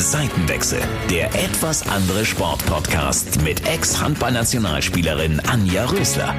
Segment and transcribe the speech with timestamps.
[0.00, 0.80] Seitenwechsel,
[1.10, 6.34] der etwas andere Sportpodcast mit Ex-Handballnationalspielerin Anja Rösler.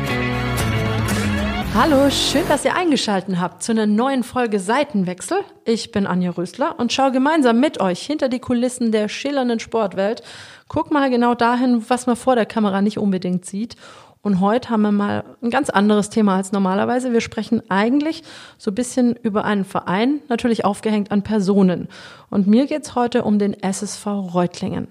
[1.76, 5.42] Hallo, schön, dass ihr eingeschaltet habt zu einer neuen Folge Seitenwechsel.
[5.63, 10.23] Ich bin Anja Rösler und schaue gemeinsam mit euch hinter die Kulissen der schillernden Sportwelt.
[10.67, 13.75] Guck mal genau dahin, was man vor der Kamera nicht unbedingt sieht
[14.24, 17.12] und heute haben wir mal ein ganz anderes Thema als normalerweise.
[17.12, 18.23] Wir sprechen eigentlich
[18.58, 21.88] so ein bisschen über einen Verein, natürlich aufgehängt an Personen.
[22.30, 24.88] Und mir geht's heute um den SSV Reutlingen.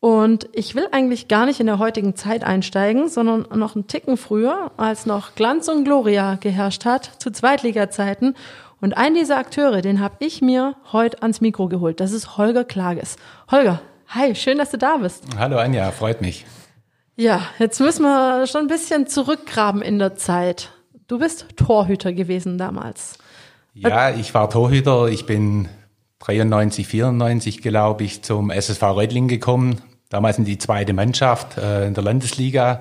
[0.00, 4.16] Und ich will eigentlich gar nicht in der heutigen Zeit einsteigen, sondern noch einen Ticken
[4.16, 8.34] früher, als noch Glanz und Gloria geherrscht hat, zu Zweitliga-Zeiten.
[8.80, 12.00] Und einen dieser Akteure, den habe ich mir heute ans Mikro geholt.
[12.00, 13.16] Das ist Holger Klages.
[13.50, 15.24] Holger, hi, schön, dass du da bist.
[15.38, 16.44] Hallo Anja, freut mich.
[17.16, 20.70] Ja, jetzt müssen wir schon ein bisschen zurückgraben in der Zeit.
[21.08, 23.16] Du bist Torhüter gewesen damals.
[23.72, 25.08] Ja, ich war Torhüter.
[25.08, 25.68] Ich bin
[26.20, 29.80] 93, 94, glaube ich, zum SSV Reutling gekommen.
[30.10, 32.80] Damals in die zweite Mannschaft äh, in der Landesliga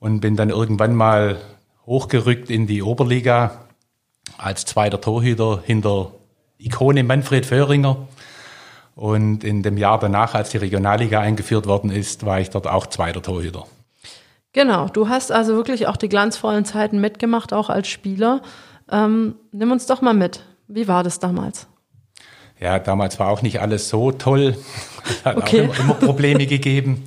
[0.00, 1.38] und bin dann irgendwann mal
[1.84, 3.66] hochgerückt in die Oberliga
[4.38, 6.12] als zweiter Torhüter hinter
[6.58, 8.08] Ikone Manfred Föhringer.
[8.96, 12.86] Und in dem Jahr danach, als die Regionalliga eingeführt worden ist, war ich dort auch
[12.86, 13.66] zweiter Torhüter.
[14.54, 18.40] Genau, du hast also wirklich auch die glanzvollen Zeiten mitgemacht, auch als Spieler.
[18.90, 20.44] Ähm, nimm uns doch mal mit.
[20.66, 21.66] Wie war das damals?
[22.58, 24.56] Ja, damals war auch nicht alles so toll.
[25.08, 25.68] Es hat okay.
[25.68, 27.04] auch immer, immer Probleme gegeben.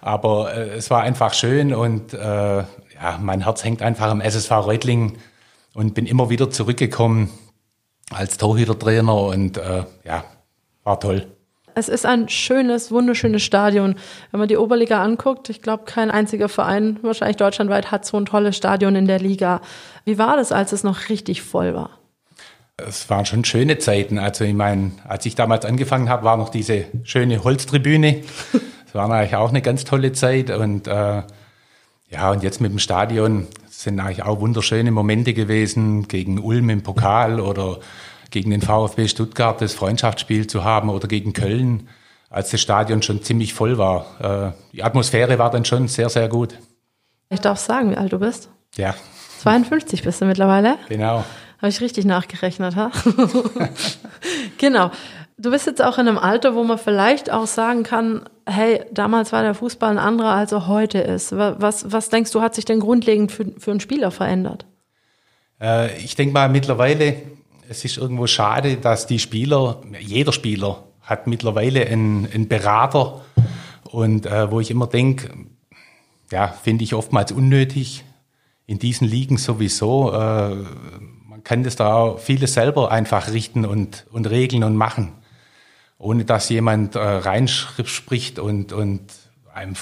[0.00, 4.50] Aber äh, es war einfach schön und äh, ja, mein Herz hängt einfach am SSV
[4.50, 5.18] Reutlingen
[5.74, 7.28] und bin immer wieder zurückgekommen
[8.10, 10.24] als Torhütertrainer und äh, ja,
[10.84, 11.26] war toll.
[11.74, 13.96] Es ist ein schönes, wunderschönes Stadion.
[14.30, 18.26] Wenn man die Oberliga anguckt, ich glaube, kein einziger Verein, wahrscheinlich deutschlandweit, hat so ein
[18.26, 19.60] tolles Stadion in der Liga.
[20.04, 21.90] Wie war das, als es noch richtig voll war?
[22.76, 24.18] Es waren schon schöne Zeiten.
[24.18, 28.22] Also ich meine, als ich damals angefangen habe, war noch diese schöne Holztribüne.
[28.94, 30.50] Das war eigentlich auch eine ganz tolle Zeit.
[30.50, 31.22] Und äh,
[32.10, 36.84] ja, und jetzt mit dem Stadion sind eigentlich auch wunderschöne Momente gewesen gegen Ulm im
[36.84, 37.80] Pokal oder
[38.34, 41.88] gegen den VfB Stuttgart das Freundschaftsspiel zu haben oder gegen Köln,
[42.28, 44.52] als das Stadion schon ziemlich voll war.
[44.52, 46.58] Äh, die Atmosphäre war dann schon sehr, sehr gut.
[47.30, 48.50] Ich darf sagen, wie alt du bist?
[48.76, 48.96] Ja.
[49.38, 50.78] 52 bist du mittlerweile?
[50.88, 51.24] Genau.
[51.58, 52.90] Habe ich richtig nachgerechnet, ha?
[54.58, 54.90] genau.
[55.38, 59.32] Du bist jetzt auch in einem Alter, wo man vielleicht auch sagen kann, hey, damals
[59.32, 61.36] war der Fußball ein anderer, als er heute ist.
[61.36, 64.66] Was, was denkst du, hat sich denn grundlegend für, für einen Spieler verändert?
[65.60, 67.14] Äh, ich denke mal, mittlerweile
[67.68, 73.22] es ist irgendwo schade, dass die Spieler, jeder Spieler hat mittlerweile einen, einen Berater
[73.84, 75.30] und äh, wo ich immer denke,
[76.30, 78.04] ja, finde ich oftmals unnötig.
[78.66, 80.12] In diesen Ligen sowieso.
[80.12, 80.54] Äh,
[81.28, 85.12] man kann das da vieles selber einfach richten und, und regeln und machen,
[85.98, 89.02] ohne dass jemand äh, reinspricht und, und
[89.52, 89.74] einem,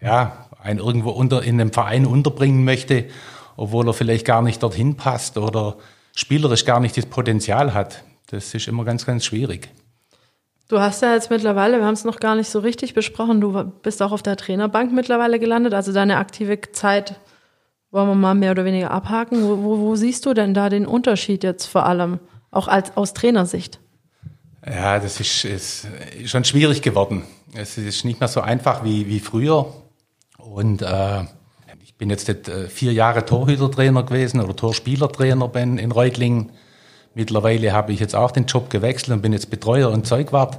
[0.00, 3.08] ja, einen irgendwo unter, in einem Verein unterbringen möchte,
[3.56, 5.76] obwohl er vielleicht gar nicht dorthin passt oder
[6.14, 8.04] spielerisch gar nicht das Potenzial hat.
[8.30, 9.68] Das ist immer ganz, ganz schwierig.
[10.68, 13.64] Du hast ja jetzt mittlerweile, wir haben es noch gar nicht so richtig besprochen, du
[13.82, 17.16] bist auch auf der Trainerbank mittlerweile gelandet, also deine aktive Zeit
[17.92, 19.44] wollen wir mal mehr oder weniger abhaken.
[19.44, 22.18] Wo, wo, wo siehst du denn da den Unterschied jetzt vor allem,
[22.50, 23.80] auch als, aus Trainersicht?
[24.66, 25.86] Ja, das ist, ist
[26.24, 27.24] schon schwierig geworden.
[27.54, 29.72] Es ist nicht mehr so einfach wie, wie früher.
[30.38, 31.24] Und äh,
[31.98, 36.50] bin jetzt äh, vier Jahre Torhütertrainer gewesen oder Torspielertrainer bin in Reutlingen.
[37.14, 40.58] Mittlerweile habe ich jetzt auch den Job gewechselt und bin jetzt Betreuer und Zeugwart.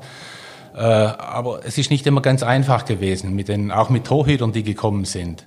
[0.76, 4.64] Äh, aber es ist nicht immer ganz einfach gewesen, mit den, auch mit Torhütern, die
[4.64, 5.46] gekommen sind.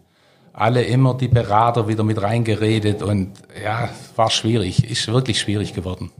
[0.52, 3.32] Alle immer die Berater wieder mit reingeredet und
[3.62, 6.10] ja, war schwierig, ist wirklich schwierig geworden.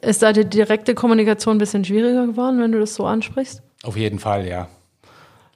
[0.00, 3.62] Ist da die direkte Kommunikation ein bisschen schwieriger geworden, wenn du das so ansprichst?
[3.84, 4.68] Auf jeden Fall, ja.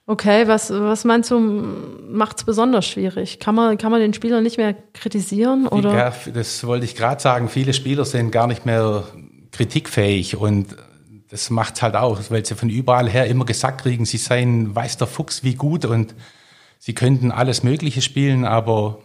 [0.09, 3.41] Okay, was, was meinst du, macht es besonders schwierig?
[3.41, 5.67] Kann man, kann man den Spieler nicht mehr kritisieren?
[5.67, 5.95] Oder?
[5.95, 7.49] Ja, das wollte ich gerade sagen.
[7.49, 9.03] Viele Spieler sind gar nicht mehr
[9.51, 10.77] kritikfähig und
[11.29, 14.77] das macht es halt auch, weil sie von überall her immer gesagt kriegen, sie seien
[14.77, 16.15] weiß der Fuchs wie gut und
[16.79, 18.99] sie könnten alles Mögliche spielen, aber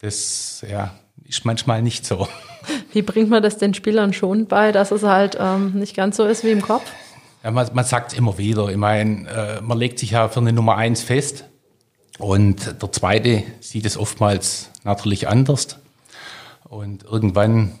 [0.00, 0.94] das ja,
[1.24, 2.28] ist manchmal nicht so.
[2.92, 6.26] Wie bringt man das den Spielern schon bei, dass es halt ähm, nicht ganz so
[6.26, 6.84] ist wie im Kopf?
[7.44, 8.68] Ja, man, man sagt es immer wieder.
[8.68, 11.44] Ich meine, äh, man legt sich ja für eine Nummer eins fest.
[12.18, 15.78] Und der zweite sieht es oftmals natürlich anders.
[16.68, 17.78] Und irgendwann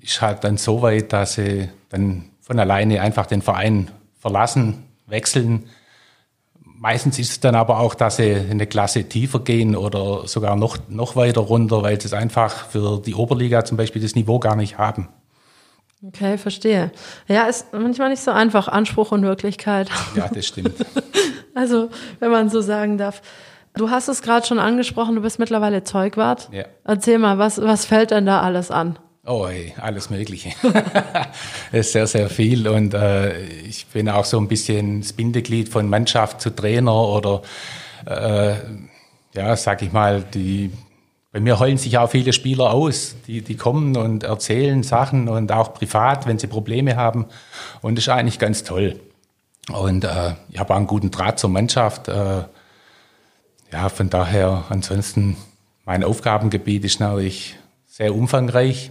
[0.00, 5.68] ist halt dann so weit, dass sie dann von alleine einfach den Verein verlassen, wechseln.
[6.62, 10.78] Meistens ist es dann aber auch, dass sie eine Klasse tiefer gehen oder sogar noch,
[10.88, 14.54] noch weiter runter, weil sie es einfach für die Oberliga zum Beispiel das Niveau gar
[14.54, 15.08] nicht haben.
[16.06, 16.92] Okay, verstehe.
[17.26, 19.90] Ja, ist manchmal nicht so einfach, Anspruch und Wirklichkeit.
[20.14, 20.74] Ja, das stimmt.
[21.54, 21.90] Also,
[22.20, 23.20] wenn man so sagen darf.
[23.74, 26.48] Du hast es gerade schon angesprochen, du bist mittlerweile Zeugwart.
[26.52, 26.66] Ja.
[26.84, 28.96] Erzähl mal, was, was fällt denn da alles an?
[29.26, 30.50] Oh, ey, alles Mögliche.
[31.72, 35.68] Es ist sehr, sehr viel und äh, ich bin auch so ein bisschen das Bindeglied
[35.68, 37.42] von Mannschaft zu Trainer oder
[38.06, 38.54] äh,
[39.34, 40.70] ja, sag ich mal, die
[41.30, 45.52] bei mir heulen sich auch viele Spieler aus, die, die kommen und erzählen Sachen und
[45.52, 47.26] auch privat, wenn sie Probleme haben.
[47.82, 48.98] Und das ist eigentlich ganz toll.
[49.70, 52.08] Und äh, ich habe auch einen guten Draht zur Mannschaft.
[52.08, 52.44] Äh,
[53.72, 55.36] ja, von daher, ansonsten,
[55.84, 58.90] mein Aufgabengebiet ist natürlich sehr umfangreich,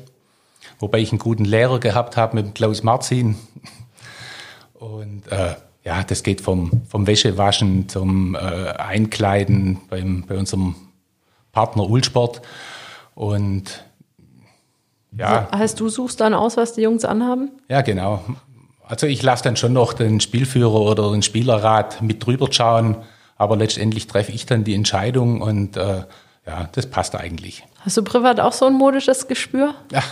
[0.80, 3.36] wobei ich einen guten Lehrer gehabt habe mit Klaus Marzin.
[4.76, 10.76] Und äh, ja, das geht vom, vom Wäschewaschen zum äh, Einkleiden beim, bei unserem
[11.58, 12.44] Partner Ulsport.
[13.16, 13.84] Und
[15.18, 15.48] ja.
[15.52, 17.50] Heißt, du suchst dann aus, was die Jungs anhaben?
[17.68, 18.22] Ja, genau.
[18.84, 22.98] Also ich lasse dann schon noch den Spielführer oder den Spielerrat mit drüber schauen,
[23.38, 26.04] aber letztendlich treffe ich dann die Entscheidung und äh,
[26.46, 27.64] ja, das passt eigentlich.
[27.80, 29.74] Hast du privat auch so ein modisches Gespür?
[29.92, 30.04] Ja.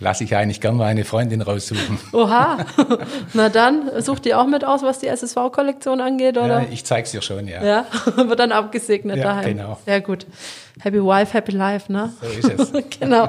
[0.00, 1.98] Lasse ich eigentlich gern mal eine Freundin raussuchen.
[2.12, 2.58] Oha,
[3.34, 6.62] na dann, sucht die auch mit aus, was die SSV-Kollektion angeht, oder?
[6.62, 7.64] Ja, ich zeig's dir schon, ja.
[7.64, 7.86] Ja,
[8.16, 9.56] wird dann abgesegnet Ja, daheim.
[9.56, 9.78] genau.
[9.84, 10.26] Sehr gut.
[10.80, 12.12] Happy Wife, Happy Life, ne?
[12.20, 12.98] So ist es.
[13.00, 13.28] genau.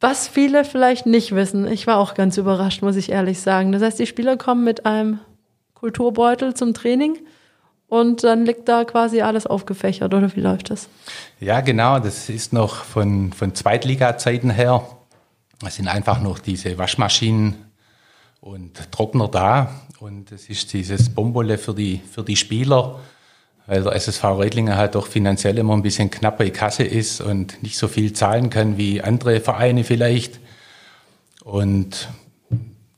[0.00, 3.72] Was viele vielleicht nicht wissen, ich war auch ganz überrascht, muss ich ehrlich sagen.
[3.72, 5.20] Das heißt, die Spieler kommen mit einem
[5.74, 7.18] Kulturbeutel zum Training
[7.88, 10.88] und dann liegt da quasi alles aufgefächert, oder wie läuft das?
[11.40, 14.82] Ja, genau, das ist noch von, von Zweitliga-Zeiten her.
[15.66, 17.54] Es sind einfach noch diese Waschmaschinen
[18.40, 19.70] und Trockner da.
[20.00, 23.00] Und es ist dieses Bombole für die, für die Spieler,
[23.66, 27.62] weil der SSV Reutlinger halt doch finanziell immer ein bisschen knapp bei Kasse ist und
[27.62, 30.40] nicht so viel zahlen kann wie andere Vereine vielleicht.
[31.42, 32.08] Und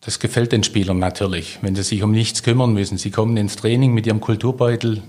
[0.01, 2.99] das gefällt den Spielern natürlich, wenn sie sich um nichts kümmern müssen.
[2.99, 5.03] Sie kommen ins Training mit ihrem Kulturbeutel,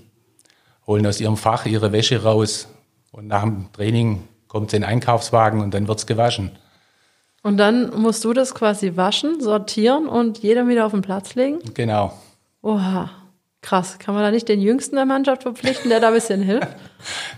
[0.85, 2.67] holen aus ihrem Fach ihre Wäsche raus
[3.11, 6.51] und nach dem Training kommt sie in den Einkaufswagen und dann wird's gewaschen.
[7.47, 11.59] Und dann musst du das quasi waschen, sortieren und jeder wieder auf den Platz legen?
[11.75, 12.11] Genau.
[12.61, 13.09] Oha,
[13.61, 13.99] krass.
[13.99, 16.67] Kann man da nicht den Jüngsten der Mannschaft verpflichten, der da ein bisschen hilft?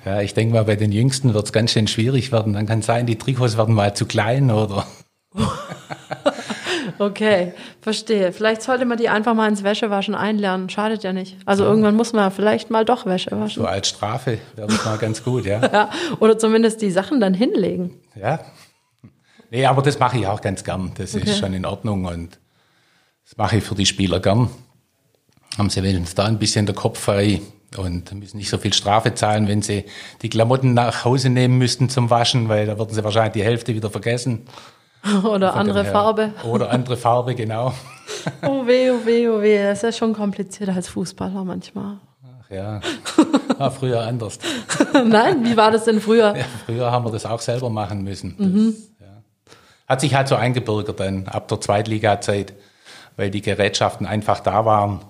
[0.05, 2.53] Ja, ich denke mal, bei den Jüngsten wird's ganz schön schwierig werden.
[2.53, 4.87] Dann kann sein, die Trikots werden mal zu klein oder.
[6.97, 8.33] Okay, verstehe.
[8.33, 10.69] Vielleicht sollte man die einfach mal ins Wäschewaschen einlernen.
[10.69, 11.37] Schadet ja nicht.
[11.45, 13.61] Also irgendwann muss man vielleicht mal doch Wäsche waschen.
[13.61, 15.61] So als Strafe wäre das mal ganz gut, ja.
[15.71, 15.89] Ja,
[16.19, 17.91] oder zumindest die Sachen dann hinlegen.
[18.19, 18.39] Ja.
[19.51, 20.91] Nee, aber das mache ich auch ganz gern.
[20.97, 21.29] Das Okay.
[21.29, 22.39] ist schon in Ordnung und
[23.25, 24.49] das mache ich für die Spieler gern.
[25.57, 27.41] Haben sie wenigstens da ein bisschen der Kopf frei
[27.77, 29.85] und müssen nicht so viel Strafe zahlen, wenn sie
[30.21, 33.73] die Klamotten nach Hause nehmen müssten zum Waschen, weil da würden sie wahrscheinlich die Hälfte
[33.75, 34.45] wieder vergessen.
[35.23, 36.33] Oder Von andere Farbe.
[36.43, 37.73] Oder andere Farbe, genau.
[38.41, 39.61] Oh weh, oh weh, oh weh.
[39.63, 41.99] Das ist ja schon komplizierter als Fußballer manchmal.
[42.43, 42.81] Ach ja,
[43.57, 44.39] war früher anders.
[44.93, 46.35] Nein, wie war das denn früher?
[46.35, 48.35] Ja, früher haben wir das auch selber machen müssen.
[48.39, 48.88] Ja.
[49.89, 52.53] Hat sich halt so eingebürgert dann ab der Zweitliga-Zeit,
[53.17, 55.01] weil die Gerätschaften einfach da waren.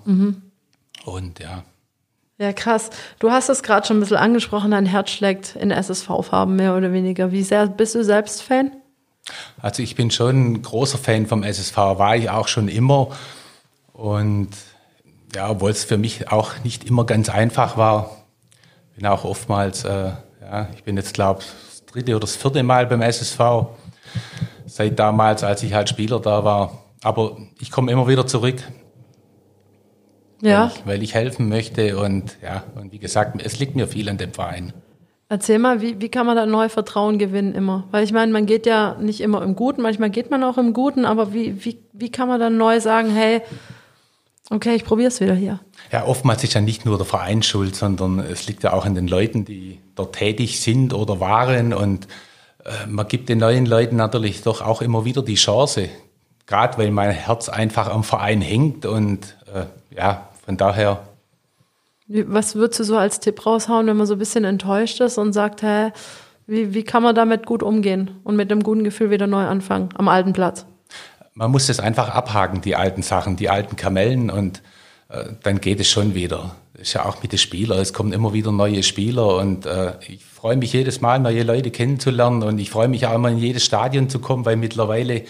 [1.04, 1.62] Und ja,
[2.38, 2.90] Ja, krass.
[3.20, 6.92] Du hast es gerade schon ein bisschen angesprochen, dein Herz schlägt in SSV-Farben mehr oder
[6.92, 7.30] weniger.
[7.30, 8.72] Wie sehr bist du selbst Fan?
[9.60, 13.08] also ich bin schon ein großer Fan vom SSV, war ich auch schon immer.
[13.92, 14.50] Und
[15.34, 18.16] ja, obwohl es für mich auch nicht immer ganz einfach war,
[18.96, 22.86] bin auch oftmals, äh, ja, ich bin jetzt glaube das dritte oder das vierte Mal
[22.86, 23.38] beim SSV,
[24.70, 26.84] seit damals, als ich halt Spieler da war.
[27.02, 28.62] Aber ich komme immer wieder zurück,
[30.42, 30.62] Ja.
[30.62, 34.08] weil, ich, weil ich helfen möchte und ja, und wie gesagt, es liegt mir viel
[34.08, 34.72] an dem Verein.
[35.28, 37.84] Erzähl mal, wie, wie kann man da neu Vertrauen gewinnen immer?
[37.92, 40.72] Weil ich meine, man geht ja nicht immer im Guten, manchmal geht man auch im
[40.72, 43.40] Guten, aber wie, wie, wie kann man dann neu sagen, hey,
[44.50, 45.60] okay, ich probier's wieder hier?
[45.92, 48.94] Ja, oftmals ist ja nicht nur der Verein schuld, sondern es liegt ja auch an
[48.96, 51.72] den Leuten, die dort tätig sind oder waren.
[51.72, 52.08] Und
[52.88, 55.88] man gibt den neuen Leuten natürlich doch auch immer wieder die Chance,
[56.46, 58.86] gerade weil mein Herz einfach am Verein hängt.
[58.86, 59.64] Und äh,
[59.96, 61.00] ja, von daher,
[62.08, 65.32] was würdest du so als Tipp raushauen, wenn man so ein bisschen enttäuscht ist und
[65.32, 65.92] sagt, hä,
[66.46, 69.90] wie, wie kann man damit gut umgehen und mit einem guten Gefühl wieder neu anfangen
[69.94, 70.66] am alten Platz?
[71.34, 74.79] man muss das einfach abhaken, die alten Sachen, die alten Kamellen und äh,
[75.42, 76.56] dann geht es schon wieder.
[76.72, 79.92] Das ist ja auch mit den Spielern, es kommen immer wieder neue Spieler und äh,
[80.06, 83.38] ich freue mich jedes Mal, neue Leute kennenzulernen und ich freue mich auch immer in
[83.38, 85.24] jedes Stadion zu kommen, weil mittlerweile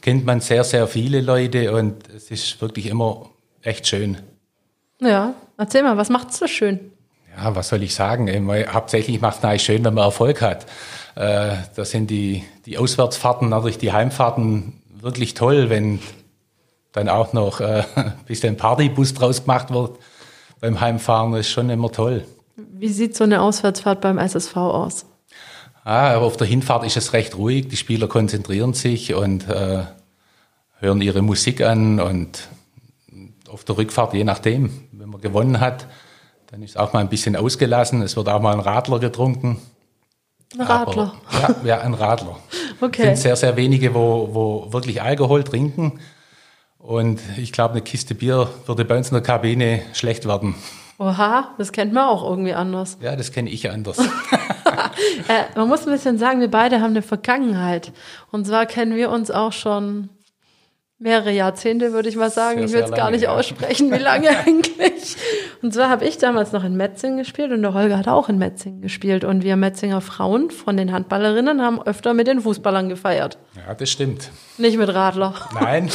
[0.00, 3.30] kennt man sehr, sehr viele Leute und es ist wirklich immer
[3.62, 4.18] echt schön.
[5.00, 6.92] Ja, erzähl mal, was macht's so schön?
[7.36, 8.28] Ja, was soll ich sagen?
[8.72, 10.66] Hauptsächlich macht es natürlich schön, wenn man Erfolg hat.
[11.14, 16.00] Äh, das sind die, die Auswärtsfahrten, natürlich die Heimfahrten wirklich toll, wenn
[16.96, 19.98] dann auch noch äh, ein bisschen Partybus draus gemacht wird
[20.60, 21.32] beim Heimfahren.
[21.32, 22.24] Das ist schon immer toll.
[22.56, 25.06] Wie sieht so eine Auswärtsfahrt beim SSV aus?
[25.84, 27.68] Ah, auf der Hinfahrt ist es recht ruhig.
[27.68, 29.84] Die Spieler konzentrieren sich und äh,
[30.80, 32.48] hören ihre Musik an und
[33.48, 35.86] auf der Rückfahrt, je nachdem, wenn man gewonnen hat,
[36.50, 38.02] dann ist auch mal ein bisschen ausgelassen.
[38.02, 39.58] Es wird auch mal ein Radler getrunken.
[40.54, 41.14] Ein Radler?
[41.28, 42.38] Aber, ja, ja, ein Radler.
[42.78, 43.04] Okay.
[43.04, 45.98] Es sind sehr, sehr wenige, wo, wo wirklich Alkohol trinken.
[46.86, 50.54] Und ich glaube, eine Kiste Bier würde bei uns in der Kabine schlecht werden.
[50.98, 52.96] Oha, das kennt man auch irgendwie anders.
[53.00, 53.98] Ja, das kenne ich anders.
[55.28, 57.92] äh, man muss ein bisschen sagen, wir beide haben eine Vergangenheit.
[58.30, 60.10] Und zwar kennen wir uns auch schon
[60.98, 62.58] mehrere Jahrzehnte, würde ich mal sagen.
[62.58, 63.30] Sehr, ich will es gar nicht ja.
[63.36, 65.16] aussprechen, wie lange eigentlich.
[65.62, 68.38] Und zwar habe ich damals noch in Metzingen gespielt und der Holger hat auch in
[68.38, 69.24] Metzingen gespielt.
[69.24, 73.38] Und wir Metzinger Frauen von den Handballerinnen haben öfter mit den Fußballern gefeiert.
[73.66, 74.30] Ja, das stimmt.
[74.58, 75.34] Nicht mit Radler.
[75.54, 75.90] Nein,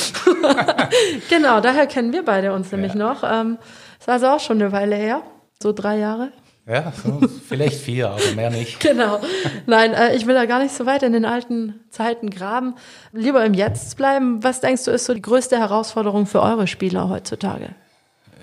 [1.30, 3.00] Genau, daher kennen wir beide uns nämlich Ja.
[3.00, 3.24] noch.
[3.24, 3.58] Ähm,
[4.00, 5.22] ist also auch schon eine Weile her.
[5.62, 6.32] So drei Jahre.
[6.68, 6.94] Ja,
[7.48, 8.80] vielleicht vier, aber mehr nicht.
[8.80, 9.20] Genau.
[9.66, 12.76] Nein, äh, ich will da gar nicht so weit in den alten Zeiten graben.
[13.12, 14.44] Lieber im Jetzt bleiben.
[14.44, 17.70] Was denkst du, ist so die größte Herausforderung für eure Spieler heutzutage?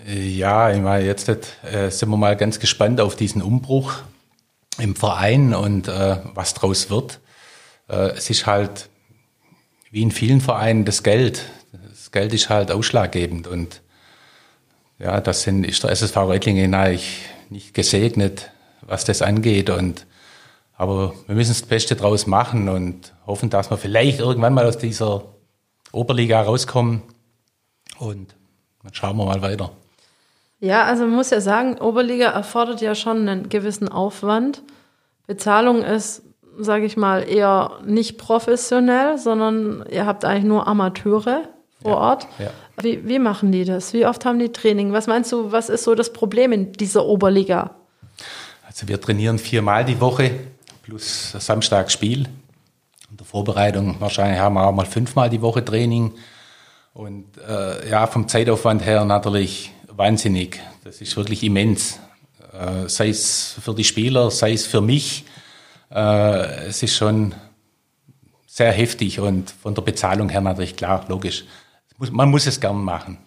[0.06, 4.00] Ja, ich meine, jetzt äh, sind wir mal ganz gespannt auf diesen Umbruch
[4.78, 7.20] im Verein und äh, was draus wird.
[7.88, 8.88] Äh, es ist halt
[9.90, 11.44] wie in vielen Vereinen das Geld.
[11.88, 13.82] Das Geld ist halt ausschlaggebend und
[14.98, 18.50] ja, das sind, ist der SSV Reutlingen eigentlich nicht gesegnet,
[18.82, 20.06] was das angeht und
[20.76, 24.78] aber wir müssen das Beste draus machen und hoffen, dass wir vielleicht irgendwann mal aus
[24.78, 25.24] dieser
[25.90, 27.02] Oberliga rauskommen
[27.98, 28.36] und
[28.84, 29.72] dann schauen wir mal weiter.
[30.60, 34.62] Ja, also man muss ja sagen, Oberliga erfordert ja schon einen gewissen Aufwand.
[35.26, 36.22] Bezahlung ist,
[36.58, 41.42] sage ich mal, eher nicht professionell, sondern ihr habt eigentlich nur Amateure
[41.82, 42.26] vor Ja, Ort.
[42.38, 42.50] ja.
[42.82, 43.92] Wie, wie machen die das?
[43.92, 44.92] Wie oft haben die Training?
[44.92, 47.74] Was meinst du, was ist so das Problem in dieser Oberliga?
[48.66, 50.30] Also wir trainieren viermal die Woche
[50.82, 52.28] plus Samstag Spiel.
[53.10, 56.12] In der Vorbereitung wahrscheinlich haben wir auch mal fünfmal die Woche Training.
[56.94, 60.60] Und äh, ja, vom Zeitaufwand her natürlich wahnsinnig.
[60.84, 61.98] Das ist wirklich immens.
[62.52, 65.24] Äh, sei es für die Spieler, sei es für mich.
[65.90, 67.34] Äh, es ist schon
[68.46, 71.44] sehr heftig und von der Bezahlung her natürlich klar, logisch.
[71.98, 73.18] Man muss es gern machen.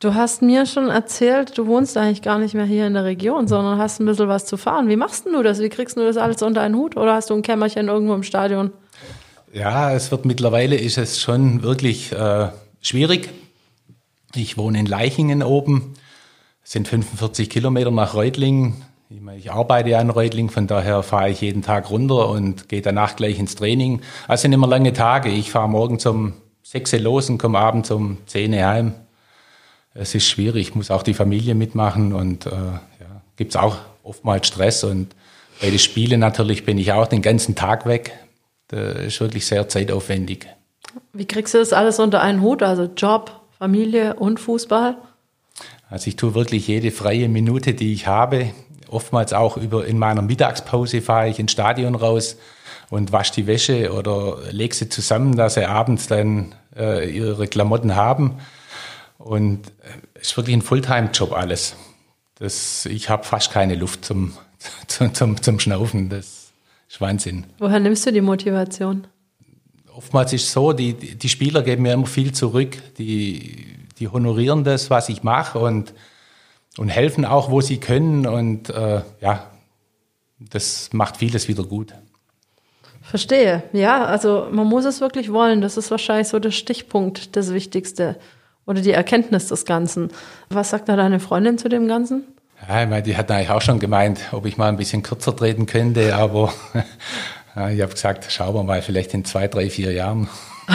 [0.00, 3.48] Du hast mir schon erzählt, du wohnst eigentlich gar nicht mehr hier in der Region,
[3.48, 4.88] sondern hast ein bisschen was zu fahren.
[4.88, 5.60] Wie machst du das?
[5.60, 6.96] Wie kriegst du das alles unter einen Hut?
[6.96, 8.70] Oder hast du ein Kämmerchen irgendwo im Stadion?
[9.52, 12.48] Ja, es wird mittlerweile ist es schon wirklich äh,
[12.80, 13.30] schwierig.
[14.34, 15.94] Ich wohne in Leichingen oben,
[16.64, 18.82] es sind 45 Kilometer nach Reutlingen.
[19.08, 22.68] Ich, meine, ich arbeite ja in Reutlingen, von daher fahre ich jeden Tag runter und
[22.68, 24.00] gehe danach gleich ins Training.
[24.26, 25.28] Also sind immer lange Tage.
[25.28, 26.32] Ich fahre morgens um
[26.64, 28.94] 6 Uhr los und komme abends um 10 Uhr heim.
[29.92, 34.48] Es ist schwierig, muss auch die Familie mitmachen und äh, ja, gibt es auch oftmals
[34.48, 34.82] Stress.
[34.82, 35.14] Und
[35.60, 38.18] bei den Spielen natürlich bin ich auch den ganzen Tag weg.
[38.68, 40.46] Das ist wirklich sehr zeitaufwendig.
[41.12, 42.62] Wie kriegst du das alles unter einen Hut?
[42.62, 44.96] Also Job, Familie und Fußball?
[45.90, 48.50] Also ich tue wirklich jede freie Minute, die ich habe,
[48.88, 52.38] oftmals auch über in meiner Mittagspause fahre ich ins Stadion raus
[52.94, 57.96] und wasche die Wäsche oder lege sie zusammen, dass sie abends dann äh, ihre Klamotten
[57.96, 58.38] haben.
[59.18, 59.72] Und äh,
[60.14, 61.74] es ist wirklich ein Fulltime-Job alles.
[62.36, 64.34] Das, ich habe fast keine Luft zum,
[64.86, 66.08] zum, zum, zum Schnaufen.
[66.08, 66.52] Das
[66.88, 67.46] ist Wahnsinn.
[67.58, 69.08] Woher nimmst du die Motivation?
[69.96, 72.76] oftmals ist es so, die, die Spieler geben mir immer viel zurück.
[72.98, 73.66] Die,
[73.98, 75.94] die honorieren das, was ich mache und,
[76.76, 78.26] und helfen auch, wo sie können.
[78.26, 79.50] Und äh, ja,
[80.38, 81.94] das macht vieles wieder gut.
[83.14, 83.62] Verstehe.
[83.72, 85.60] Ja, also man muss es wirklich wollen.
[85.60, 88.16] Das ist wahrscheinlich so der Stichpunkt, das Wichtigste.
[88.66, 90.08] Oder die Erkenntnis des Ganzen.
[90.48, 92.24] Was sagt da deine Freundin zu dem Ganzen?
[92.68, 95.36] Ja, ich meine, die hat eigentlich auch schon gemeint, ob ich mal ein bisschen kürzer
[95.36, 96.52] treten könnte, aber
[97.54, 100.28] ja, ich habe gesagt, schauen wir mal, vielleicht in zwei, drei, vier Jahren.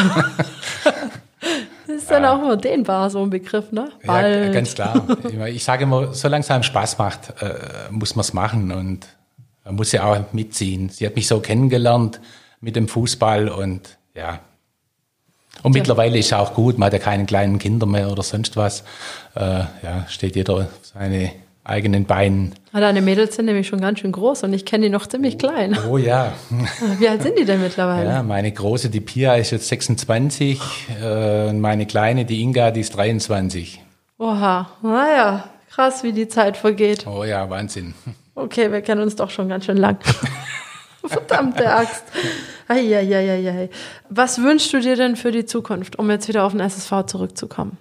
[1.88, 3.90] Das ist dann auch immer dehnbar, so ein Begriff, ne?
[4.04, 4.54] Ja, Bald.
[4.54, 5.08] ganz klar.
[5.28, 7.56] Ich, meine, ich sage immer, solange es einem Spaß macht, äh,
[7.90, 9.08] muss man es machen und
[9.70, 10.90] man muss ja auch mitziehen.
[10.90, 12.20] Sie hat mich so kennengelernt
[12.60, 14.40] mit dem Fußball und ja.
[15.62, 18.58] Und mittlerweile ist es auch gut, man hat ja keine kleinen Kinder mehr oder sonst
[18.58, 18.84] was.
[19.36, 19.42] Äh,
[19.84, 21.34] ja, steht jeder auf seine
[21.64, 22.56] eigenen Beinen.
[22.74, 25.38] Ah, Deine Mädels sind nämlich schon ganz schön groß und ich kenne die noch ziemlich
[25.38, 25.78] klein.
[25.88, 26.34] Oh ja.
[26.98, 28.10] Wie alt sind die denn mittlerweile?
[28.10, 28.24] ja.
[28.24, 30.60] Meine große, die Pia, ist jetzt 26
[31.00, 33.84] äh, und meine kleine, die Inga, die ist 23.
[34.18, 37.06] Oha, naja, krass, wie die Zeit vergeht.
[37.06, 37.94] Oh ja, Wahnsinn.
[38.40, 39.98] Okay, wir kennen uns doch schon ganz schön lang.
[41.04, 42.04] Verdammte Axt.
[42.70, 43.70] Eieieiei.
[44.10, 47.78] Was wünschst du dir denn für die Zukunft, um jetzt wieder auf den SSV zurückzukommen?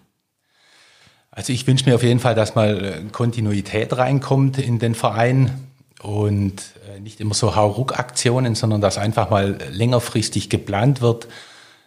[1.30, 5.68] Also ich wünsche mir auf jeden Fall, dass mal äh, Kontinuität reinkommt in den Verein
[6.02, 6.54] und
[6.92, 11.28] äh, nicht immer so Hauruck-Aktionen, sondern dass einfach mal längerfristig geplant wird.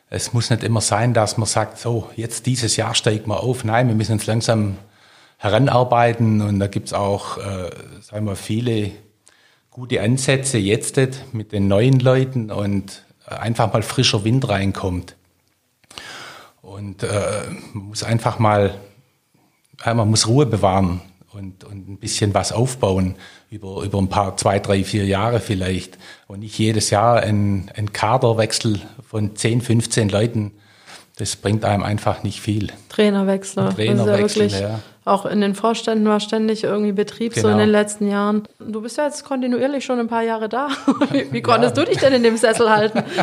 [0.10, 3.66] Es muss nicht immer sein, dass man sagt, so, jetzt dieses Jahr steigt man auf.
[3.66, 4.78] Nein, wir müssen uns langsam
[5.42, 7.72] heranarbeiten und da gibt's auch, äh,
[8.02, 8.92] sagen wir, viele
[9.72, 11.00] gute Ansätze jetzt
[11.34, 15.16] mit den neuen Leuten und einfach mal frischer Wind reinkommt.
[16.62, 17.42] Und äh,
[17.74, 18.76] man muss einfach mal,
[19.84, 21.02] man muss Ruhe bewahren
[21.34, 23.16] und, und ein bisschen was aufbauen
[23.50, 25.98] über, über ein paar, zwei, drei, vier Jahre vielleicht.
[26.28, 28.80] Und nicht jedes Jahr ein, ein Kaderwechsel
[29.10, 30.52] von 10, 15 Leuten.
[31.18, 32.70] Das bringt einem einfach nicht viel.
[32.90, 33.70] Trainerwechsel.
[33.70, 37.48] Trainerwechsel, ja, ja auch in den Vorständen war ständig irgendwie Betrieb genau.
[37.48, 37.80] so in den genau.
[37.80, 38.44] letzten Jahren.
[38.60, 40.70] Du bist ja jetzt kontinuierlich schon ein paar Jahre da.
[41.12, 41.84] Wie, wie konntest ja.
[41.84, 43.04] du dich denn in dem Sessel halten?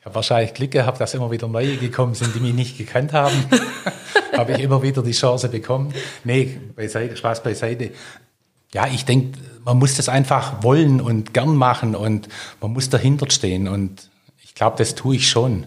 [0.00, 3.12] Ich habe wahrscheinlich Glück gehabt, dass immer wieder neue gekommen sind, die mich nicht gekannt
[3.12, 3.34] haben.
[4.36, 5.92] habe ich immer wieder die Chance bekommen.
[6.22, 7.90] Nee, beiseite, Spaß beiseite.
[8.72, 12.28] Ja, ich denke, man muss das einfach wollen und gern machen und
[12.60, 13.66] man muss dahinter stehen.
[13.66, 14.08] Und
[14.42, 15.66] ich glaube, das tue ich schon.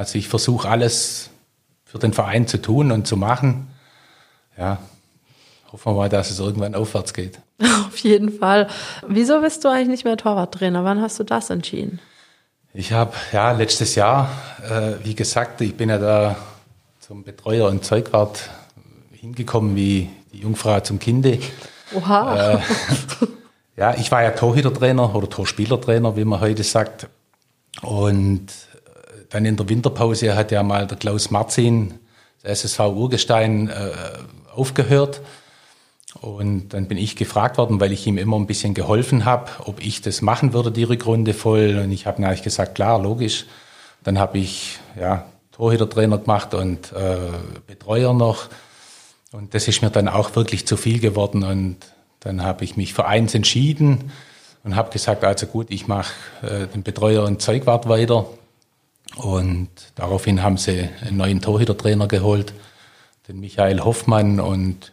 [0.00, 1.28] Also ich versuche alles
[1.84, 3.68] für den Verein zu tun und zu machen
[4.60, 4.78] ja,
[5.72, 7.38] hoffen wir mal, dass es irgendwann aufwärts geht.
[7.86, 8.68] Auf jeden Fall.
[9.06, 10.84] Wieso bist du eigentlich nicht mehr Torwarttrainer?
[10.84, 12.00] Wann hast du das entschieden?
[12.72, 14.30] Ich habe ja letztes Jahr,
[14.62, 16.36] äh, wie gesagt, ich bin ja da
[17.00, 18.48] zum Betreuer und Zeugwart
[19.12, 21.40] hingekommen wie die Jungfrau zum Kinde.
[21.94, 22.54] Oha.
[22.54, 22.58] Äh,
[23.76, 27.08] ja, ich war ja Torhütertrainer oder Torspielertrainer, wie man heute sagt.
[27.82, 28.46] Und
[29.30, 31.94] dann in der Winterpause hat ja mal der Klaus Marzin,
[32.42, 33.92] der SSV Urgestein, äh,
[34.54, 35.20] aufgehört.
[36.20, 39.80] Und dann bin ich gefragt worden, weil ich ihm immer ein bisschen geholfen habe, ob
[39.80, 41.80] ich das machen würde, die Rückrunde voll.
[41.82, 43.46] Und ich habe natürlich gesagt, klar, logisch.
[44.02, 47.16] Dann habe ich ja, Torhütertrainer gemacht und äh,
[47.66, 48.48] Betreuer noch.
[49.30, 51.44] Und das ist mir dann auch wirklich zu viel geworden.
[51.44, 51.76] Und
[52.18, 54.10] dann habe ich mich für eins entschieden
[54.64, 58.26] und habe gesagt, also gut, ich mache äh, den Betreuer und Zeugwart weiter.
[59.16, 62.52] Und daraufhin haben sie einen neuen Torhütertrainer geholt
[63.30, 64.92] den Michael Hoffmann und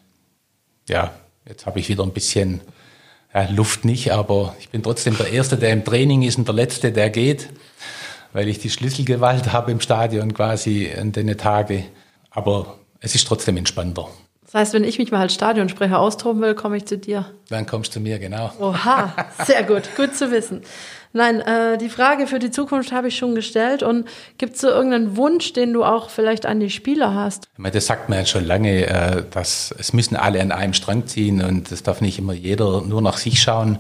[0.88, 1.12] ja,
[1.48, 2.62] jetzt habe ich wieder ein bisschen
[3.34, 6.54] ja, Luft nicht, aber ich bin trotzdem der Erste, der im Training ist und der
[6.54, 7.50] Letzte, der geht,
[8.34, 11.86] weil ich die Schlüsselgewalt habe im Stadion quasi an den Tage.
[12.30, 14.08] Aber es ist trotzdem entspannter.
[14.48, 17.26] Das heißt, wenn ich mich mal als Stadionsprecher austoben will, komme ich zu dir.
[17.50, 18.52] Dann kommst du zu mir, genau.
[18.60, 19.14] Oha,
[19.46, 20.62] sehr gut, gut zu wissen.
[21.12, 23.84] Nein, äh, die Frage für die Zukunft habe ich schon gestellt.
[23.84, 24.08] Und
[24.38, 27.50] gibt es so irgendeinen Wunsch, den du auch vielleicht an die Spieler hast?
[27.58, 31.44] Das sagt man ja schon lange, äh, dass es müssen alle an einem Strang ziehen
[31.44, 33.80] und es darf nicht immer jeder nur nach sich schauen.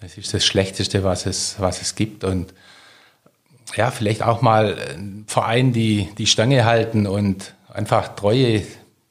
[0.00, 2.24] Das ist das Schlechteste, was es, was es gibt.
[2.24, 2.54] Und
[3.76, 8.62] ja, vielleicht auch mal ein Verein die, die Stange halten und einfach Treue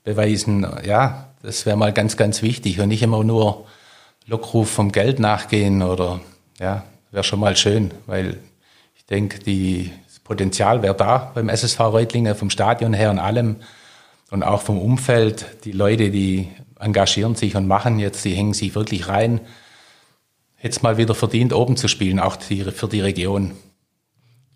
[0.10, 0.66] beweisen.
[0.86, 3.68] Ja, das wäre mal ganz, ganz wichtig und nicht immer nur
[4.26, 6.20] Lockruf vom Geld nachgehen oder
[6.60, 8.38] ja, wäre schon mal schön, weil
[8.96, 13.58] ich denke, das Potenzial wäre da beim SSV Reutlingen, vom Stadion her und allem
[14.32, 15.46] und auch vom Umfeld.
[15.64, 19.42] Die Leute, die engagieren sich und machen jetzt, die hängen sich wirklich rein.
[20.60, 23.52] Jetzt mal wieder verdient, oben zu spielen, auch für die Region.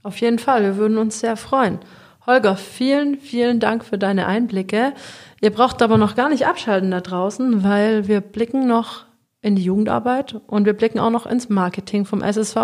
[0.01, 1.79] Auf jeden Fall, wir würden uns sehr freuen.
[2.25, 4.93] Holger, vielen, vielen Dank für deine Einblicke.
[5.43, 9.03] Ihr braucht aber noch gar nicht abschalten da draußen, weil wir blicken noch
[9.41, 12.55] in die Jugendarbeit und wir blicken auch noch ins Marketing vom SSV,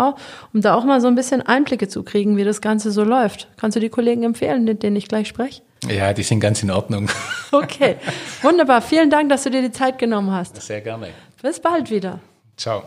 [0.54, 3.48] um da auch mal so ein bisschen Einblicke zu kriegen, wie das Ganze so läuft.
[3.58, 5.60] Kannst du die Kollegen empfehlen, mit denen ich gleich spreche?
[5.90, 7.10] Ja, die sind ganz in Ordnung.
[7.52, 7.96] Okay,
[8.42, 8.80] wunderbar.
[8.80, 10.62] Vielen Dank, dass du dir die Zeit genommen hast.
[10.62, 11.08] Sehr gerne.
[11.42, 12.20] Bis bald wieder.
[12.56, 12.84] Ciao.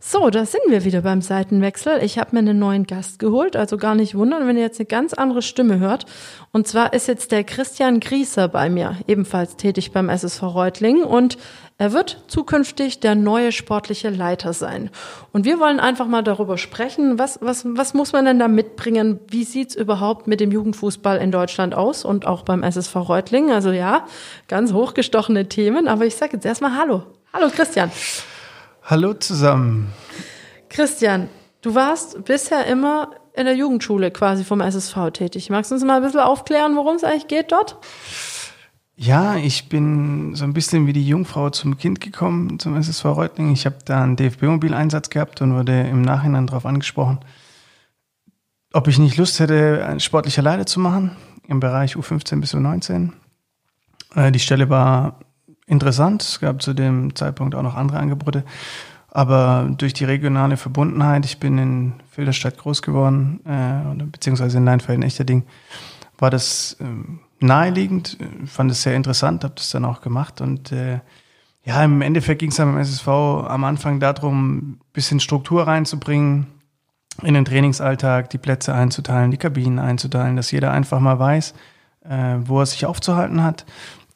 [0.00, 2.04] So, da sind wir wieder beim Seitenwechsel.
[2.04, 4.86] Ich habe mir einen neuen Gast geholt, also gar nicht wundern, wenn ihr jetzt eine
[4.86, 6.06] ganz andere Stimme hört.
[6.52, 11.36] Und zwar ist jetzt der Christian Grieser bei mir, ebenfalls tätig beim SSV Reutlingen und
[11.78, 14.90] er wird zukünftig der neue sportliche Leiter sein.
[15.32, 19.18] Und wir wollen einfach mal darüber sprechen, was, was, was muss man denn da mitbringen?
[19.26, 23.50] Wie sieht's überhaupt mit dem Jugendfußball in Deutschland aus und auch beim SSV Reutlingen?
[23.50, 24.06] Also ja,
[24.46, 27.02] ganz hochgestochene Themen, aber ich sage jetzt erstmal Hallo.
[27.32, 27.90] Hallo Christian.
[28.90, 29.92] Hallo zusammen.
[30.70, 31.28] Christian,
[31.60, 35.50] du warst bisher immer in der Jugendschule quasi vom SSV tätig.
[35.50, 37.76] Magst du uns mal ein bisschen aufklären, worum es eigentlich geht dort?
[38.96, 43.52] Ja, ich bin so ein bisschen wie die Jungfrau zum Kind gekommen, zum SSV Reutlingen.
[43.52, 47.18] Ich habe da einen DFB-Mobil-Einsatz gehabt und wurde im Nachhinein darauf angesprochen,
[48.72, 51.14] ob ich nicht Lust hätte, ein sportlicher Leiter zu machen
[51.46, 53.12] im Bereich U15 bis U19.
[54.14, 55.20] Äh, die Stelle war
[55.68, 56.22] interessant.
[56.22, 58.44] Es gab zu dem Zeitpunkt auch noch andere Angebote.
[59.10, 65.44] Aber durch die regionale Verbundenheit, ich bin in Filderstadt groß geworden, äh, beziehungsweise in Leinfelden-Echterding,
[66.18, 66.84] war das äh,
[67.40, 71.00] naheliegend, fand es sehr interessant, habe das dann auch gemacht und äh,
[71.64, 76.46] ja, im Endeffekt ging es dann beim SSV am Anfang darum, ein bisschen Struktur reinzubringen,
[77.22, 81.54] in den Trainingsalltag die Plätze einzuteilen, die Kabinen einzuteilen, dass jeder einfach mal weiß,
[82.04, 83.66] äh, wo er sich aufzuhalten hat,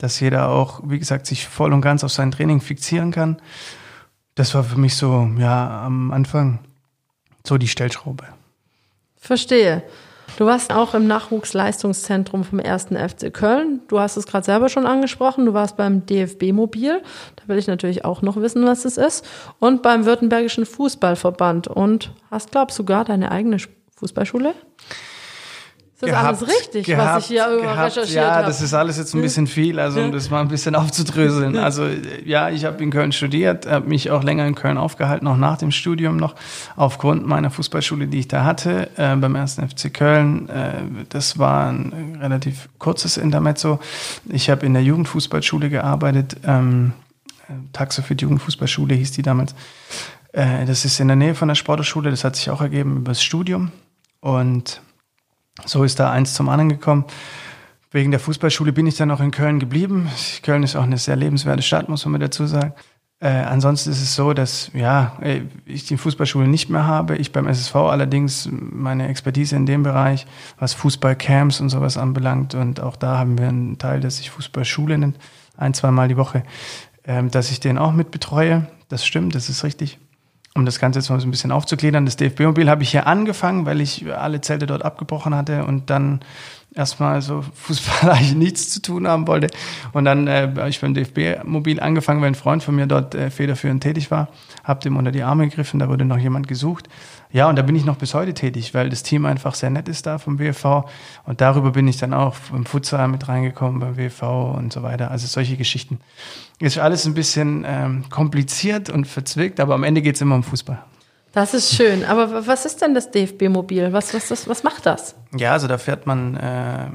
[0.03, 3.41] dass jeder auch, wie gesagt, sich voll und ganz auf sein Training fixieren kann.
[4.35, 6.59] Das war für mich so, ja, am Anfang
[7.47, 8.25] so die Stellschraube.
[9.17, 9.85] Verstehe.
[10.39, 12.87] Du warst auch im Nachwuchsleistungszentrum vom 1.
[12.87, 13.83] FC Köln.
[13.87, 15.47] Du hast es gerade selber schon angesprochen.
[15.47, 17.01] Du warst beim DFB Mobil.
[17.37, 19.25] Da will ich natürlich auch noch wissen, was es ist.
[19.61, 21.69] Und beim Württembergischen Fußballverband.
[21.69, 23.59] Und hast, glaubst du, sogar deine eigene
[23.99, 24.55] Fußballschule?
[26.03, 28.41] Das ist gehabt, alles richtig, gehabt, was ich hier gehabt, recherchiert ja, habe.
[28.41, 31.57] Ja, das ist alles jetzt ein bisschen viel, also um das mal ein bisschen aufzudröseln.
[31.57, 31.87] Also
[32.25, 35.59] ja, ich habe in Köln studiert, habe mich auch länger in Köln aufgehalten, auch nach
[35.59, 36.35] dem Studium noch,
[36.75, 40.49] aufgrund meiner Fußballschule, die ich da hatte, äh, beim ersten FC Köln.
[40.49, 40.73] Äh,
[41.09, 43.79] das war ein relativ kurzes Intermezzo.
[44.29, 46.95] Ich habe in der Jugendfußballschule gearbeitet, ähm,
[47.73, 49.55] Taxe für die Jugendfußballschule hieß die damals.
[50.33, 53.13] Äh, das ist in der Nähe von der Sportschule, das hat sich auch ergeben über
[53.13, 53.71] das Studium.
[54.21, 54.81] Und
[55.65, 57.05] so ist da eins zum anderen gekommen.
[57.91, 60.09] Wegen der Fußballschule bin ich dann auch in Köln geblieben.
[60.43, 62.73] Köln ist auch eine sehr lebenswerte Stadt, muss man mir dazu sagen.
[63.21, 67.17] Äh, ansonsten ist es so, dass ja, äh, ich die Fußballschule nicht mehr habe.
[67.17, 70.27] Ich beim SSV allerdings meine Expertise in dem Bereich,
[70.59, 72.55] was Fußballcamps und sowas anbelangt.
[72.55, 75.19] Und auch da haben wir einen Teil, der sich Fußballschule nennt,
[75.57, 76.43] ein, zweimal die Woche,
[77.05, 78.67] ähm, dass ich den auch mit betreue.
[78.89, 79.99] Das stimmt, das ist richtig
[80.55, 83.65] um das Ganze jetzt mal so ein bisschen aufzugliedern, das DFB-Mobil habe ich hier angefangen,
[83.65, 86.21] weil ich alle Zelte dort abgebrochen hatte und dann
[86.75, 89.49] erstmal so Fußball eigentlich nichts zu tun haben wollte.
[89.93, 93.31] Und dann äh, habe ich beim DFB-Mobil angefangen, weil ein Freund von mir dort äh,
[93.31, 94.29] federführend tätig war,
[94.65, 96.89] habe dem unter die Arme gegriffen, da wurde noch jemand gesucht.
[97.33, 99.89] Ja, und da bin ich noch bis heute tätig, weil das Team einfach sehr nett
[99.89, 100.85] ist da vom WV.
[101.25, 105.11] Und darüber bin ich dann auch im Futsal mit reingekommen beim WV und so weiter.
[105.11, 106.01] Also solche Geschichten.
[106.59, 110.43] Ist alles ein bisschen ähm, kompliziert und verzwickt, aber am Ende geht es immer um
[110.43, 110.83] Fußball.
[111.33, 112.05] Das ist schön.
[112.05, 113.93] Aber was ist denn das DFB-Mobil?
[113.93, 115.15] Was, was, was, was macht das?
[115.35, 116.89] Ja, also da fährt man äh,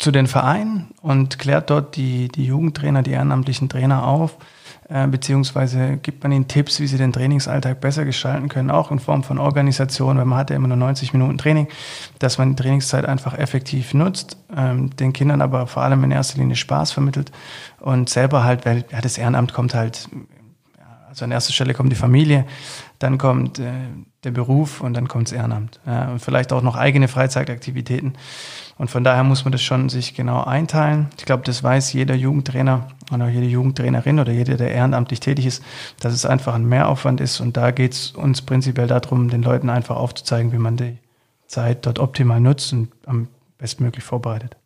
[0.00, 4.38] zu den Vereinen und klärt dort die, die Jugendtrainer, die ehrenamtlichen Trainer auf,
[4.88, 8.98] äh, beziehungsweise gibt man ihnen Tipps, wie sie den Trainingsalltag besser gestalten können, auch in
[8.98, 11.68] Form von Organisation, weil man hat ja immer nur 90 Minuten Training,
[12.18, 16.38] dass man die Trainingszeit einfach effektiv nutzt, ähm, den Kindern aber vor allem in erster
[16.38, 17.30] Linie Spaß vermittelt
[17.78, 20.08] und selber halt, weil ja, das Ehrenamt kommt halt
[21.10, 22.46] also an erster Stelle kommt die Familie,
[23.00, 23.72] dann kommt äh,
[24.22, 25.80] der Beruf und dann kommt das Ehrenamt.
[25.84, 28.14] Ja, und vielleicht auch noch eigene Freizeitaktivitäten.
[28.78, 31.08] Und von daher muss man das schon sich genau einteilen.
[31.18, 35.46] Ich glaube, das weiß jeder Jugendtrainer und auch jede Jugendtrainerin oder jeder, der ehrenamtlich tätig
[35.46, 35.62] ist,
[35.98, 37.40] dass es einfach ein Mehraufwand ist.
[37.40, 40.96] Und da geht es uns prinzipiell darum, den Leuten einfach aufzuzeigen, wie man die
[41.48, 43.26] Zeit dort optimal nutzt und am
[43.58, 44.56] bestmöglich vorbereitet.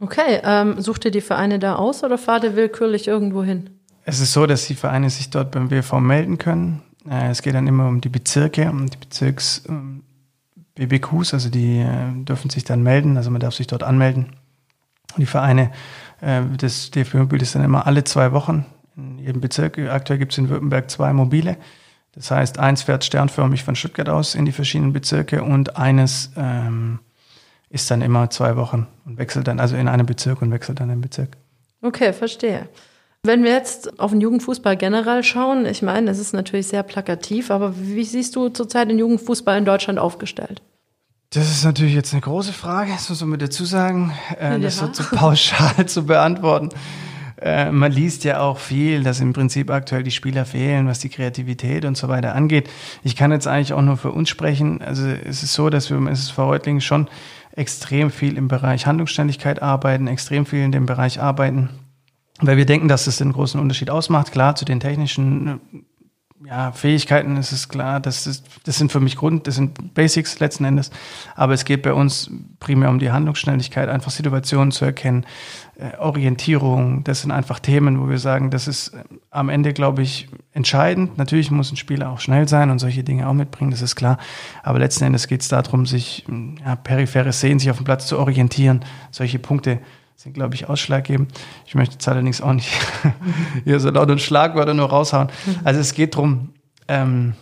[0.00, 3.77] Okay, ähm, sucht ihr die Vereine da aus oder fahrt ihr willkürlich irgendwo hin?
[4.08, 6.80] Es ist so, dass die Vereine sich dort beim WV melden können.
[7.06, 10.02] Äh, es geht dann immer um die Bezirke, um die Bezirks ähm,
[10.76, 14.34] BBQs, also die äh, dürfen sich dann melden, also man darf sich dort anmelden.
[15.18, 15.72] Die Vereine,
[16.22, 18.64] äh, das DFB-Mobil ist dann immer alle zwei Wochen
[18.96, 19.78] in jedem Bezirk.
[19.78, 21.58] Aktuell gibt es in Württemberg zwei Mobile.
[22.12, 27.00] Das heißt, eins fährt sternförmig von Stuttgart aus in die verschiedenen Bezirke und eines ähm,
[27.68, 30.88] ist dann immer zwei Wochen und wechselt dann also in einem Bezirk und wechselt dann
[30.88, 31.36] im Bezirk.
[31.82, 32.70] Okay, verstehe.
[33.24, 37.50] Wenn wir jetzt auf den Jugendfußball generell schauen, ich meine, es ist natürlich sehr plakativ,
[37.50, 40.62] aber wie siehst du zurzeit den Jugendfußball in Deutschland aufgestellt?
[41.30, 44.58] Das ist natürlich jetzt eine große Frage, das muss man dazu sagen, äh, ja.
[44.58, 46.70] das so zu pauschal zu beantworten.
[47.40, 51.08] Äh, man liest ja auch viel, dass im Prinzip aktuell die Spieler fehlen, was die
[51.08, 52.70] Kreativität und so weiter angeht.
[53.02, 54.80] Ich kann jetzt eigentlich auch nur für uns sprechen.
[54.80, 57.08] Also es ist so, dass wir im SSV Reutlingen schon
[57.52, 61.68] extrem viel im Bereich Handlungsständigkeit arbeiten, extrem viel in dem Bereich arbeiten,
[62.40, 64.32] weil wir denken, dass es den großen Unterschied ausmacht.
[64.32, 65.60] Klar, zu den technischen
[66.44, 70.38] ja, Fähigkeiten ist es klar, das, ist, das sind für mich Grund, das sind Basics
[70.38, 70.90] letzten Endes.
[71.34, 75.26] Aber es geht bei uns primär um die Handlungsschnelligkeit, einfach Situationen zu erkennen,
[75.76, 77.02] äh, Orientierung.
[77.02, 81.18] Das sind einfach Themen, wo wir sagen, das ist äh, am Ende, glaube ich, entscheidend.
[81.18, 84.18] Natürlich muss ein Spieler auch schnell sein und solche Dinge auch mitbringen, das ist klar.
[84.62, 86.24] Aber letzten Endes geht es darum, sich
[86.64, 89.80] ja, periphere Szenen, sich auf dem Platz zu orientieren, solche Punkte
[90.18, 91.30] sind, glaube ich, ausschlaggebend.
[91.64, 92.68] Ich möchte jetzt allerdings auch nicht
[93.64, 95.28] hier so laut und Schlagwörter nur raushauen.
[95.62, 96.48] Also es geht darum,
[96.88, 97.34] ähm,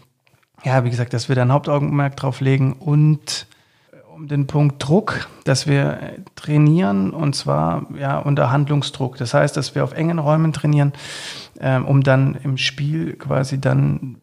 [0.63, 3.47] ja, wie gesagt, dass wir da ein Hauptaugenmerk drauf legen und
[3.93, 9.17] äh, um den Punkt Druck, dass wir trainieren und zwar ja unter Handlungsdruck.
[9.17, 10.93] Das heißt, dass wir auf engen Räumen trainieren,
[11.59, 14.19] ähm, um dann im Spiel quasi dann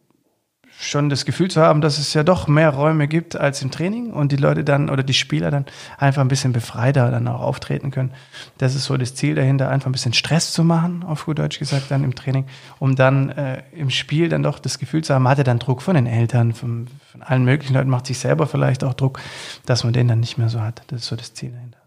[0.79, 4.11] schon das Gefühl zu haben, dass es ja doch mehr Räume gibt als im Training
[4.11, 5.65] und die Leute dann oder die Spieler dann
[5.97, 8.11] einfach ein bisschen befreiter dann auch auftreten können.
[8.57, 11.59] Das ist so das Ziel dahinter, einfach ein bisschen Stress zu machen, auf gut Deutsch
[11.59, 12.45] gesagt, dann im Training,
[12.79, 15.81] um dann äh, im Spiel dann doch das Gefühl zu haben, man hatte dann Druck
[15.81, 19.19] von den Eltern, von, von allen möglichen Leuten, macht sich selber vielleicht auch Druck,
[19.65, 20.83] dass man den dann nicht mehr so hat.
[20.87, 21.77] Das ist so das Ziel dahinter.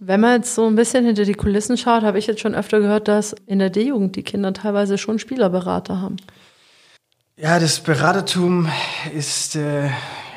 [0.00, 2.80] Wenn man jetzt so ein bisschen hinter die Kulissen schaut, habe ich jetzt schon öfter
[2.80, 6.16] gehört, dass in der D-Jugend die Kinder teilweise schon Spielerberater haben.
[7.36, 8.68] Ja, das Beratertum
[9.12, 9.86] ist äh,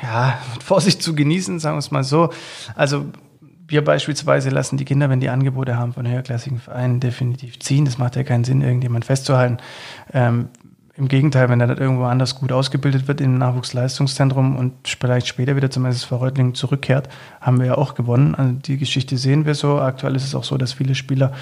[0.02, 2.30] ja mit Vorsicht zu genießen, sagen wir es mal so.
[2.74, 3.06] Also
[3.68, 7.84] wir beispielsweise lassen die Kinder, wenn die Angebote haben von höherklassigen Vereinen, definitiv ziehen.
[7.84, 9.58] Das macht ja keinen Sinn, irgendjemand festzuhalten.
[10.12, 10.48] Ähm,
[10.96, 15.54] Im Gegenteil, wenn er dann irgendwo anders gut ausgebildet wird im Nachwuchsleistungszentrum und vielleicht später
[15.54, 17.08] wieder zum SSV Reutlingen zurückkehrt,
[17.40, 18.34] haben wir ja auch gewonnen.
[18.34, 19.78] Also die Geschichte sehen wir so.
[19.78, 21.32] Aktuell ist es auch so, dass viele Spieler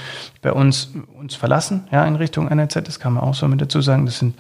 [0.43, 2.87] bei uns uns verlassen, ja, in Richtung NLZ.
[2.87, 4.05] Das kann man auch so mit dazu sagen.
[4.05, 4.35] Das sind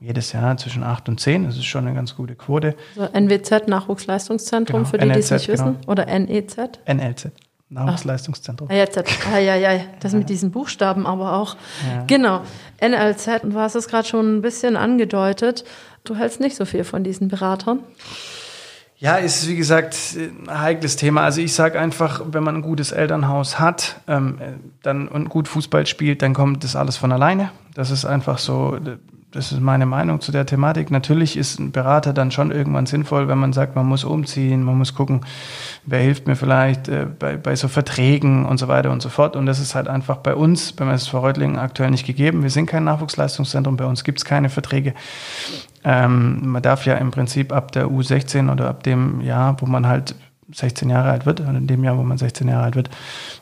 [0.00, 1.46] jedes Jahr zwischen 8 und 10.
[1.46, 2.74] Das ist schon eine ganz gute Quote.
[2.98, 5.76] Also NWZ, Nachwuchsleistungszentrum, Genau, für die, die es NLZ, nicht wissen.
[5.80, 5.90] genau.
[5.92, 6.56] Oder NEZ.
[6.86, 7.28] NLZ,
[7.70, 8.68] Nachwuchsleistungszentrum.
[8.70, 11.56] Ah, jetzt, ah, ja, ja, das mit diesen Buchstaben aber auch.
[11.88, 12.04] Ja.
[12.06, 12.42] Genau.
[12.80, 15.64] NLZ, und du hast es gerade schon ein bisschen angedeutet.
[16.04, 17.80] Du hältst nicht so viel von diesen Beratern.
[18.96, 21.22] Ja, ist wie gesagt ein heikles Thema.
[21.22, 24.38] Also ich sage einfach, wenn man ein gutes Elternhaus hat ähm,
[24.82, 27.50] dann, und gut Fußball spielt, dann kommt das alles von alleine.
[27.74, 28.78] Das ist einfach so,
[29.34, 30.92] das ist meine Meinung zu der Thematik.
[30.92, 34.78] Natürlich ist ein Berater dann schon irgendwann sinnvoll, wenn man sagt, man muss umziehen, man
[34.78, 35.22] muss gucken,
[35.84, 39.34] wer hilft mir vielleicht äh, bei, bei so Verträgen und so weiter und so fort.
[39.34, 42.44] Und das ist halt einfach bei uns, beim SV Reutlingen aktuell nicht gegeben.
[42.44, 44.94] Wir sind kein Nachwuchsleistungszentrum, bei uns gibt es keine Verträge.
[45.82, 49.88] Ähm, man darf ja im Prinzip ab der U16 oder ab dem Jahr, wo man
[49.88, 50.14] halt
[50.52, 52.90] 16 Jahre alt wird, oder in dem Jahr, wo man 16 Jahre alt wird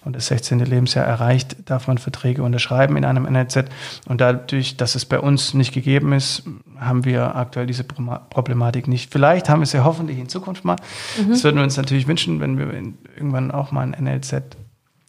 [0.04, 0.60] und das 16.
[0.60, 3.64] Lebensjahr erreicht, darf man Verträge unterschreiben in einem NLZ.
[4.06, 6.42] Und dadurch, dass es bei uns nicht gegeben ist,
[6.78, 9.12] haben wir aktuell diese Problematik nicht.
[9.12, 10.76] Vielleicht haben wir es ja hoffentlich in Zukunft mal.
[11.28, 12.72] Das würden wir uns natürlich wünschen, wenn wir
[13.16, 14.56] irgendwann auch mal ein NLZ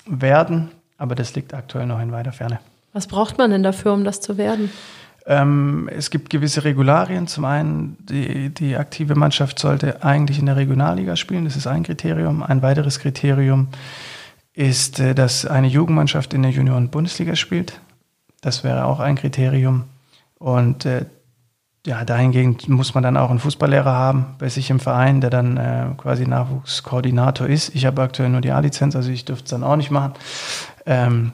[0.06, 0.71] werden.
[0.97, 2.60] Aber das liegt aktuell noch in weiter Ferne.
[2.93, 4.69] Was braucht man denn dafür, um das zu werden?
[5.25, 7.27] Ähm, es gibt gewisse Regularien.
[7.27, 11.45] Zum einen, die, die aktive Mannschaft sollte eigentlich in der Regionalliga spielen.
[11.45, 12.43] Das ist ein Kriterium.
[12.43, 13.69] Ein weiteres Kriterium
[14.53, 17.79] ist, äh, dass eine Jugendmannschaft in der Junioren-Bundesliga spielt.
[18.41, 19.86] Das wäre auch ein Kriterium.
[20.38, 21.05] Und äh,
[21.86, 25.57] ja, dahingehend muss man dann auch einen Fußballlehrer haben bei sich im Verein, der dann
[25.57, 27.75] äh, quasi Nachwuchskoordinator ist.
[27.75, 30.13] Ich habe aktuell nur die A-Lizenz, also ich dürfte es dann auch nicht machen.
[30.86, 31.33] Ähm,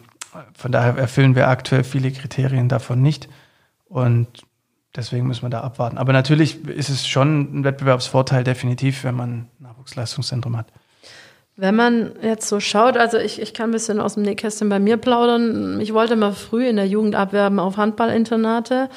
[0.55, 3.29] von daher erfüllen wir aktuell viele Kriterien davon nicht.
[3.89, 4.27] Und
[4.95, 5.97] deswegen müssen wir da abwarten.
[5.97, 10.67] Aber natürlich ist es schon ein Wettbewerbsvorteil, definitiv, wenn man ein Nachwuchsleistungszentrum hat.
[11.57, 14.79] Wenn man jetzt so schaut, also ich, ich kann ein bisschen aus dem Nähkästchen bei
[14.79, 15.81] mir plaudern.
[15.81, 18.89] Ich wollte mal früh in der Jugend abwerben auf Handballinternate.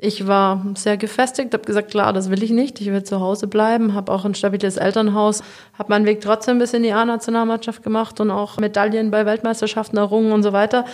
[0.00, 2.80] Ich war sehr gefestigt, habe gesagt, klar, das will ich nicht.
[2.80, 5.42] Ich will zu Hause bleiben, habe auch ein stabiles Elternhaus,
[5.76, 10.30] habe meinen Weg trotzdem bis in die A-Nationalmannschaft gemacht und auch Medaillen bei Weltmeisterschaften errungen
[10.30, 10.84] und so weiter.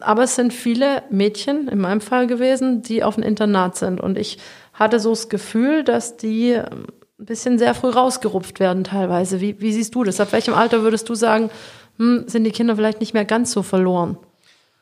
[0.00, 4.00] Aber es sind viele Mädchen in meinem Fall gewesen, die auf ein Internat sind.
[4.00, 4.38] Und ich
[4.74, 6.86] hatte so das Gefühl, dass die ein
[7.18, 9.40] bisschen sehr früh rausgerupft werden teilweise.
[9.40, 10.20] Wie, wie siehst du das?
[10.20, 11.50] Ab welchem Alter würdest du sagen,
[11.98, 14.16] hm, sind die Kinder vielleicht nicht mehr ganz so verloren?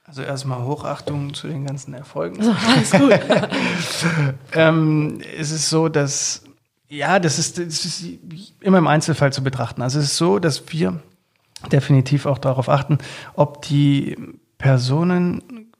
[0.05, 2.38] Also erstmal Hochachtung zu den ganzen Erfolgen.
[2.38, 3.12] Also, alles gut.
[4.55, 6.44] ähm, es ist so, dass,
[6.88, 8.05] ja, das ist, das ist
[8.61, 9.83] immer im Einzelfall zu betrachten.
[9.83, 11.03] Also es ist so, dass wir
[11.72, 12.98] definitiv auch darauf achten,
[13.35, 14.16] ob die
[14.58, 15.72] Personen,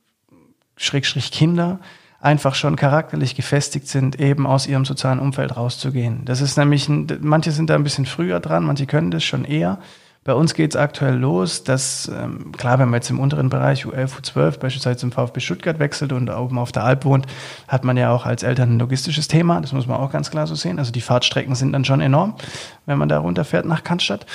[0.77, 1.79] Schrägstrich Kinder,
[2.21, 6.25] einfach schon charakterlich gefestigt sind, eben aus ihrem sozialen Umfeld rauszugehen.
[6.25, 9.45] Das ist nämlich, ein, manche sind da ein bisschen früher dran, manche können das schon
[9.45, 9.79] eher.
[10.25, 13.85] Bei uns geht es aktuell los, dass, ähm, klar, wenn man jetzt im unteren Bereich
[13.85, 17.25] U11, U12 beispielsweise zum VfB Stuttgart wechselt und oben auf der Alp wohnt,
[17.69, 19.61] hat man ja auch als Eltern ein logistisches Thema.
[19.61, 20.77] Das muss man auch ganz klar so sehen.
[20.77, 22.35] Also die Fahrtstrecken sind dann schon enorm,
[22.85, 24.25] wenn man da runterfährt nach Cannstatt.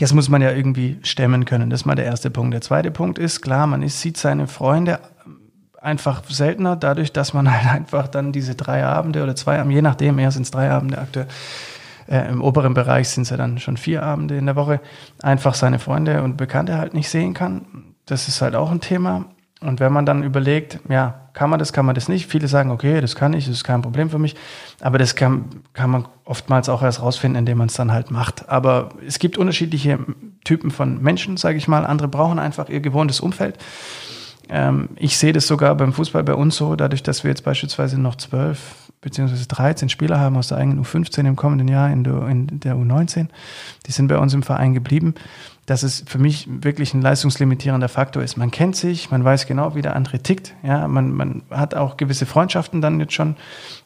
[0.00, 1.70] Das muss man ja irgendwie stemmen können.
[1.70, 2.54] Das ist mal der erste Punkt.
[2.54, 4.98] Der zweite Punkt ist, klar, man ist, sieht seine Freunde
[5.80, 9.82] einfach seltener, dadurch, dass man halt einfach dann diese drei Abende oder zwei Abende, je
[9.82, 11.26] nachdem, eher sind es drei Abende aktuell,
[12.08, 14.80] äh, Im oberen Bereich sind es ja dann schon vier Abende in der Woche,
[15.22, 17.94] einfach seine Freunde und Bekannte halt nicht sehen kann.
[18.04, 19.26] Das ist halt auch ein Thema.
[19.60, 22.26] Und wenn man dann überlegt, ja, kann man das, kann man das nicht?
[22.26, 24.34] Viele sagen, okay, das kann ich, das ist kein Problem für mich.
[24.80, 25.44] Aber das kann,
[25.74, 28.48] kann man oftmals auch erst rausfinden, indem man es dann halt macht.
[28.48, 29.98] Aber es gibt unterschiedliche
[30.44, 31.84] Typen von Menschen, sage ich mal.
[31.84, 33.58] Andere brauchen einfach ihr gewohntes Umfeld.
[34.48, 38.00] Ähm, ich sehe das sogar beim Fußball bei uns so, dadurch, dass wir jetzt beispielsweise
[38.00, 42.26] noch zwölf beziehungsweise 13 Spieler haben aus der eigenen U15 im kommenden Jahr in der,
[42.28, 43.28] in der U19.
[43.86, 45.14] Die sind bei uns im Verein geblieben.
[45.70, 48.36] Dass es für mich wirklich ein leistungslimitierender Faktor ist.
[48.36, 50.52] Man kennt sich, man weiß genau, wie der andere tickt.
[50.64, 53.36] Ja, man, man hat auch gewisse Freundschaften dann jetzt schon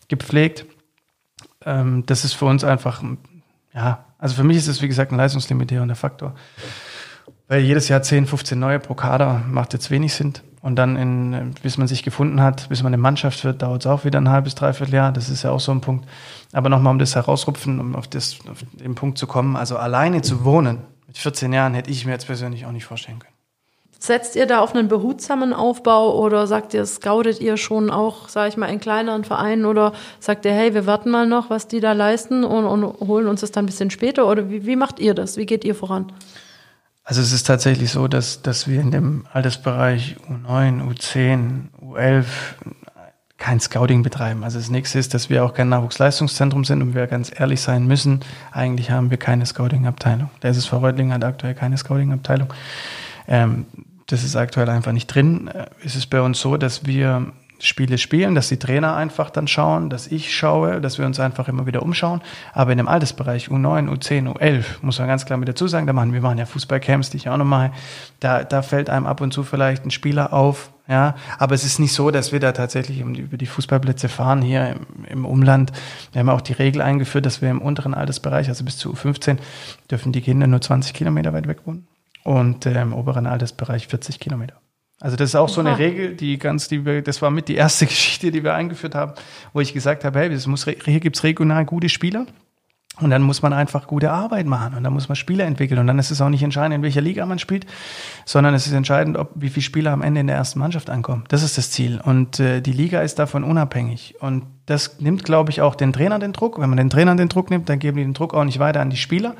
[0.08, 0.64] gepflegt.
[1.66, 3.02] ähm, das ist für uns einfach,
[3.74, 6.34] ja, also für mich ist es wie gesagt ein leistungslimitierender Faktor.
[7.48, 10.32] Weil jedes Jahr 10, 15 neue pro Kader macht jetzt wenig Sinn.
[10.62, 13.86] Und dann, in, bis man sich gefunden hat, bis man eine Mannschaft wird, dauert es
[13.86, 15.12] auch wieder ein halbes, dreiviertel Jahr.
[15.12, 16.08] Das ist ja auch so ein Punkt.
[16.54, 19.56] Aber nochmal, um das herausrupfen, um auf, das, auf den Punkt zu kommen.
[19.56, 20.78] Also alleine zu wohnen,
[21.14, 23.34] mit 14 Jahren, hätte ich mir jetzt persönlich auch nicht vorstellen können.
[24.00, 28.48] Setzt ihr da auf einen behutsamen Aufbau oder sagt ihr, scoutet ihr schon auch, sage
[28.48, 31.80] ich mal, in kleineren Vereinen oder sagt ihr, hey, wir warten mal noch, was die
[31.80, 34.26] da leisten und, und holen uns das dann ein bisschen später?
[34.26, 35.36] Oder wie, wie macht ihr das?
[35.36, 36.12] Wie geht ihr voran?
[37.04, 42.24] Also es ist tatsächlich so, dass, dass wir in dem Altersbereich U9, U10, U11
[43.38, 44.44] kein Scouting betreiben.
[44.44, 47.86] Also das nächste ist, dass wir auch kein Nachwuchsleistungszentrum sind und wir ganz ehrlich sein
[47.86, 48.20] müssen.
[48.52, 50.30] Eigentlich haben wir keine Scouting-Abteilung.
[50.42, 52.52] Der SSV Reutlingen hat aktuell keine Scouting-Abteilung.
[53.26, 53.66] Ähm,
[54.06, 55.48] das ist aktuell einfach nicht drin.
[55.48, 57.32] Äh, es ist bei uns so, dass wir
[57.64, 61.48] Spiele spielen, dass die Trainer einfach dann schauen, dass ich schaue, dass wir uns einfach
[61.48, 62.20] immer wieder umschauen.
[62.52, 65.92] Aber in dem Altersbereich U9, U10, U11, muss man ganz klar mit dazu sagen, da
[65.92, 67.72] machen wir machen ja Fußballcamps, die ich auch noch mache.
[68.20, 71.14] Da, da fällt einem ab und zu vielleicht ein Spieler auf, ja.
[71.38, 75.04] Aber es ist nicht so, dass wir da tatsächlich über die Fußballplätze fahren hier im,
[75.08, 75.72] im Umland.
[76.12, 79.38] Wir haben auch die Regel eingeführt, dass wir im unteren Altersbereich, also bis zu U15,
[79.90, 81.86] dürfen die Kinder nur 20 Kilometer weit weg wohnen
[82.24, 84.54] und äh, im oberen Altersbereich 40 Kilometer.
[85.00, 87.56] Also das ist auch so eine Regel, die ganz, die wir, das war mit die
[87.56, 89.12] erste Geschichte, die wir eingeführt haben,
[89.52, 92.26] wo ich gesagt habe, hey, es muss, hier gibt's regional gute Spieler.
[93.00, 95.80] Und dann muss man einfach gute Arbeit machen und dann muss man Spieler entwickeln.
[95.80, 97.66] Und dann ist es auch nicht entscheidend, in welcher Liga man spielt,
[98.24, 101.24] sondern es ist entscheidend, ob, wie viele Spieler am Ende in der ersten Mannschaft ankommen.
[101.26, 102.00] Das ist das Ziel.
[102.00, 104.14] Und äh, die Liga ist davon unabhängig.
[104.20, 106.58] Und das nimmt, glaube ich, auch den Trainern den Druck.
[106.58, 108.80] Wenn man den Trainern den Druck nimmt, dann geben die den Druck auch nicht weiter
[108.80, 109.34] an die Spieler.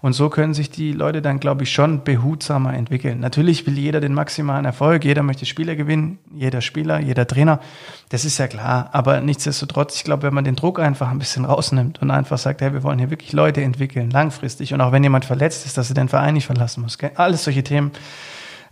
[0.00, 3.20] Und so können sich die Leute dann, glaube ich, schon behutsamer entwickeln.
[3.20, 7.60] Natürlich will jeder den maximalen Erfolg, jeder möchte Spieler gewinnen, jeder Spieler, jeder Trainer.
[8.08, 8.88] Das ist ja klar.
[8.92, 12.60] Aber nichtsdestotrotz, ich glaube, wenn man den Druck einfach ein bisschen rausnimmt und einfach sagt,
[12.60, 14.74] hey, wir wollen hier wirklich Leute entwickeln, langfristig.
[14.74, 16.98] Und auch wenn jemand verletzt ist, dass er den Verein nicht verlassen muss.
[17.14, 17.92] Alles solche Themen.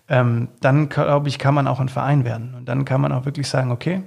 [0.09, 2.55] Ähm, dann, glaube ich, kann man auch ein Verein werden.
[2.57, 4.03] Und dann kann man auch wirklich sagen, okay,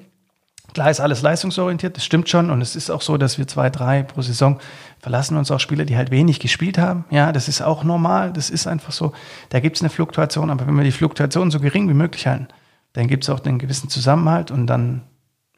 [0.73, 2.49] Klar ist alles leistungsorientiert, das stimmt schon.
[2.49, 4.59] Und es ist auch so, dass wir zwei, drei pro Saison
[4.99, 7.05] verlassen uns auch Spieler, die halt wenig gespielt haben.
[7.09, 8.33] Ja, das ist auch normal.
[8.33, 9.13] Das ist einfach so.
[9.49, 10.49] Da gibt es eine Fluktuation.
[10.49, 12.47] Aber wenn wir die Fluktuation so gering wie möglich halten,
[12.93, 15.03] dann gibt es auch einen gewissen Zusammenhalt und dann,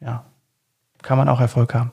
[0.00, 0.24] ja,
[1.02, 1.92] kann man auch Erfolg haben.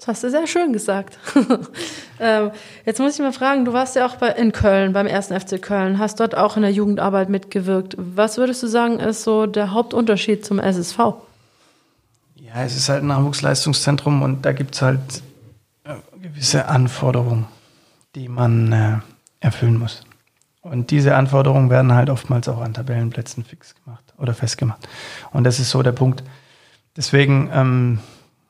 [0.00, 1.18] Das hast du sehr schön gesagt.
[2.20, 2.52] ähm,
[2.86, 5.60] jetzt muss ich mal fragen, du warst ja auch bei, in Köln, beim ersten FC
[5.60, 7.96] Köln, hast dort auch in der Jugendarbeit mitgewirkt.
[7.98, 10.98] Was würdest du sagen, ist so der Hauptunterschied zum SSV?
[12.52, 15.22] Ja, es ist halt ein Nachwuchsleistungszentrum und da gibt es halt
[15.84, 17.46] äh, gewisse Anforderungen,
[18.16, 18.98] die man äh,
[19.38, 20.02] erfüllen muss.
[20.60, 24.88] Und diese Anforderungen werden halt oftmals auch an Tabellenplätzen fix gemacht oder festgemacht.
[25.30, 26.24] Und das ist so der Punkt.
[26.96, 28.00] Deswegen, ähm,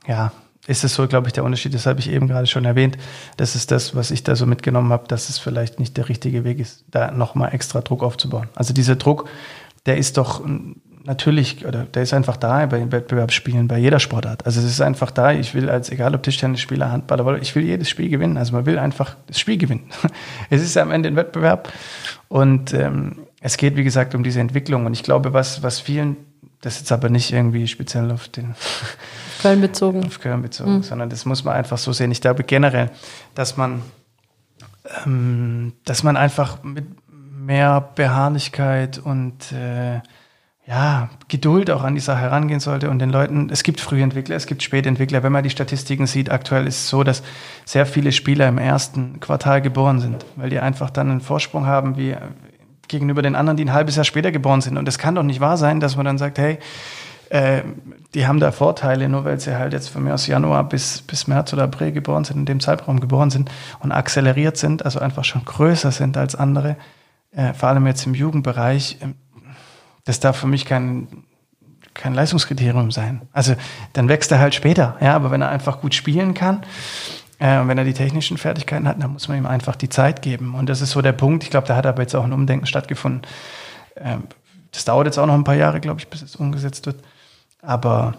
[0.06, 0.32] ja,
[0.66, 1.74] ist es so, glaube ich, der Unterschied.
[1.74, 2.96] Das habe ich eben gerade schon erwähnt.
[3.36, 6.42] Das ist das, was ich da so mitgenommen habe, dass es vielleicht nicht der richtige
[6.42, 8.48] Weg ist, da nochmal extra Druck aufzubauen.
[8.54, 9.28] Also dieser Druck,
[9.84, 10.42] der ist doch
[11.10, 14.46] natürlich, oder der ist einfach da bei den Wettbewerbsspielen, bei jeder Sportart.
[14.46, 17.88] Also es ist einfach da, ich will als, egal ob Tischtennisspieler, Handballer, ich will jedes
[17.88, 18.36] Spiel gewinnen.
[18.36, 19.90] Also man will einfach das Spiel gewinnen.
[20.50, 21.72] es ist am Ende ein Wettbewerb
[22.28, 24.86] und ähm, es geht, wie gesagt, um diese Entwicklung.
[24.86, 26.16] Und ich glaube, was, was vielen,
[26.60, 28.54] das ist jetzt aber nicht irgendwie speziell auf den
[29.42, 30.82] Köln bezogen, auf Köln bezogen, mhm.
[30.84, 32.12] sondern das muss man einfach so sehen.
[32.12, 32.88] Ich glaube generell,
[33.34, 33.82] dass man,
[35.04, 36.84] ähm, dass man einfach mit
[37.36, 40.00] mehr Beharrlichkeit und äh,
[40.66, 44.46] ja, Geduld auch an die Sache herangehen sollte und den Leuten, es gibt Frühentwickler, es
[44.46, 45.22] gibt Spätentwickler.
[45.22, 47.22] Wenn man die Statistiken sieht, aktuell ist es so, dass
[47.64, 51.96] sehr viele Spieler im ersten Quartal geboren sind, weil die einfach dann einen Vorsprung haben
[51.96, 52.14] wie
[52.88, 54.76] gegenüber den anderen, die ein halbes Jahr später geboren sind.
[54.76, 56.58] Und es kann doch nicht wahr sein, dass man dann sagt, hey,
[57.30, 57.62] äh,
[58.14, 61.26] die haben da Vorteile, nur weil sie halt jetzt von mir aus Januar bis, bis
[61.26, 65.24] März oder April geboren sind, in dem Zeitraum geboren sind und akzeleriert sind, also einfach
[65.24, 66.76] schon größer sind als andere,
[67.30, 68.98] äh, vor allem jetzt im Jugendbereich
[70.10, 71.06] das darf für mich kein,
[71.94, 73.22] kein Leistungskriterium sein.
[73.32, 73.54] Also
[73.92, 76.64] dann wächst er halt später, ja, aber wenn er einfach gut spielen kann,
[77.38, 80.56] äh, wenn er die technischen Fertigkeiten hat, dann muss man ihm einfach die Zeit geben.
[80.56, 81.44] Und das ist so der Punkt.
[81.44, 83.22] Ich glaube, da hat aber jetzt auch ein Umdenken stattgefunden.
[83.96, 84.24] Ähm,
[84.72, 86.96] das dauert jetzt auch noch ein paar Jahre, glaube ich, bis es umgesetzt wird.
[87.62, 88.14] Aber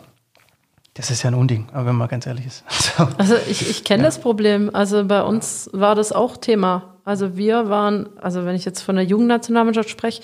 [0.94, 2.64] das ist ja ein Unding, aber wenn man ganz ehrlich ist.
[2.98, 3.08] So.
[3.18, 4.08] Also ich, ich kenne ja.
[4.08, 4.70] das Problem.
[4.74, 6.96] Also bei uns war das auch Thema.
[7.04, 10.22] Also wir waren, also wenn ich jetzt von der Jugendnationalmannschaft spreche,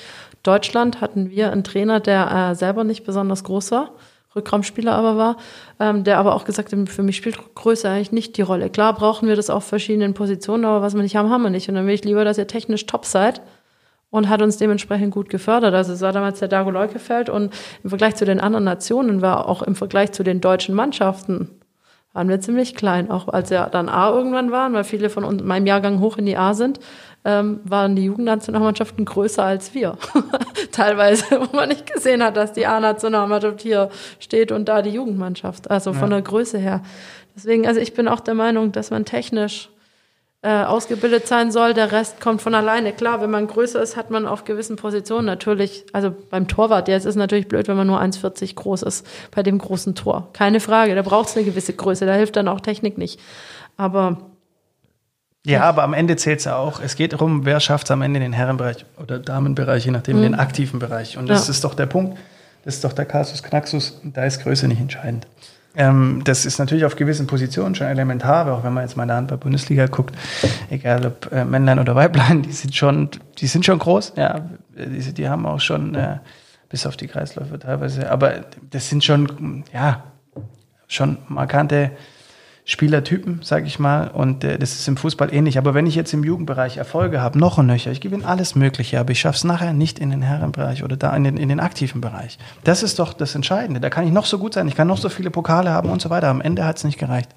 [0.48, 3.91] Deutschland hatten wir einen Trainer, der äh, selber nicht besonders groß war,
[4.34, 5.38] Rückraumspieler aber war,
[5.80, 8.70] ähm, der aber auch gesagt hat, für mich spielt Größe eigentlich nicht die Rolle.
[8.70, 11.68] Klar brauchen wir das auf verschiedenen Positionen, aber was wir nicht haben, haben wir nicht.
[11.68, 13.41] Und dann will ich lieber, dass ihr technisch top seid
[14.10, 15.74] und hat uns dementsprechend gut gefördert.
[15.74, 19.50] Also es war damals der Dago Leukefeld und im Vergleich zu den anderen Nationen war
[19.50, 21.50] auch im Vergleich zu den deutschen Mannschaften
[22.18, 23.11] waren wir ziemlich klein.
[23.11, 26.26] Auch als wir dann A irgendwann waren, weil viele von uns, meinem Jahrgang hoch in
[26.26, 26.80] die A sind,
[27.24, 29.99] ähm, waren die Jugendnationalmannschaften größer als wir.
[30.72, 35.70] Teilweise, wo man nicht gesehen hat, dass die A-Nationalmannschaft hier steht und da die Jugendmannschaft.
[35.70, 36.15] Also von ja.
[36.15, 36.82] der Größe her.
[37.36, 39.70] Deswegen, also ich bin auch der Meinung, dass man technisch
[40.48, 41.74] äh, ausgebildet sein soll.
[41.74, 42.93] Der Rest kommt von alleine.
[42.93, 47.06] Klar, wenn man größer ist, hat man auf gewissen Positionen natürlich, also beim Torwart, jetzt
[47.06, 50.30] ist natürlich blöd, wenn man nur 1,40 groß ist bei dem großen Tor.
[50.32, 53.20] Keine Frage, da braucht es eine gewisse Größe, da hilft dann auch Technik nicht.
[53.76, 54.20] Aber
[55.45, 56.80] ja, aber am Ende zählt es ja auch.
[56.80, 60.20] Es geht darum, wer schafft es am Ende in den Herrenbereich oder Damenbereich, je nachdem,
[60.20, 60.22] mhm.
[60.22, 61.18] den aktiven Bereich.
[61.18, 61.52] Und das ja.
[61.52, 62.18] ist doch der Punkt.
[62.64, 64.00] Das ist doch der Kasus Knaxus.
[64.04, 65.28] Da ist Größe nicht entscheidend.
[65.78, 69.03] Ähm, das ist natürlich auf gewissen Positionen schon elementar, aber auch wenn man jetzt mal
[69.03, 70.15] in der Handball-Bundesliga guckt,
[70.71, 75.13] egal ob äh, Männlein oder Weiblein, die sind schon, die sind schon groß, ja, die,
[75.13, 76.17] die haben auch schon, äh,
[76.69, 80.03] bis auf die Kreisläufe teilweise, aber das sind schon, ja,
[80.88, 81.91] schon markante
[82.70, 84.09] Spielertypen, sage ich mal.
[84.09, 85.57] Und äh, das ist im Fußball ähnlich.
[85.57, 88.99] Aber wenn ich jetzt im Jugendbereich Erfolge habe, noch und nöcher, ich gewinne alles Mögliche,
[88.99, 91.61] aber ich schaffe es nachher nicht in den Herrenbereich oder da in den, in den
[91.61, 92.38] aktiven Bereich.
[92.65, 93.80] Das ist doch das Entscheidende.
[93.80, 96.01] Da kann ich noch so gut sein, ich kann noch so viele Pokale haben und
[96.01, 96.28] so weiter.
[96.28, 97.30] Am Ende hat es nicht gereicht.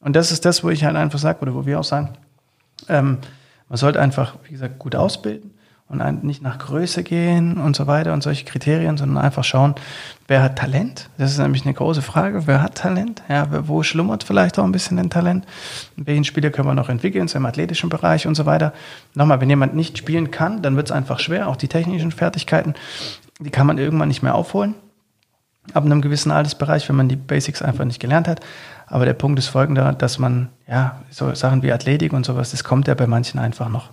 [0.00, 2.14] Und das ist das, wo ich halt einfach sage, oder wo wir auch sagen,
[2.88, 3.18] ähm,
[3.68, 5.52] man sollte einfach, wie gesagt, gut ausbilden
[5.88, 9.74] und nicht nach Größe gehen und so weiter und solche Kriterien, sondern einfach schauen,
[10.26, 11.08] wer hat Talent?
[11.16, 12.46] Das ist nämlich eine große Frage.
[12.46, 13.22] Wer hat Talent?
[13.28, 15.46] Ja, wo schlummert vielleicht auch ein bisschen ein Talent?
[15.96, 18.74] Welchen Spieler können wir noch entwickeln, so im athletischen Bereich und so weiter?
[19.14, 21.48] Nochmal, wenn jemand nicht spielen kann, dann wird es einfach schwer.
[21.48, 22.74] Auch die technischen Fertigkeiten,
[23.40, 24.74] die kann man irgendwann nicht mehr aufholen.
[25.72, 28.40] Ab einem gewissen Altersbereich, wenn man die Basics einfach nicht gelernt hat.
[28.86, 32.64] Aber der Punkt ist folgender, dass man, ja, so Sachen wie Athletik und sowas, das
[32.64, 33.90] kommt ja bei manchen einfach noch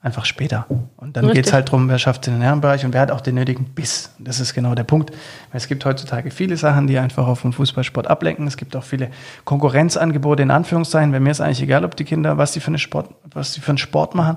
[0.00, 0.66] einfach später.
[0.96, 3.10] Und dann geht es halt darum, wer schafft es in den Herrenbereich und wer hat
[3.10, 4.14] auch den nötigen Biss.
[4.18, 5.10] Das ist genau der Punkt.
[5.52, 8.46] Es gibt heutzutage viele Sachen, die einfach auf den Fußballsport ablenken.
[8.46, 9.10] Es gibt auch viele
[9.44, 11.12] Konkurrenzangebote in Anführungszeichen.
[11.12, 13.60] Wenn mir ist eigentlich egal, ob die Kinder, was die für, eine Sport, was die
[13.60, 14.36] für einen Sport machen,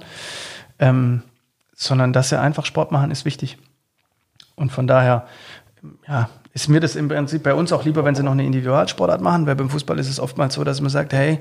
[0.79, 1.21] ähm,
[1.75, 3.57] sondern dass sie einfach Sport machen, ist wichtig.
[4.55, 5.27] Und von daher,
[6.07, 9.21] ja, ist mir das im Prinzip bei uns auch lieber, wenn sie noch eine Individualsportart
[9.21, 11.39] machen, weil beim Fußball ist es oftmals so, dass man sagt, hey,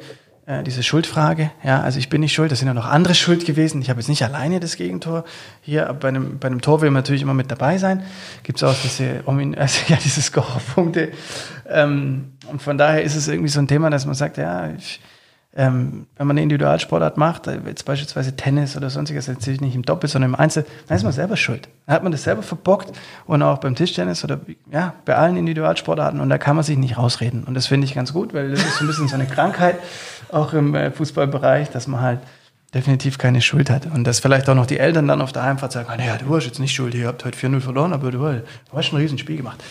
[0.49, 1.51] äh, diese Schuldfrage.
[1.63, 3.83] Ja, also ich bin nicht schuld, das sind ja noch andere schuld gewesen.
[3.83, 5.25] Ich habe jetzt nicht alleine das Gegentor
[5.61, 5.95] hier.
[6.01, 8.03] Bei einem, bei einem Tor will man natürlich immer mit dabei sein.
[8.45, 11.13] Gibt es auch diese, also, ja, diese Scorerpunkte.
[11.69, 15.03] Ähm, und von daher ist es irgendwie so ein Thema, dass man sagt, ja, ich,
[15.55, 19.83] ähm, wenn man eine Individualsportart macht, äh, jetzt beispielsweise Tennis oder sonstiges, jetzt nicht im
[19.83, 21.69] Doppel, sondern im Einzel, dann ist man selber schuld.
[21.87, 22.97] Dann hat man das selber verbockt
[23.27, 24.41] und auch beim Tischtennis oder
[24.71, 27.45] ja, bei allen Individualsportarten und da kann man sich nicht rausreden.
[27.45, 29.79] Und das finde ich ganz gut, weil das ist so ein bisschen so eine Krankheit,
[30.33, 32.21] auch im äh, Fußballbereich, dass man halt
[32.75, 33.87] definitiv keine Schuld hat.
[33.87, 36.45] Und dass vielleicht auch noch die Eltern dann auf der Heimfahrt sagen, naja, du hast
[36.45, 38.43] jetzt nicht Schuld, ihr habt heute 4-0 verloren, aber du, du
[38.75, 39.63] hast schon ein Riesenspiel gemacht.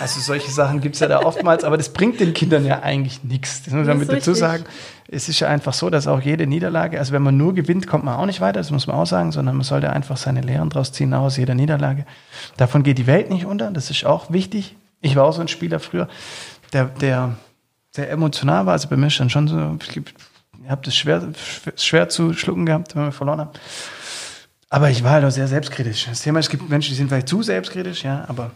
[0.00, 3.22] Also solche Sachen gibt es ja da oftmals, aber das bringt den Kindern ja eigentlich
[3.22, 3.62] nichts.
[3.62, 4.64] Das muss man mit dazu sagen.
[5.06, 8.04] Es ist ja einfach so, dass auch jede Niederlage, also wenn man nur gewinnt, kommt
[8.04, 10.70] man auch nicht weiter, das muss man auch sagen, sondern man sollte einfach seine Lehren
[10.70, 12.06] draus ziehen aus jeder Niederlage.
[12.56, 14.74] Davon geht die Welt nicht unter, das ist auch wichtig.
[15.00, 16.08] Ich war auch so ein Spieler früher,
[16.72, 17.36] der, der
[17.94, 18.72] sehr emotional war.
[18.72, 21.22] Also bei mir stand schon so, ich habe das schwer,
[21.76, 23.50] schwer zu schlucken gehabt, wenn wir verloren haben.
[24.70, 26.06] Aber ich war halt auch sehr selbstkritisch.
[26.06, 28.52] Das Thema, es gibt Menschen, die sind vielleicht zu selbstkritisch, ja, aber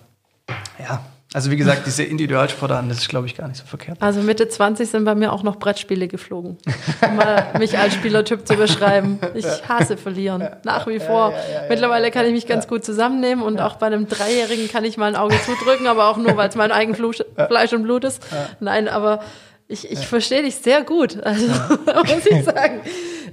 [0.79, 1.05] ja,
[1.35, 3.99] also wie gesagt, diese Individualsportarten, das ist, glaube ich, gar nicht so verkehrt.
[4.01, 6.57] Also Mitte 20 sind bei mir auch noch Brettspiele geflogen,
[7.03, 9.19] um mal mich als Spielertyp zu beschreiben.
[9.35, 11.33] Ich hasse verlieren, nach wie vor.
[11.33, 14.69] Ja, ja, ja, Mittlerweile kann ich mich ganz gut zusammennehmen und auch bei einem Dreijährigen
[14.69, 17.83] kann ich mal ein Auge zudrücken, aber auch nur, weil es mein eigen Fleisch und
[17.83, 18.25] Blut ist.
[18.61, 19.21] Nein, aber
[19.69, 21.47] ich, ich verstehe dich sehr gut, also
[22.15, 22.81] muss ich sagen.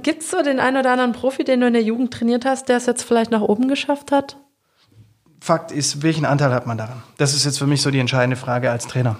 [0.01, 2.67] Gibt es so den einen oder anderen Profi, den du in der Jugend trainiert hast,
[2.69, 4.37] der es jetzt vielleicht nach oben geschafft hat?
[5.43, 7.03] Fakt ist, welchen Anteil hat man daran?
[7.17, 9.17] Das ist jetzt für mich so die entscheidende Frage als Trainer.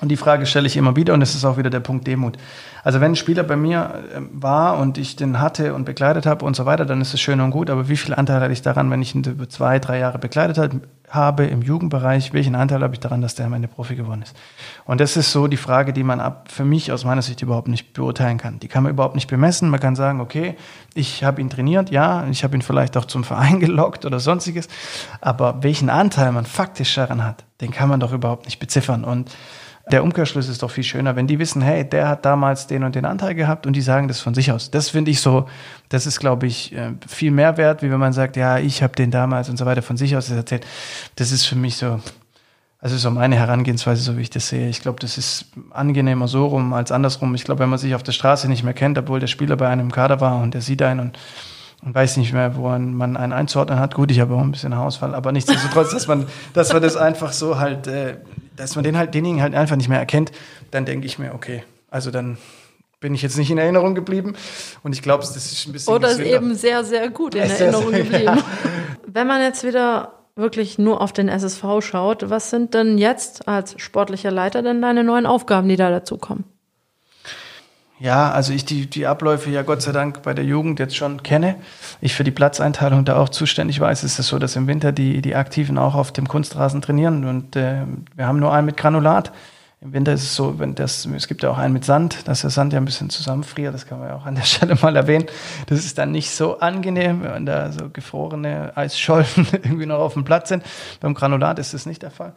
[0.00, 2.36] Und die Frage stelle ich immer wieder und das ist auch wieder der Punkt Demut.
[2.84, 6.44] Also wenn ein Spieler bei mir ähm, war und ich den hatte und begleitet habe
[6.44, 7.70] und so weiter, dann ist es schön und gut.
[7.70, 10.58] Aber wie viel Anteil hatte ich daran, wenn ich ihn über zwei, drei Jahre begleitet
[10.58, 10.80] habe
[11.14, 12.32] im Jugendbereich?
[12.32, 14.36] Welchen Anteil habe ich daran, dass der am Ende Profi geworden ist?
[14.84, 17.68] Und das ist so die Frage, die man ab, für mich aus meiner Sicht überhaupt
[17.68, 18.58] nicht beurteilen kann.
[18.60, 19.70] Die kann man überhaupt nicht bemessen.
[19.70, 20.56] Man kann sagen, okay,
[20.94, 24.68] ich habe ihn trainiert, ja, ich habe ihn vielleicht auch zum Verein gelockt oder sonstiges.
[25.20, 29.04] Aber welchen Anteil man faktisch daran hat, den kann man doch überhaupt nicht beziffern.
[29.04, 29.30] Und
[29.90, 32.94] der Umkehrschluss ist doch viel schöner, wenn die wissen, hey, der hat damals den und
[32.94, 34.70] den Anteil gehabt und die sagen das von sich aus.
[34.70, 35.48] Das finde ich so,
[35.88, 38.94] das ist, glaube ich, äh, viel mehr wert, wie wenn man sagt, ja, ich habe
[38.94, 40.66] den damals und so weiter von sich aus erzählt.
[41.16, 42.00] Das ist für mich so,
[42.80, 44.68] also so meine Herangehensweise, so wie ich das sehe.
[44.68, 47.34] Ich glaube, das ist angenehmer so rum als andersrum.
[47.34, 49.68] Ich glaube, wenn man sich auf der Straße nicht mehr kennt, obwohl der Spieler bei
[49.68, 51.18] einem Kader war und der sieht einen und
[51.84, 53.94] und weiß nicht mehr, wo man einen einzuordnen hat.
[53.94, 57.32] Gut, ich habe auch ein bisschen Haarausfall, aber nichtsdestotrotz, dass man, dass man das einfach
[57.32, 58.16] so halt, äh,
[58.56, 60.32] dass man den halt, denjenigen halt einfach nicht mehr erkennt,
[60.70, 62.38] dann denke ich mir, okay, also dann
[63.00, 64.34] bin ich jetzt nicht in Erinnerung geblieben.
[64.82, 65.94] Und ich glaube, das ist ein bisschen.
[65.94, 68.24] Oder ist eben sehr, sehr gut in Erinnerung geblieben.
[68.24, 68.38] Ja.
[69.06, 73.80] Wenn man jetzt wieder wirklich nur auf den SSV schaut, was sind denn jetzt als
[73.80, 76.44] sportlicher Leiter denn deine neuen Aufgaben, die da dazukommen?
[78.00, 81.22] Ja, also ich die, die Abläufe ja Gott sei Dank bei der Jugend jetzt schon
[81.22, 81.56] kenne.
[82.00, 84.04] Ich für die Platzeinteilung da auch zuständig weiß.
[84.04, 87.56] Es ist so, dass im Winter die, die Aktiven auch auf dem Kunstrasen trainieren und
[87.56, 87.82] äh,
[88.14, 89.32] wir haben nur einen mit Granulat.
[89.80, 92.40] Im Winter ist es so, wenn das, es gibt ja auch einen mit Sand, dass
[92.40, 94.96] der Sand ja ein bisschen zusammenfriert, das kann man ja auch an der Stelle mal
[94.96, 95.26] erwähnen.
[95.66, 100.24] Das ist dann nicht so angenehm, wenn da so gefrorene Eisschollen irgendwie noch auf dem
[100.24, 100.64] Platz sind.
[101.00, 102.32] Beim Granulat ist das nicht der Fall.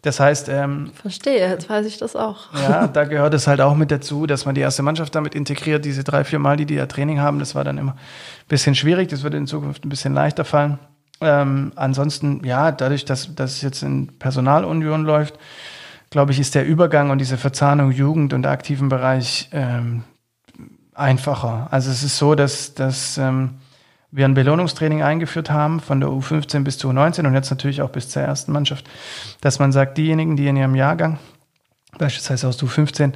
[0.00, 2.54] Das heißt, ähm, Verstehe, jetzt weiß ich das auch.
[2.54, 5.84] Ja, da gehört es halt auch mit dazu, dass man die erste Mannschaft damit integriert,
[5.84, 8.74] diese drei, vier Mal, die die ja Training haben, das war dann immer ein bisschen
[8.74, 10.78] schwierig, das wird in Zukunft ein bisschen leichter fallen.
[11.20, 15.38] Ähm, ansonsten, ja, dadurch, dass, dass es jetzt in Personalunion läuft,
[16.10, 20.04] glaube ich, ist der Übergang und diese Verzahnung Jugend und aktiven Bereich ähm,
[20.94, 21.68] einfacher.
[21.70, 23.54] Also es ist so, dass, dass ähm,
[24.10, 27.90] wir ein Belohnungstraining eingeführt haben von der U15 bis zur U19 und jetzt natürlich auch
[27.90, 28.88] bis zur ersten Mannschaft,
[29.40, 31.18] dass man sagt, diejenigen, die in ihrem Jahrgang,
[31.98, 33.12] beispielsweise aus U15,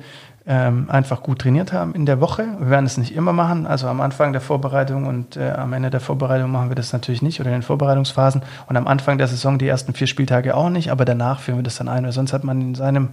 [0.46, 2.46] ähm, einfach gut trainiert haben in der Woche.
[2.58, 3.66] Wir werden es nicht immer machen.
[3.66, 7.22] Also am Anfang der Vorbereitung und äh, am Ende der Vorbereitung machen wir das natürlich
[7.22, 8.42] nicht oder in den Vorbereitungsphasen.
[8.66, 11.62] Und am Anfang der Saison die ersten vier Spieltage auch nicht, aber danach führen wir
[11.62, 13.10] das dann ein, weil sonst hat man in seinem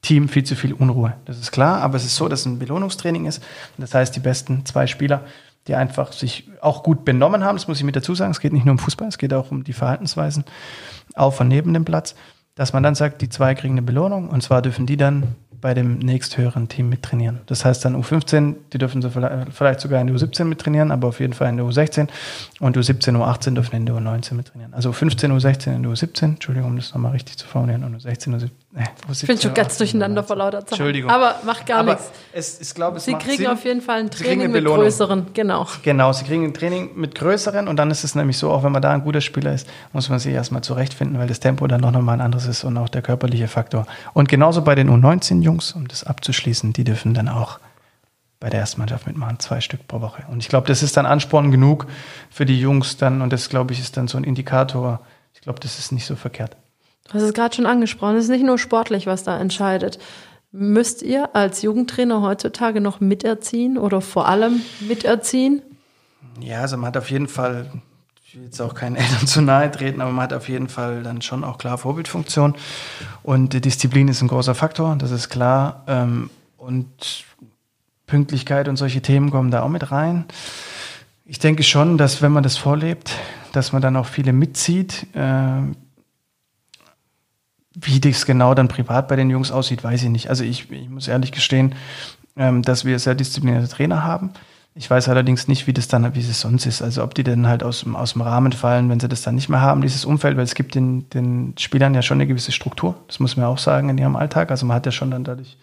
[0.00, 1.14] Team viel zu viel Unruhe.
[1.26, 3.42] Das ist klar, aber es ist so, dass es ein Belohnungstraining ist.
[3.76, 5.20] Das heißt, die besten zwei Spieler,
[5.68, 8.52] die einfach sich auch gut benommen haben, das muss ich mit dazu sagen, es geht
[8.52, 10.44] nicht nur um Fußball, es geht auch um die Verhaltensweisen
[11.14, 12.16] auf und neben dem Platz,
[12.54, 15.72] dass man dann sagt, die zwei kriegen eine Belohnung und zwar dürfen die dann bei
[15.72, 17.40] dem nächsthöheren Team mittrainieren.
[17.46, 21.20] Das heißt dann U15, die dürfen sie vielleicht sogar in der U17 mittrainieren, aber auf
[21.20, 22.08] jeden Fall in der U16
[22.60, 24.74] und U17, U18 dürfen in der U19 mittrainieren.
[24.74, 28.36] Also U15, U16 in der U17, Entschuldigung, um das nochmal richtig zu formulieren, und U16,
[28.36, 28.50] U17.
[28.74, 30.72] Nee, ich bin schon ganz durcheinander vor lauter Zeit.
[30.72, 31.10] Entschuldigung.
[31.10, 32.10] Aber macht gar aber nichts.
[32.32, 33.46] Es, ich glaube, es Sie macht kriegen Sinn.
[33.48, 34.84] auf jeden Fall ein Training mit Belohnung.
[34.84, 35.66] größeren, genau.
[35.82, 38.72] Genau, sie kriegen ein Training mit größeren und dann ist es nämlich so, auch wenn
[38.72, 41.82] man da ein guter Spieler ist, muss man sich erstmal zurechtfinden, weil das Tempo dann
[41.82, 43.86] noch mal ein anderes ist und auch der körperliche Faktor.
[44.14, 47.58] Und genauso bei den U19-Jungs, um das abzuschließen, die dürfen dann auch
[48.40, 50.24] bei der Erstmannschaft mitmachen, zwei Stück pro Woche.
[50.30, 51.86] Und ich glaube, das ist dann Ansporn genug
[52.30, 55.00] für die Jungs dann und das, glaube ich, ist dann so ein Indikator.
[55.34, 56.56] Ich glaube, das ist nicht so verkehrt.
[57.08, 59.98] Du hast es gerade schon angesprochen, es ist nicht nur sportlich, was da entscheidet.
[60.52, 65.62] Müsst ihr als Jugendtrainer heutzutage noch miterziehen oder vor allem miterziehen?
[66.40, 67.70] Ja, also man hat auf jeden Fall,
[68.24, 71.02] ich will jetzt auch keinen Eltern zu nahe treten, aber man hat auf jeden Fall
[71.02, 72.54] dann schon auch klar Vorbildfunktion.
[73.22, 75.84] Und Disziplin ist ein großer Faktor, das ist klar.
[75.86, 77.24] Ähm, Und
[78.06, 80.26] Pünktlichkeit und solche Themen kommen da auch mit rein.
[81.24, 83.10] Ich denke schon, dass wenn man das vorlebt,
[83.52, 85.06] dass man dann auch viele mitzieht.
[87.74, 90.28] Wie das genau dann privat bei den Jungs aussieht, weiß ich nicht.
[90.28, 91.74] Also ich, ich muss ehrlich gestehen,
[92.36, 94.30] ähm, dass wir sehr disziplinierte Trainer haben.
[94.74, 96.80] Ich weiß allerdings nicht, wie das dann, wie es sonst ist.
[96.80, 99.34] Also ob die dann halt aus, dem- aus dem Rahmen fallen, wenn sie das dann
[99.34, 102.52] nicht mehr haben, dieses Umfeld, weil es gibt den, den Spielern ja schon eine gewisse
[102.52, 102.94] Struktur.
[103.06, 104.50] Das muss man auch sagen in ihrem Alltag.
[104.50, 105.56] Also man hat ja schon dann dadurch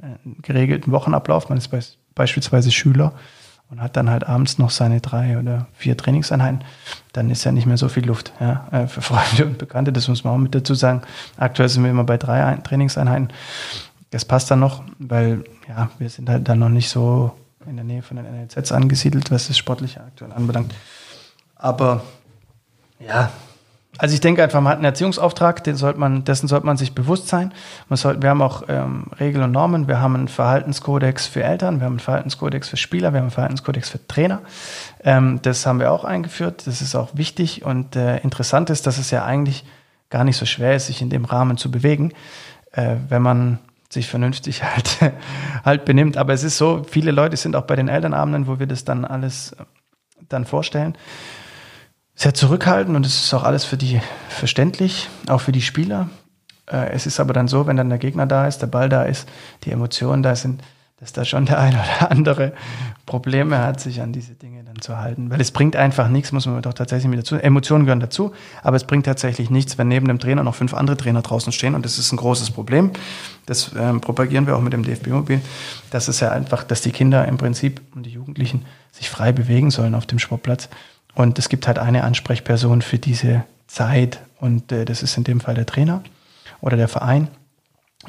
[0.00, 1.48] äh, einen geregelten Wochenablauf.
[1.50, 1.80] Man ist be
[2.14, 3.12] beispielsweise Schüler
[3.70, 6.62] und hat dann halt abends noch seine drei oder vier Trainingseinheiten.
[7.12, 9.92] Dann ist ja nicht mehr so viel Luft ja, äh, für Freunde und Bekannte.
[9.92, 11.02] Das muss man auch mit dazu sagen.
[11.36, 13.28] Aktuell sind wir immer bei drei Ein Trainingseinheiten.
[14.10, 17.32] Das passt dann noch, weil ja, wir sind halt dann noch nicht so
[17.66, 20.74] in der Nähe von den NLZs angesiedelt, was das Sportliche aktuell anbelangt.
[21.56, 22.04] Aber
[23.00, 23.30] ja,
[23.98, 26.94] also ich denke einfach, man hat einen Erziehungsauftrag, den sollte man, dessen sollte man sich
[26.94, 27.52] bewusst sein.
[27.88, 31.78] Man sollte, wir haben auch ähm, Regeln und Normen, wir haben einen Verhaltenskodex für Eltern,
[31.78, 34.40] wir haben einen Verhaltenskodex für Spieler, wir haben einen Verhaltenskodex für Trainer.
[35.04, 38.98] Ähm, das haben wir auch eingeführt, das ist auch wichtig und äh, interessant ist, dass
[38.98, 39.64] es ja eigentlich
[40.10, 42.12] gar nicht so schwer ist, sich in dem Rahmen zu bewegen,
[42.72, 43.58] äh, wenn man
[43.90, 45.12] sich vernünftig halt,
[45.64, 46.16] halt benimmt.
[46.16, 49.04] Aber es ist so, viele Leute sind auch bei den Elternabenden, wo wir das dann
[49.04, 49.64] alles äh,
[50.28, 50.96] dann vorstellen,
[52.14, 56.08] sehr zurückhaltend und es ist auch alles für die verständlich, auch für die Spieler.
[56.70, 59.02] Äh, Es ist aber dann so, wenn dann der Gegner da ist, der Ball da
[59.04, 59.28] ist,
[59.64, 60.62] die Emotionen da sind,
[61.00, 62.52] dass da schon der eine oder andere
[63.04, 65.28] Probleme hat, sich an diese Dinge dann zu halten.
[65.28, 67.36] Weil es bringt einfach nichts, muss man doch tatsächlich mit dazu.
[67.36, 70.96] Emotionen gehören dazu, aber es bringt tatsächlich nichts, wenn neben dem Trainer noch fünf andere
[70.96, 72.92] Trainer draußen stehen und das ist ein großes Problem.
[73.46, 75.42] Das ähm, propagieren wir auch mit dem DFB-Mobil.
[75.90, 79.70] Das ist ja einfach, dass die Kinder im Prinzip und die Jugendlichen sich frei bewegen
[79.70, 80.70] sollen auf dem Sportplatz.
[81.14, 85.40] Und es gibt halt eine Ansprechperson für diese Zeit und äh, das ist in dem
[85.40, 86.02] Fall der Trainer
[86.60, 87.28] oder der Verein.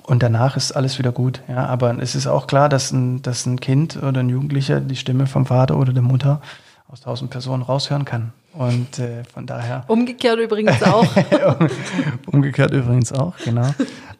[0.03, 1.41] Und danach ist alles wieder gut.
[1.47, 4.95] Ja, aber es ist auch klar, dass ein, dass ein Kind oder ein Jugendlicher die
[4.95, 6.41] Stimme vom Vater oder der Mutter
[6.87, 8.33] aus tausend Personen raushören kann.
[8.53, 9.83] Und äh, von daher.
[9.87, 11.05] Umgekehrt übrigens auch.
[12.31, 13.69] Umgekehrt übrigens auch, genau.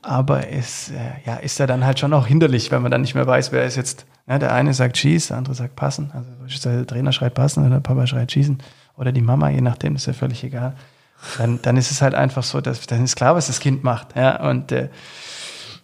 [0.02, 3.16] Aber es äh, ja, ist ja dann halt schon auch hinderlich, wenn man dann nicht
[3.16, 4.06] mehr weiß, wer ist jetzt.
[4.28, 6.12] Ja, der eine sagt schieß, der andere sagt passen.
[6.14, 8.58] Also der Trainer schreit passen oder der Papa schreit schießen.
[8.98, 10.76] Oder die Mama, je nachdem, ist ja völlig egal.
[11.38, 14.16] Dann, dann ist es halt einfach so, dass dann ist klar, was das Kind macht.
[14.16, 14.90] Ja, und äh,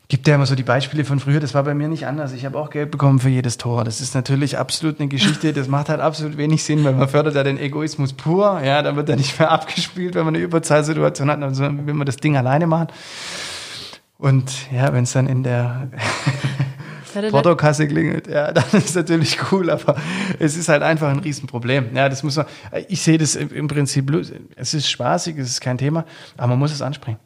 [0.08, 2.34] gibt ja immer so die Beispiele von früher, das war bei mir nicht anders.
[2.34, 3.84] Ich habe auch Geld bekommen für jedes Tor.
[3.84, 7.36] Das ist natürlich absolut eine Geschichte, das macht halt absolut wenig Sinn, weil man fördert
[7.36, 8.62] ja den Egoismus pur.
[8.62, 12.06] Ja, da wird er nicht mehr abgespielt, wenn man eine Überzahlsituation hat, dann will man
[12.06, 12.88] das Ding alleine machen.
[14.18, 15.88] Und ja, wenn es dann in der
[17.30, 19.96] Portokasse klingelt, ja, dann ist natürlich cool, aber
[20.40, 21.96] es ist halt einfach ein Riesenproblem.
[21.96, 22.46] Ja, das muss man,
[22.88, 24.12] ich sehe das im Prinzip,
[24.56, 26.06] es ist spaßig, es ist kein Thema,
[26.38, 27.20] aber man muss es ansprechen.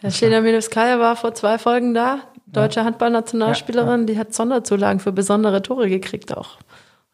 [0.00, 2.86] Herr Stena Milewskaja war vor zwei Folgen da, deutsche ja.
[2.86, 6.58] Handballnationalspielerin, ja, die hat Sonderzulagen für besondere Tore gekriegt auch.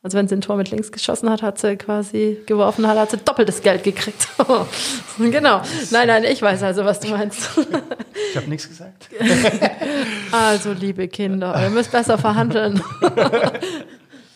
[0.05, 3.11] Also wenn sie ein Tor mit links geschossen hat, hat sie quasi geworfen hat, hat
[3.11, 4.29] sie doppeltes Geld gekriegt.
[5.19, 5.63] genau.
[5.91, 7.49] Nein, nein, ich weiß also, was du meinst.
[8.31, 9.09] ich habe nichts gesagt.
[10.31, 12.83] also, liebe Kinder, ihr müsst besser verhandeln.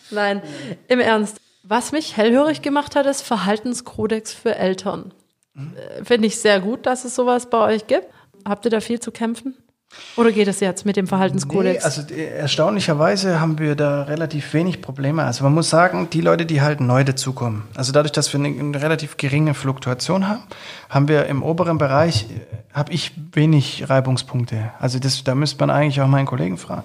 [0.09, 0.41] nein,
[0.87, 1.37] im Ernst.
[1.61, 5.13] Was mich hellhörig gemacht hat, ist Verhaltenskodex für Eltern.
[5.55, 8.07] Äh, finde ich sehr gut, dass es sowas bei euch gibt.
[8.43, 9.55] Habt ihr da viel zu kämpfen?
[10.15, 11.79] Oder geht es jetzt mit dem Verhaltenskodex?
[11.79, 15.23] Nee, also erstaunlicherweise haben wir da relativ wenig Probleme.
[15.23, 18.49] Also man muss sagen, die Leute, die halt neu dazukommen, also dadurch, dass wir eine,
[18.49, 20.43] eine relativ geringe Fluktuation haben,
[20.89, 24.71] haben wir im oberen Bereich, äh, habe ich wenig Reibungspunkte.
[24.79, 26.83] Also das, da müsste man eigentlich auch meinen Kollegen fragen.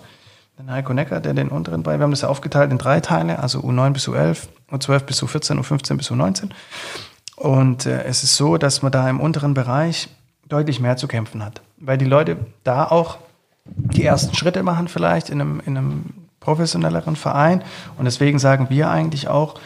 [0.59, 3.41] Den Heiko Necker, der den unteren Bereich, wir haben das ja aufgeteilt in drei Teile,
[3.41, 6.51] also U9 bis U11, U12 bis U14, U15 bis U19.
[7.37, 10.09] Und äh, es ist so, dass man da im unteren Bereich
[10.49, 11.61] deutlich mehr zu kämpfen hat.
[11.79, 13.19] Weil die Leute da auch
[13.65, 16.05] die ersten Schritte machen vielleicht in einem, in einem
[16.41, 17.63] professionelleren Verein.
[17.97, 19.59] Und deswegen sagen wir eigentlich auch,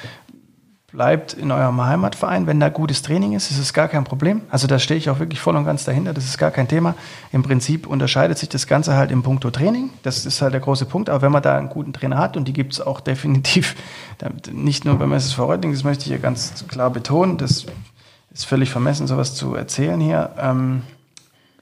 [0.91, 2.47] bleibt in eurem Heimatverein.
[2.47, 4.41] Wenn da gutes Training ist, ist es gar kein Problem.
[4.49, 6.15] Also da stehe ich auch wirklich voll und ganz dahinter.
[6.15, 6.95] Das ist gar kein Thema.
[7.31, 9.91] Im Prinzip unterscheidet sich das Ganze halt im Punkto Training.
[10.03, 11.11] Das ist halt der große Punkt.
[11.11, 13.77] Aber wenn man da einen guten Trainer hat, und die gibt es auch definitiv,
[14.53, 17.67] nicht nur beim SSV Reutlingen, das möchte ich hier ganz klar betonen, das
[18.33, 20.31] ist völlig vermessen, sowas zu erzählen hier.
[20.39, 20.83] Ähm,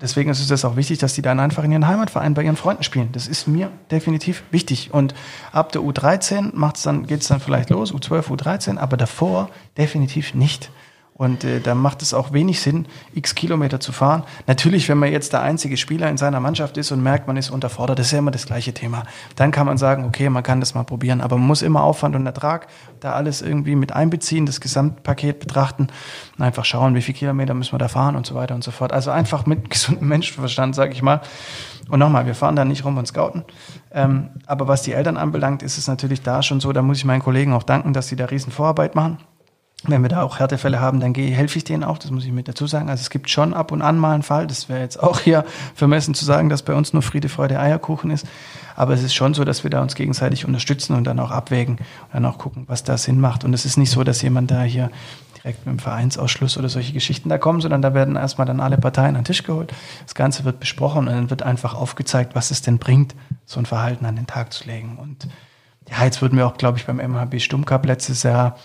[0.00, 2.82] deswegen ist es auch wichtig, dass die dann einfach in ihren Heimatverein bei ihren Freunden
[2.82, 3.10] spielen.
[3.12, 4.92] Das ist mir definitiv wichtig.
[4.92, 5.14] Und
[5.52, 10.70] ab der U13 macht's dann, geht's dann vielleicht los, U12, U13, aber davor definitiv nicht.
[11.16, 14.24] Und äh, da macht es auch wenig Sinn, x Kilometer zu fahren.
[14.46, 17.48] Natürlich, wenn man jetzt der einzige Spieler in seiner Mannschaft ist und merkt, man ist
[17.48, 19.04] unterfordert, das ist ja immer das gleiche Thema.
[19.34, 21.22] Dann kann man sagen, okay, man kann das mal probieren.
[21.22, 22.66] Aber man muss immer Aufwand und Ertrag
[23.00, 25.88] da alles irgendwie mit einbeziehen, das Gesamtpaket betrachten
[26.36, 28.70] und einfach schauen, wie viele Kilometer müssen wir da fahren und so weiter und so
[28.70, 28.92] fort.
[28.92, 31.22] Also einfach mit gesundem Menschenverstand, sage ich mal.
[31.88, 33.44] Und nochmal, wir fahren da nicht rum und scouten.
[33.90, 37.04] Ähm, aber was die Eltern anbelangt, ist es natürlich da schon so, da muss ich
[37.04, 39.18] meinen Kollegen auch danken, dass sie da riesen Vorarbeit machen.
[39.88, 42.48] Wenn wir da auch Härtefälle haben, dann helfe ich denen auch, das muss ich mit
[42.48, 42.90] dazu sagen.
[42.90, 45.44] Also es gibt schon ab und an mal einen Fall, das wäre jetzt auch hier
[45.74, 48.26] vermessen zu sagen, dass bei uns nur Friede, Freude, Eierkuchen ist.
[48.74, 51.76] Aber es ist schon so, dass wir da uns gegenseitig unterstützen und dann auch abwägen
[51.76, 53.44] und dann auch gucken, was da Sinn macht.
[53.44, 54.90] Und es ist nicht so, dass jemand da hier
[55.36, 58.76] direkt mit dem Vereinsausschluss oder solche Geschichten da kommen, sondern da werden erstmal dann alle
[58.76, 59.72] Parteien an den Tisch geholt.
[60.04, 63.14] Das Ganze wird besprochen und dann wird einfach aufgezeigt, was es denn bringt,
[63.44, 64.98] so ein Verhalten an den Tag zu legen.
[65.00, 65.28] Und
[65.88, 68.58] ja, jetzt würden wir auch, glaube ich, beim MHB Stummcup letztes Jahr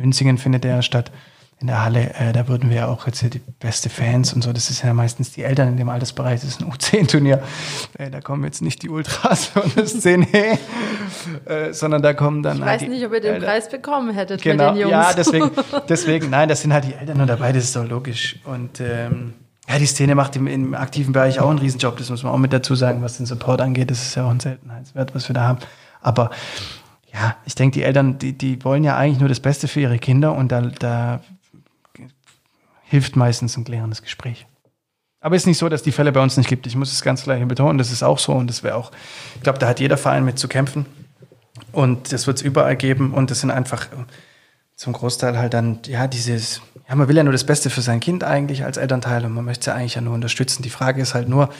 [0.00, 1.12] Münzingen findet der statt
[1.60, 4.42] in der Halle, äh, da würden wir ja auch jetzt hier die beste Fans und
[4.42, 7.42] so, das ist ja meistens die Eltern in dem Altersbereich, das ist ein U10-Turnier,
[7.98, 10.26] äh, da kommen jetzt nicht die Ultras und das Szene,
[11.44, 12.58] äh, sondern da kommen dann.
[12.58, 13.48] Ich halt weiß nicht, ob ihr den Eltern.
[13.48, 14.92] Preis bekommen hättet genau, mit den Jungs.
[14.92, 15.50] Ja, deswegen,
[15.88, 18.38] deswegen, nein, das sind halt die Eltern nur dabei, das ist doch logisch.
[18.44, 19.34] Und ähm,
[19.68, 22.38] ja, die Szene macht im, im aktiven Bereich auch einen Riesenjob, das muss man auch
[22.38, 25.34] mit dazu sagen, was den Support angeht, das ist ja auch ein Seltenheitswert, was wir
[25.34, 25.58] da haben.
[26.00, 26.30] Aber
[27.12, 29.98] ja, ich denke, die Eltern, die, die wollen ja eigentlich nur das Beste für ihre
[29.98, 31.20] Kinder und da, da
[32.84, 34.46] hilft meistens ein klärendes Gespräch.
[35.20, 36.66] Aber es ist nicht so, dass die Fälle bei uns nicht gibt.
[36.66, 38.90] Ich muss es ganz hier betonen, das ist auch so und das wäre auch,
[39.36, 40.86] ich glaube, da hat jeder Verein mit zu kämpfen
[41.72, 43.88] und das wird es überall geben und das sind einfach
[44.80, 48.00] zum Großteil halt dann, ja, dieses, ja, man will ja nur das Beste für sein
[48.00, 50.62] Kind eigentlich als Elternteil und man möchte es ja eigentlich ja nur unterstützen.
[50.62, 51.50] Die Frage ist halt nur,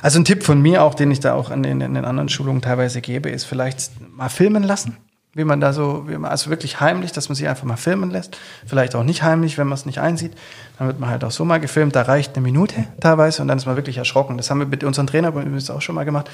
[0.00, 2.30] also ein Tipp von mir auch, den ich da auch in den, in den anderen
[2.30, 4.96] Schulungen teilweise gebe, ist vielleicht mal filmen lassen
[5.34, 8.10] wie man da so, wie man, also wirklich heimlich, dass man sich einfach mal filmen
[8.10, 8.36] lässt.
[8.66, 10.32] Vielleicht auch nicht heimlich, wenn man es nicht einsieht.
[10.78, 11.96] Dann wird man halt auch so mal gefilmt.
[11.96, 14.36] Da reicht eine Minute teilweise und dann ist man wirklich erschrocken.
[14.36, 16.30] Das haben wir mit unseren Trainern übrigens auch schon mal gemacht,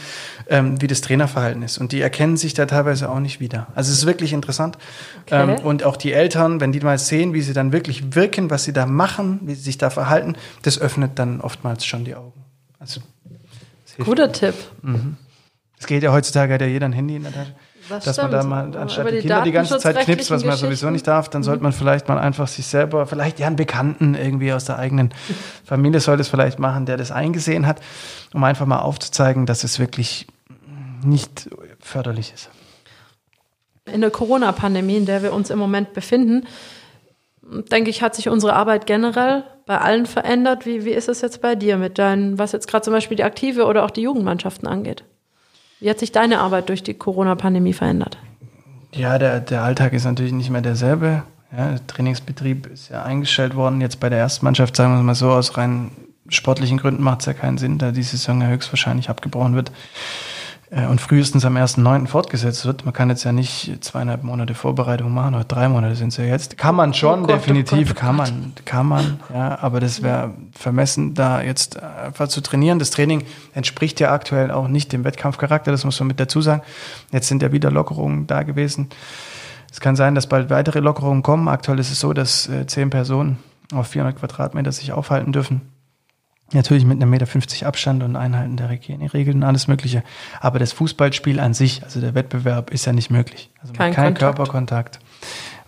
[0.49, 1.79] ähm, wie das Trainerverhalten ist.
[1.79, 3.69] Und die erkennen sich da teilweise auch nicht wieder.
[3.75, 4.77] Also es ist wirklich interessant.
[5.23, 5.55] Okay.
[5.55, 8.65] Ähm, und auch die Eltern, wenn die mal sehen, wie sie dann wirklich wirken, was
[8.65, 12.45] sie da machen, wie sie sich da verhalten, das öffnet dann oftmals schon die Augen.
[12.79, 13.01] Also,
[13.99, 14.55] Guter Tipp.
[14.83, 15.17] Mhm.
[15.79, 17.55] Es geht ja heutzutage, hat ja jeder ein Handy in der Tasche.
[17.91, 18.45] Das dass man stimmt.
[18.45, 21.29] da mal anstatt die die Kinder die ganze Zeit knipst, was man sowieso nicht darf,
[21.29, 24.79] dann sollte man vielleicht mal einfach sich selber, vielleicht ja einen Bekannten irgendwie aus der
[24.79, 25.13] eigenen
[25.65, 27.81] Familie sollte es vielleicht machen, der das eingesehen hat,
[28.33, 30.27] um einfach mal aufzuzeigen, dass es wirklich
[31.05, 32.51] nicht förderlich ist.
[33.87, 36.47] In der Corona-Pandemie, in der wir uns im Moment befinden,
[37.43, 40.67] denke ich, hat sich unsere Arbeit generell bei allen verändert.
[40.67, 43.25] Wie, wie ist es jetzt bei dir mit deinen, was jetzt gerade zum Beispiel die
[43.25, 45.05] aktive oder auch die Jugendmannschaften angeht?
[45.81, 48.19] Wie hat sich deine Arbeit durch die Corona-Pandemie verändert?
[48.95, 51.23] Ja, der, der Alltag ist natürlich nicht mehr derselbe.
[51.57, 53.81] Ja, der Trainingsbetrieb ist ja eingestellt worden.
[53.81, 55.91] Jetzt bei der ersten Mannschaft, sagen wir es mal so, aus rein
[56.29, 59.73] sportlichen Gründen macht es ja keinen Sinn, da die Saison ja höchstwahrscheinlich abgebrochen wird
[60.71, 62.07] und frühestens am 1.9.
[62.07, 62.85] fortgesetzt wird.
[62.85, 66.25] Man kann jetzt ja nicht zweieinhalb Monate Vorbereitung machen oder drei Monate sind es ja
[66.25, 66.59] jetzt.
[66.59, 68.31] Kann man schon, Oh Gott, oh definitiv, Gott, oh kann Gott.
[68.31, 72.79] man, kann man, ja, aber das wäre vermessen, da jetzt einfach zu trainieren.
[72.79, 76.63] Das Training entspricht ja aktuell auch nicht dem Wettkampfcharakter, das muss man mit dazu sagen.
[77.11, 78.91] Jetzt sind ja wieder Lockerungen da gewesen.
[79.73, 81.49] Es kann sein, dass bald weitere Lockerungen kommen.
[81.49, 83.39] Aktuell ist es so, dass äh, zehn Personen
[83.73, 85.63] auf 400 Quadratmeter sich aufhalten dürfen.
[86.53, 90.03] Natürlich mit einem Meter 50 Abstand und Einhalten der Hygieneregeln und alles Mögliche.
[90.41, 93.51] Aber das Fußballspiel an sich, also der Wettbewerb, ist ja nicht möglich.
[93.61, 94.37] Also Kein kein Kontakt.
[94.37, 94.99] Körperkontakt.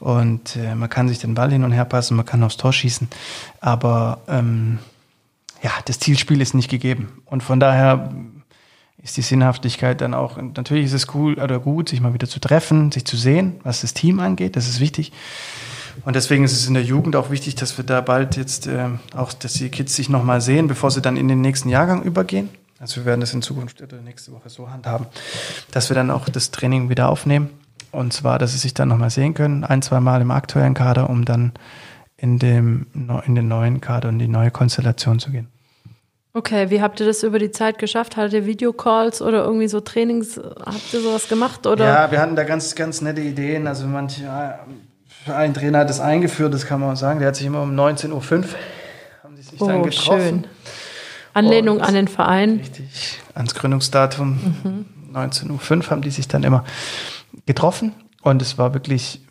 [0.00, 2.72] Und äh, man kann sich den Ball hin und her passen, man kann aufs Tor
[2.72, 3.08] schießen.
[3.60, 4.80] Aber ähm,
[5.62, 7.22] ja, das Zielspiel ist nicht gegeben.
[7.26, 8.12] Und von daher
[9.02, 12.40] ist die Sinnhaftigkeit dann auch, natürlich ist es cool oder gut, sich mal wieder zu
[12.40, 15.12] treffen, sich zu sehen, was das Team angeht, das ist wichtig.
[16.04, 18.88] Und deswegen ist es in der Jugend auch wichtig, dass wir da bald jetzt äh,
[19.16, 22.48] auch, dass die Kids sich nochmal sehen, bevor sie dann in den nächsten Jahrgang übergehen.
[22.78, 25.06] Also wir werden das in Zukunft oder nächste Woche so handhaben,
[25.70, 27.50] dass wir dann auch das Training wieder aufnehmen.
[27.92, 31.08] Und zwar, dass sie sich dann nochmal sehen können, ein, zwei Mal im aktuellen Kader,
[31.10, 31.52] um dann
[32.16, 32.86] in, dem,
[33.26, 35.48] in den neuen Kader und die neue Konstellation zu gehen.
[36.34, 38.16] Okay, wie habt ihr das über die Zeit geschafft?
[38.16, 40.38] Hattet ihr Videocalls oder irgendwie so Trainings?
[40.38, 41.66] Habt ihr sowas gemacht?
[41.66, 41.84] Oder?
[41.84, 43.66] Ja, wir hatten da ganz, ganz nette Ideen.
[43.66, 44.22] Also manche,
[45.26, 47.20] ein Trainer hat das eingeführt, das kann man sagen.
[47.20, 48.44] Der hat sich immer um 19.05 Uhr
[49.22, 50.20] haben die sich dann oh, getroffen.
[50.20, 50.46] schön.
[51.34, 52.58] Anlehnung Und- an den Verein.
[52.58, 56.64] Richtig, ans Gründungsdatum 19.05 Uhr haben die sich dann immer
[57.46, 59.22] getroffen und es war wirklich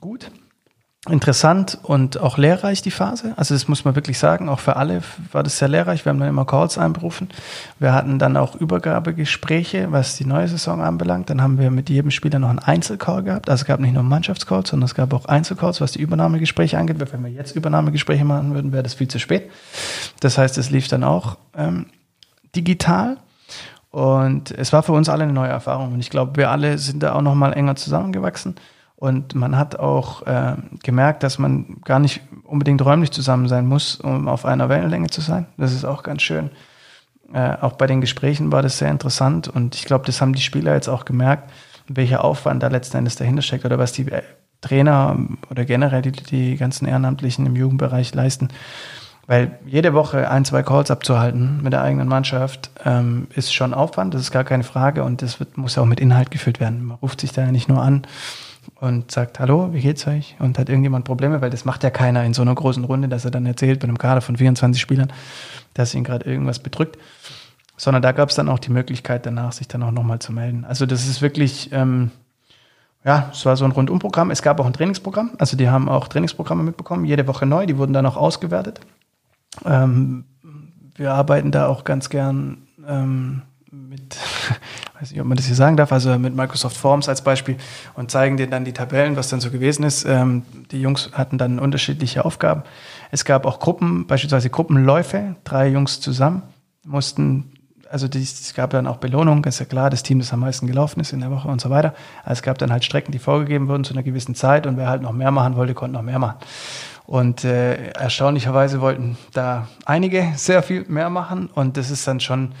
[0.00, 0.30] gut,
[1.08, 3.34] interessant und auch lehrreich die Phase.
[3.36, 5.02] Also das muss man wirklich sagen, auch für alle
[5.32, 6.04] war das sehr lehrreich.
[6.04, 7.28] Wir haben dann immer Calls einberufen.
[7.78, 11.28] Wir hatten dann auch Übergabegespräche, was die neue Saison anbelangt.
[11.28, 13.50] Dann haben wir mit jedem Spieler noch einen Einzelcall gehabt.
[13.50, 16.96] Also es gab nicht nur Mannschaftscalls, sondern es gab auch Einzelcalls, was die Übernahmegespräche angeht.
[17.12, 19.50] Wenn wir jetzt Übernahmegespräche machen würden, wäre das viel zu spät.
[20.20, 21.86] Das heißt, es lief dann auch ähm,
[22.56, 23.18] digital.
[23.90, 25.92] Und es war für uns alle eine neue Erfahrung.
[25.92, 28.56] Und ich glaube, wir alle sind da auch noch mal enger zusammengewachsen.
[29.04, 33.96] Und man hat auch äh, gemerkt, dass man gar nicht unbedingt räumlich zusammen sein muss,
[33.96, 35.44] um auf einer Wellenlänge zu sein.
[35.58, 36.48] Das ist auch ganz schön.
[37.30, 39.46] Äh, auch bei den Gesprächen war das sehr interessant.
[39.46, 41.52] Und ich glaube, das haben die Spieler jetzt auch gemerkt,
[41.86, 44.22] welcher Aufwand da letzten Endes dahinter steckt oder was die äh,
[44.62, 45.18] Trainer
[45.50, 48.48] oder generell die, die ganzen Ehrenamtlichen im Jugendbereich leisten.
[49.26, 54.14] Weil jede Woche ein, zwei Calls abzuhalten mit der eigenen Mannschaft ähm, ist schon Aufwand,
[54.14, 56.86] das ist gar keine Frage und das wird, muss ja auch mit Inhalt gefüllt werden.
[56.86, 58.06] Man ruft sich da ja nicht nur an
[58.76, 60.36] und sagt, hallo, wie geht's euch?
[60.38, 63.24] Und hat irgendjemand Probleme, weil das macht ja keiner in so einer großen Runde, dass
[63.24, 65.12] er dann erzählt bei einem Kader von 24 Spielern,
[65.74, 66.98] dass ihn gerade irgendwas bedrückt.
[67.76, 70.64] Sondern da gab es dann auch die Möglichkeit danach, sich dann auch nochmal zu melden.
[70.64, 72.10] Also das ist wirklich, ähm,
[73.04, 74.30] ja, es war so ein Rundumprogramm.
[74.30, 75.32] Es gab auch ein Trainingsprogramm.
[75.38, 77.66] Also die haben auch Trainingsprogramme mitbekommen, jede Woche neu.
[77.66, 78.80] Die wurden dann auch ausgewertet.
[79.64, 80.24] Ähm,
[80.96, 84.16] wir arbeiten da auch ganz gern ähm, mit,
[85.04, 87.56] weiß nicht, ob man das hier sagen darf, also mit Microsoft Forms als Beispiel
[87.94, 90.06] und zeigen denen dann die Tabellen, was dann so gewesen ist.
[90.06, 92.62] Ähm, die Jungs hatten dann unterschiedliche Aufgaben.
[93.10, 96.42] Es gab auch Gruppen, beispielsweise Gruppenläufe, drei Jungs zusammen
[96.84, 97.50] mussten,
[97.90, 101.00] also es gab dann auch Belohnung, ist ja klar, das Team, das am meisten gelaufen
[101.00, 101.94] ist in der Woche und so weiter.
[102.24, 104.88] Also es gab dann halt Strecken, die vorgegeben wurden zu einer gewissen Zeit und wer
[104.88, 106.38] halt noch mehr machen wollte, konnte noch mehr machen.
[107.06, 112.52] Und äh, erstaunlicherweise wollten da einige sehr viel mehr machen und das ist dann schon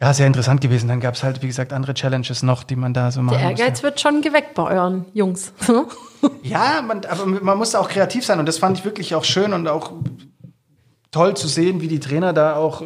[0.00, 0.88] ja, sehr interessant gewesen.
[0.88, 3.50] Dann gab es halt, wie gesagt, andere Challenges noch, die man da so machen Der.
[3.50, 5.52] Ehrgeiz wird schon geweckt bei euren Jungs.
[6.42, 9.54] Ja, man, aber man musste auch kreativ sein und das fand ich wirklich auch schön
[9.54, 9.92] und auch
[11.10, 12.82] toll zu sehen, wie die Trainer da auch,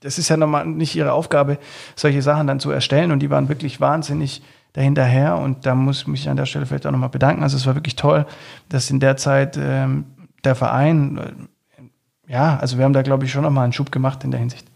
[0.00, 1.58] das ist ja normal nicht ihre Aufgabe,
[1.96, 4.42] solche Sachen dann zu erstellen und die waren wirklich wahnsinnig
[4.74, 7.42] dahinterher und da muss ich mich an der Stelle vielleicht auch nochmal bedanken.
[7.42, 8.26] Also es war wirklich toll,
[8.68, 10.04] dass in der Zeit ähm,
[10.44, 14.22] der Verein, äh, ja, also wir haben da glaube ich schon nochmal einen Schub gemacht
[14.22, 14.68] in der Hinsicht.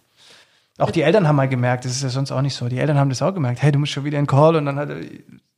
[0.78, 2.68] Auch die Eltern haben mal gemerkt, das ist ja sonst auch nicht so.
[2.68, 4.76] Die Eltern haben das auch gemerkt, hey, du musst schon wieder in Call und dann
[4.76, 4.96] hat er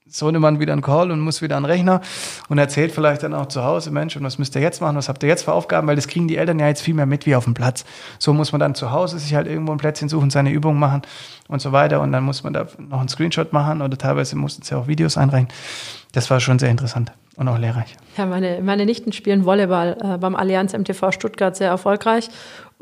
[0.07, 2.01] Sohnemann wieder einen Call und muss wieder den Rechner
[2.49, 5.09] und erzählt vielleicht dann auch zu Hause, Mensch, und was müsst ihr jetzt machen, was
[5.09, 7.27] habt ihr jetzt für Aufgaben, weil das kriegen die Eltern ja jetzt viel mehr mit
[7.27, 7.85] wie auf dem Platz.
[8.19, 11.03] So muss man dann zu Hause sich halt irgendwo ein Plätzchen suchen, seine Übungen machen
[11.49, 14.63] und so weiter und dann muss man da noch einen Screenshot machen oder teilweise mussten
[14.63, 15.49] sie auch Videos einreichen.
[16.13, 17.97] Das war schon sehr interessant und auch lehrreich.
[18.17, 22.29] Ja, meine, meine Nichten spielen Volleyball äh, beim Allianz MTV Stuttgart sehr erfolgreich.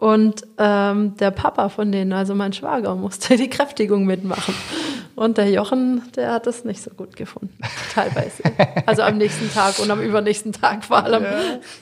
[0.03, 4.53] Und ähm, der Papa von denen, also mein Schwager, musste die Kräftigung mitmachen.
[5.15, 7.57] Und der Jochen, der hat das nicht so gut gefunden,
[7.95, 8.43] teilweise.
[8.85, 11.23] Also am nächsten Tag und am übernächsten Tag vor allem.
[11.23, 11.31] Ja.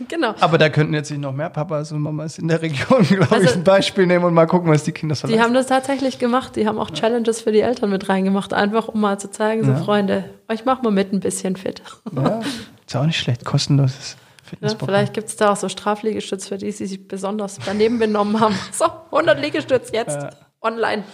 [0.06, 0.34] Genau.
[0.38, 3.48] Aber da könnten jetzt nicht noch mehr Papas und Mamas in der Region, glaube also,
[3.48, 6.18] ich, ein Beispiel nehmen und mal gucken, was die Kinder so Die haben das tatsächlich
[6.18, 6.56] gemacht.
[6.56, 9.70] Die haben auch Challenges für die Eltern mit reingemacht, einfach um mal zu zeigen, so
[9.70, 9.76] ja.
[9.78, 11.80] Freunde, euch machen wir mit ein bisschen fit.
[12.14, 12.40] Ja,
[12.86, 14.18] ist auch nicht schlecht, kostenloses.
[14.60, 18.40] Ja, vielleicht gibt es da auch so Strafliegestütz für die, die sich besonders daneben benommen
[18.40, 18.54] haben.
[18.72, 20.30] So, 100 Liegestütz jetzt ja.
[20.60, 21.04] online.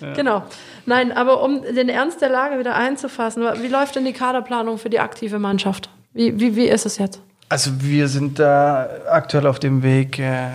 [0.00, 0.12] Ja.
[0.14, 0.42] Genau.
[0.86, 4.90] Nein, aber um den Ernst der Lage wieder einzufassen, wie läuft denn die Kaderplanung für
[4.90, 5.90] die aktive Mannschaft?
[6.12, 7.20] Wie, wie, wie ist es jetzt?
[7.48, 10.48] Also wir sind da aktuell auf dem Weg, äh,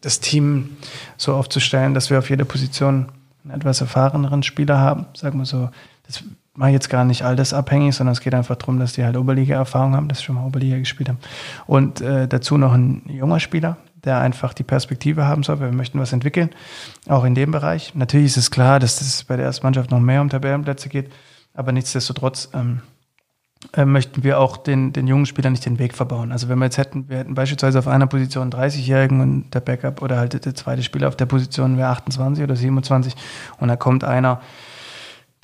[0.00, 0.76] das Team
[1.16, 3.08] so aufzustellen, dass wir auf jeder Position
[3.44, 5.06] einen etwas erfahreneren Spieler haben.
[5.14, 5.70] Sagen wir so,
[6.06, 6.22] das
[6.56, 9.16] mache jetzt gar nicht all das abhängig, sondern es geht einfach darum, dass die halt
[9.16, 11.18] Oberliga-Erfahrung haben, dass sie schon mal Oberliga gespielt haben.
[11.66, 15.76] Und äh, dazu noch ein junger Spieler, der einfach die Perspektive haben soll, weil wir
[15.76, 16.50] möchten was entwickeln,
[17.08, 17.94] auch in dem Bereich.
[17.94, 21.12] Natürlich ist es klar, dass es bei der ersten Mannschaft noch mehr um Tabellenplätze geht,
[21.54, 22.80] aber nichtsdestotrotz ähm,
[23.72, 26.30] äh, möchten wir auch den, den jungen Spielern nicht den Weg verbauen.
[26.30, 30.02] Also wenn wir jetzt hätten, wir hätten beispielsweise auf einer Position 30-Jährigen und der Backup
[30.02, 33.14] oder halt der zweite Spieler auf der Position wäre 28 oder 27
[33.58, 34.40] und da kommt einer,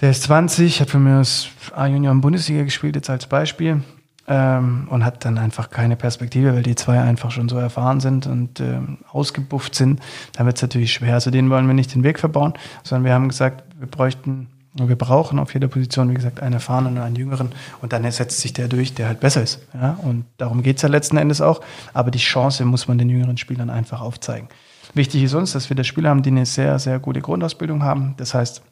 [0.03, 3.83] der ist 20, hat für mich das A-Junior in Bundesliga gespielt, jetzt als Beispiel.
[4.29, 8.27] Ähm, und hat dann einfach keine Perspektive, weil die zwei einfach schon so erfahren sind
[8.29, 10.01] und ähm, ausgebufft sind.
[10.35, 11.15] Da wird es natürlich schwer.
[11.15, 14.95] Also denen wollen wir nicht den Weg verbauen, sondern wir haben gesagt, wir bräuchten, wir
[14.95, 17.51] brauchen auf jeder Position, wie gesagt, einen erfahrenen und einen jüngeren.
[17.81, 19.61] Und dann setzt sich der durch, der halt besser ist.
[19.75, 19.99] Ja?
[20.03, 21.61] Und darum geht es ja letzten Endes auch.
[21.93, 24.49] Aber die Chance muss man den jüngeren Spielern einfach aufzeigen.
[24.95, 28.15] Wichtig ist uns, dass wir da Spieler haben, die eine sehr, sehr gute Grundausbildung haben.
[28.19, 28.63] Das heißt,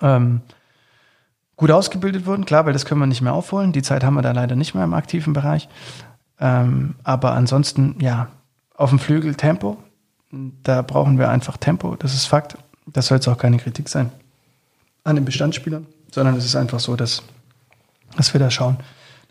[0.00, 0.40] ähm,
[1.56, 3.72] gut ausgebildet wurden, klar, weil das können wir nicht mehr aufholen.
[3.72, 5.68] Die Zeit haben wir da leider nicht mehr im aktiven Bereich.
[6.40, 8.28] Ähm, aber ansonsten, ja,
[8.76, 9.78] auf dem Flügel Tempo.
[10.64, 12.58] Da brauchen wir einfach Tempo, das ist Fakt.
[12.86, 14.10] Das soll jetzt auch keine Kritik sein
[15.04, 17.22] an den Bestandsspielern, sondern es ist einfach so, dass,
[18.16, 18.78] dass wir da schauen,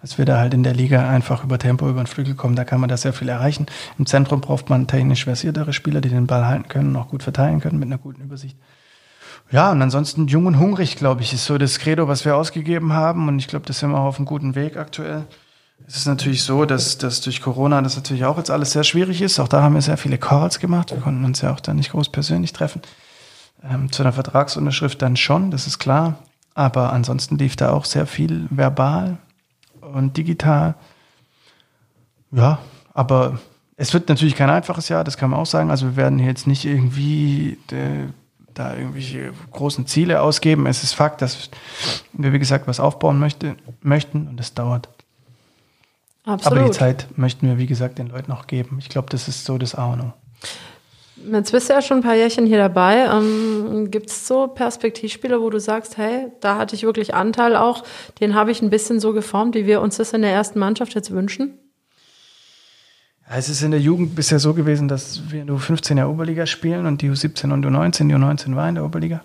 [0.01, 2.55] dass wir da halt in der Liga einfach über Tempo über den Flügel kommen.
[2.55, 3.65] Da kann man da sehr viel erreichen.
[3.97, 7.23] Im Zentrum braucht man technisch versiertere Spieler, die den Ball halten können und auch gut
[7.23, 8.57] verteilen können mit einer guten Übersicht.
[9.51, 12.93] Ja, und ansonsten jung und hungrig, glaube ich, ist so das Credo, was wir ausgegeben
[12.93, 13.27] haben.
[13.27, 15.25] Und ich glaube, das sind wir auch auf einem guten Weg aktuell.
[15.85, 19.21] Es ist natürlich so, dass, dass durch Corona das natürlich auch jetzt alles sehr schwierig
[19.21, 19.39] ist.
[19.39, 20.91] Auch da haben wir sehr viele Calls gemacht.
[20.91, 22.81] Wir konnten uns ja auch da nicht groß persönlich treffen.
[23.63, 26.19] Ähm, zu einer Vertragsunterschrift dann schon, das ist klar.
[26.55, 29.17] Aber ansonsten lief da auch sehr viel verbal
[29.81, 30.75] und digital.
[32.31, 32.59] Ja,
[32.93, 33.39] aber
[33.75, 35.71] es wird natürlich kein einfaches Jahr, das kann man auch sagen.
[35.71, 38.07] Also wir werden jetzt nicht irgendwie äh,
[38.53, 40.65] da irgendwelche großen Ziele ausgeben.
[40.65, 41.49] Es ist Fakt, dass
[42.13, 44.89] wir, wie gesagt, was aufbauen möchte, möchten und es dauert.
[46.25, 46.59] Absolut.
[46.59, 48.77] Aber die Zeit möchten wir, wie gesagt, den Leuten auch geben.
[48.79, 50.13] Ich glaube, das ist so das A und O.
[51.31, 53.05] Jetzt bist du ja schon ein paar Jährchen hier dabei.
[53.05, 57.83] Ähm, Gibt es so Perspektivspieler, wo du sagst, hey, da hatte ich wirklich Anteil auch,
[58.19, 60.95] den habe ich ein bisschen so geformt, wie wir uns das in der ersten Mannschaft
[60.95, 61.57] jetzt wünschen?
[63.29, 66.85] Es ist in der Jugend bisher so gewesen, dass wir nur 15 Jahre Oberliga spielen
[66.85, 69.21] und die U17 und U19, die U19 war in der Oberliga.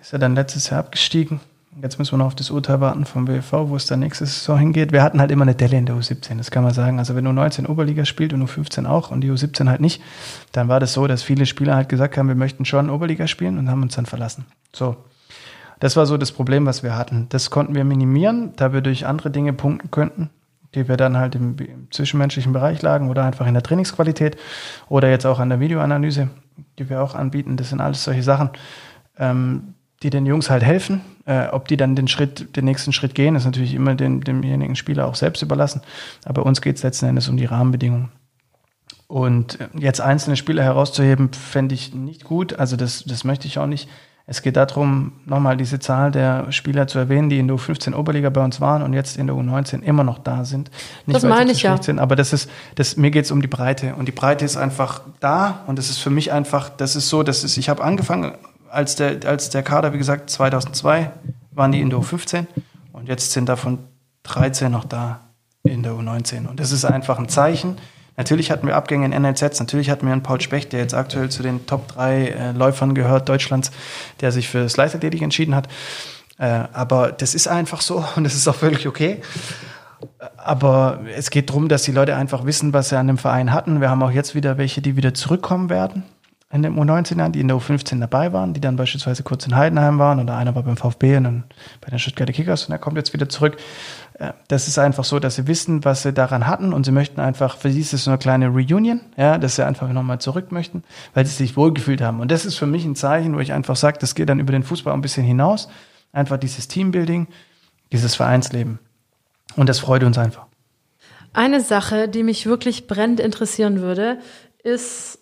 [0.00, 1.40] Ist ja dann letztes Jahr abgestiegen.
[1.82, 4.58] Jetzt müssen wir noch auf das Urteil warten vom WV, wo es dann nächste Saison
[4.58, 4.92] hingeht.
[4.92, 6.98] Wir hatten halt immer eine Delle in der U17, das kann man sagen.
[6.98, 10.00] Also wenn U19 Oberliga spielt und U15 auch und die U17 halt nicht,
[10.52, 13.58] dann war das so, dass viele Spieler halt gesagt haben, wir möchten schon Oberliga spielen
[13.58, 14.46] und haben uns dann verlassen.
[14.72, 14.96] So.
[15.78, 17.26] Das war so das Problem, was wir hatten.
[17.28, 20.30] Das konnten wir minimieren, da wir durch andere Dinge punkten könnten
[20.76, 24.36] die wir dann halt im, im, zwischenmenschlichen Bereich lagen oder einfach in der Trainingsqualität
[24.88, 26.28] oder jetzt auch an der Videoanalyse,
[26.78, 27.56] die wir auch anbieten.
[27.56, 28.50] Das sind alles solche Sachen,
[29.18, 31.00] ähm, die den Jungs halt helfen.
[31.24, 34.76] Äh, ob die dann den Schritt, den nächsten Schritt gehen, ist natürlich immer den, demjenigen
[34.76, 35.80] Spieler auch selbst überlassen.
[36.24, 38.10] Aber uns geht es letzten Endes um die Rahmenbedingungen.
[39.08, 42.58] Und jetzt einzelne Spieler herauszuheben, fände ich nicht gut.
[42.58, 43.88] Also das, das möchte ich auch nicht.
[44.28, 48.28] Es geht darum, nochmal diese Zahl der Spieler zu erwähnen, die in der U15 Oberliga
[48.28, 50.68] bei uns waren und jetzt in der U19 immer noch da sind.
[51.06, 51.80] Nicht, das meine ich ja.
[51.80, 53.94] Sind, aber das ist, das, mir geht es um die Breite.
[53.94, 57.22] Und die Breite ist einfach da und das ist für mich einfach, das ist so,
[57.22, 58.32] das ist, ich habe angefangen,
[58.68, 61.12] als der, als der Kader, wie gesagt, 2002
[61.52, 62.46] waren die in der U15
[62.92, 63.78] und jetzt sind davon
[64.24, 65.20] 13 noch da
[65.62, 66.48] in der U19.
[66.48, 67.76] Und das ist einfach ein Zeichen,
[68.16, 71.28] Natürlich hatten wir Abgänge in NLZs, natürlich hatten wir einen Paul Specht, der jetzt aktuell
[71.28, 73.70] zu den Top 3 äh, Läufern gehört Deutschlands,
[74.20, 75.68] der sich für das Leichtathletik entschieden hat.
[76.38, 79.20] Äh, aber das ist einfach so und das ist auch völlig okay.
[80.36, 83.80] Aber es geht darum, dass die Leute einfach wissen, was sie an dem Verein hatten.
[83.80, 86.04] Wir haben auch jetzt wieder welche, die wieder zurückkommen werden
[86.56, 89.98] in den U19ern, die in der U15 dabei waren, die dann beispielsweise kurz in Heidenheim
[89.98, 91.44] waren oder einer war beim VfB und dann
[91.80, 93.56] bei den Stuttgarter Kickers und er kommt jetzt wieder zurück.
[94.18, 97.20] Äh, das ist einfach so, dass sie wissen, was sie daran hatten und sie möchten
[97.20, 100.50] einfach, für sie ist es so eine kleine Reunion, ja, dass sie einfach nochmal zurück
[100.50, 100.82] möchten,
[101.14, 102.20] weil sie sich wohlgefühlt haben.
[102.20, 104.52] Und das ist für mich ein Zeichen, wo ich einfach sage, das geht dann über
[104.52, 105.68] den Fußball ein bisschen hinaus.
[106.12, 107.28] Einfach dieses Teambuilding,
[107.92, 108.78] dieses Vereinsleben.
[109.56, 110.46] Und das freut uns einfach.
[111.34, 114.18] Eine Sache, die mich wirklich brennend interessieren würde,
[114.64, 115.18] ist,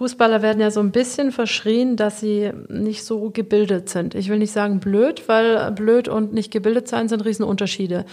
[0.00, 4.14] Fußballer werden ja so ein bisschen verschrien, dass sie nicht so gebildet sind.
[4.14, 8.06] Ich will nicht sagen blöd, weil blöd und nicht gebildet sein sind Riesenunterschiede.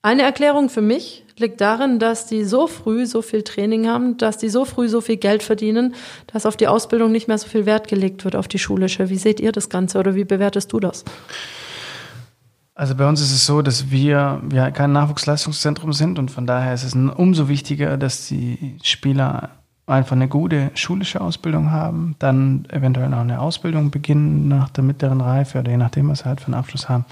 [0.00, 4.38] Eine Erklärung für mich liegt darin, dass die so früh so viel Training haben, dass
[4.38, 5.96] die so früh so viel Geld verdienen,
[6.28, 9.10] dass auf die Ausbildung nicht mehr so viel Wert gelegt wird, auf die schulische.
[9.10, 11.04] Wie seht ihr das Ganze oder wie bewertest du das?
[12.76, 16.74] Also bei uns ist es so, dass wir ja kein Nachwuchsleistungszentrum sind und von daher
[16.74, 23.08] ist es umso wichtiger, dass die Spieler einfach eine gute schulische Ausbildung haben, dann eventuell
[23.08, 26.46] noch eine Ausbildung beginnen nach der mittleren Reife oder je nachdem, was sie halt für
[26.46, 27.04] einen Abschluss haben.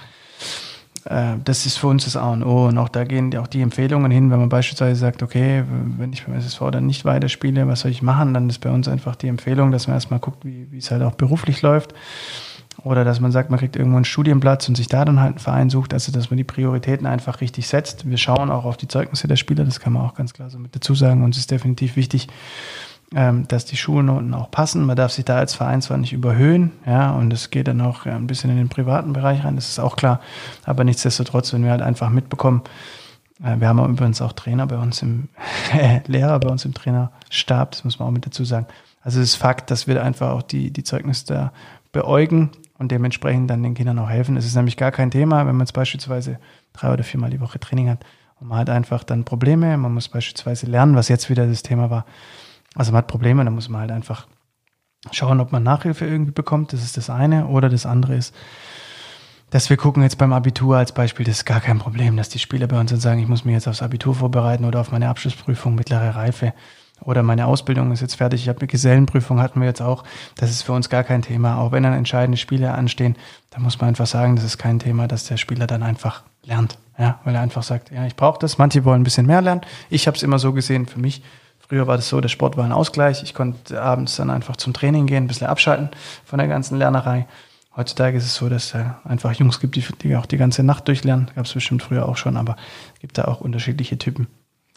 [1.05, 2.66] Äh, das ist für uns das A und O.
[2.66, 5.64] Und auch da gehen auch die Empfehlungen hin, wenn man beispielsweise sagt, okay,
[5.99, 8.35] wenn ich beim SSV dann nicht weiterspiele, was soll ich machen?
[8.35, 11.03] Dann ist bei uns einfach die Empfehlung, dass man erstmal guckt, wie, wie es halt
[11.03, 11.95] auch beruflich läuft.
[12.85, 15.39] Oder dass man sagt, man kriegt irgendwo einen Studienplatz und sich da dann halt einen
[15.39, 18.09] Verein sucht, also dass man die Prioritäten einfach richtig setzt.
[18.09, 20.59] Wir schauen auch auf die Zeugnisse der Spieler, das kann man auch ganz klar so
[20.59, 21.23] mit dazu sagen.
[21.23, 22.29] Uns ist definitiv wichtig,
[23.14, 24.85] ähm, dass die Schulnoten auch passen.
[24.85, 28.07] Man darf sich da als Verein zwar nicht überhöhen, ja, und es geht dann auch
[28.07, 30.20] ein bisschen in den privaten Bereich rein, das ist auch klar.
[30.64, 32.62] Aber nichtsdestotrotz, wenn wir halt einfach mitbekommen,
[33.45, 35.29] äh, wir haben übrigens auch Trainer bei uns im,
[35.73, 38.66] äh, Lehrer bei uns im Trainerstab, das muss man auch mit dazu sagen.
[39.03, 41.53] Also es ist Fakt, dass wir einfach auch die, die Zeugnisse da
[41.93, 42.51] beäugen
[42.83, 44.37] und dementsprechend dann den Kindern auch helfen.
[44.37, 46.39] Es ist nämlich gar kein Thema, wenn man jetzt beispielsweise
[46.72, 48.05] drei oder viermal die Woche Training hat
[48.41, 49.76] und man hat einfach dann Probleme.
[49.76, 52.05] Man muss beispielsweise lernen, was jetzt wieder das Thema war.
[52.74, 54.26] Also man hat Probleme, dann muss man halt einfach
[55.12, 56.72] schauen, ob man Nachhilfe irgendwie bekommt.
[56.72, 57.47] Das ist das eine.
[57.47, 58.35] Oder das andere ist,
[59.51, 62.39] dass wir gucken jetzt beim Abitur als Beispiel, das ist gar kein Problem, dass die
[62.39, 65.09] Spieler bei uns dann sagen, ich muss mich jetzt aufs Abitur vorbereiten oder auf meine
[65.09, 66.53] Abschlussprüfung mittlere Reife
[67.05, 70.05] oder meine Ausbildung ist jetzt fertig, ich habe eine Gesellenprüfung, hatten wir jetzt auch.
[70.36, 71.59] Das ist für uns gar kein Thema.
[71.59, 73.16] Auch wenn dann entscheidende Spiele anstehen,
[73.50, 76.78] da muss man einfach sagen, das ist kein Thema, dass der Spieler dann einfach lernt.
[76.98, 78.59] Ja, weil er einfach sagt, ja, ich brauche das.
[78.59, 79.62] Manche wollen ein bisschen mehr lernen.
[79.90, 81.22] Ich habe es immer so gesehen für mich.
[81.59, 83.22] Früher war das so, der Sport war ein Ausgleich.
[83.22, 85.90] Ich konnte abends dann einfach zum Training gehen, ein bisschen abschalten
[86.24, 87.26] von der ganzen Lernerei.
[87.74, 90.86] Heutzutage ist es so, dass es einfach Jungs gibt, die, die auch die ganze Nacht
[90.88, 91.30] durchlernen.
[91.34, 92.57] Gab es bestimmt früher auch schon, aber
[92.94, 94.26] es gibt da auch unterschiedliche Typen.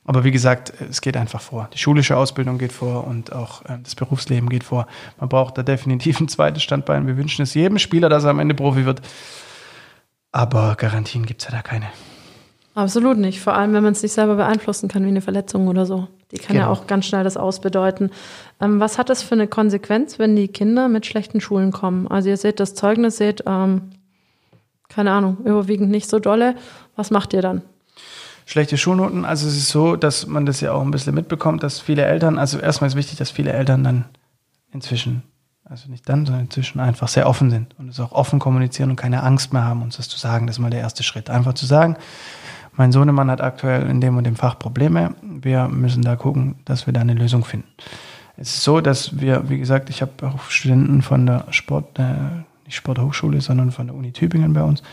[0.06, 1.68] Aber wie gesagt, es geht einfach vor.
[1.74, 4.88] Die schulische Ausbildung geht vor und auch äh, das Berufsleben geht vor.
[5.20, 7.08] Man braucht da definitiv ein zweites Standbein.
[7.08, 9.02] Wir wünschen es jedem Spieler, dass er am Ende Profi wird.
[10.32, 11.88] Aber Garantien gibt es ja da keine.
[12.76, 13.40] Absolut nicht.
[13.40, 16.08] Vor allem, wenn man es nicht selber beeinflussen kann, wie eine Verletzung oder so.
[16.32, 16.68] Die kann genau.
[16.68, 18.12] ja auch ganz schnell das ausbedeuten.
[18.62, 22.08] Ähm, was hat das für eine Konsequenz, wenn die Kinder mit schlechten Schulen kommen?
[22.08, 23.92] Also ihr seht das Zeugnis, seht, ähm,
[24.90, 26.56] keine Ahnung, überwiegend nicht so dolle.
[26.96, 27.62] Was macht ihr dann?
[28.46, 29.26] Schlechte Schulnoten.
[29.26, 32.38] Also es ist so, dass man das ja auch ein bisschen mitbekommt, dass viele Eltern,
[32.38, 34.06] also erstmal ist wichtig, dass viele Eltern dann
[34.72, 35.24] inzwischen,
[35.64, 38.96] also nicht dann, sondern inzwischen einfach sehr offen sind und es auch offen kommunizieren und
[38.96, 40.48] keine Angst mehr haben, uns das zu sagen.
[40.48, 41.30] Das ist mal der erste Schritt.
[41.30, 41.98] Einfach zu sagen,
[42.74, 45.16] mein Sohnemann hat aktuell in dem und dem Fach Probleme.
[45.22, 47.68] Wir müssen da gucken, dass wir da eine Lösung finden.
[48.38, 52.04] Es ist so, dass wir, wie gesagt, ich habe auch Studenten von der Sport, äh,
[52.66, 54.84] nicht Sporthochschule, sondern von der Uni Tübingen bei uns.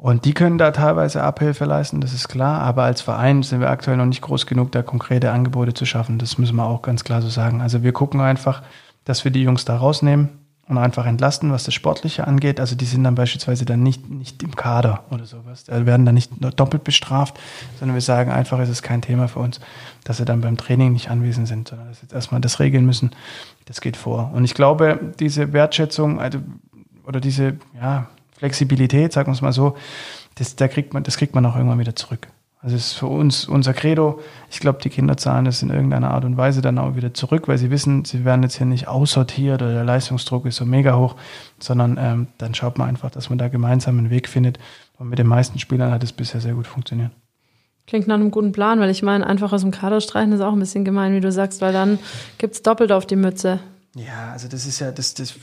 [0.00, 2.60] Und die können da teilweise Abhilfe leisten, das ist klar.
[2.60, 6.18] Aber als Verein sind wir aktuell noch nicht groß genug, da konkrete Angebote zu schaffen.
[6.18, 7.60] Das müssen wir auch ganz klar so sagen.
[7.60, 8.62] Also wir gucken einfach,
[9.04, 10.28] dass wir die Jungs da rausnehmen
[10.68, 12.60] und einfach entlasten, was das Sportliche angeht.
[12.60, 15.64] Also die sind dann beispielsweise dann nicht, nicht im Kader oder sowas.
[15.64, 17.36] Die werden dann nicht doppelt bestraft,
[17.80, 19.58] sondern wir sagen einfach, es ist kein Thema für uns,
[20.04, 22.86] dass sie dann beim Training nicht anwesend sind, sondern dass sie jetzt erstmal das regeln
[22.86, 23.10] müssen.
[23.64, 24.30] Das geht vor.
[24.32, 26.38] Und ich glaube, diese Wertschätzung, also,
[27.04, 28.06] oder diese, ja,
[28.38, 29.76] Flexibilität, sagen wir es mal so,
[30.36, 32.28] das, da kriegt man, das kriegt man auch irgendwann wieder zurück.
[32.60, 34.20] Also es ist für uns unser Credo.
[34.50, 37.46] Ich glaube, die Kinder zahlen das in irgendeiner Art und Weise dann auch wieder zurück,
[37.46, 40.96] weil sie wissen, sie werden jetzt hier nicht aussortiert oder der Leistungsdruck ist so mega
[40.96, 41.14] hoch,
[41.60, 44.58] sondern ähm, dann schaut man einfach, dass man da gemeinsam einen Weg findet.
[44.98, 47.12] Und mit den meisten Spielern hat es bisher sehr gut funktioniert.
[47.86, 50.52] Klingt nach einem guten Plan, weil ich meine, einfach aus dem Kader streichen ist auch
[50.52, 51.98] ein bisschen gemein, wie du sagst, weil dann
[52.38, 53.60] gibt es doppelt auf die Mütze.
[53.94, 55.34] Ja, also das ist ja das, das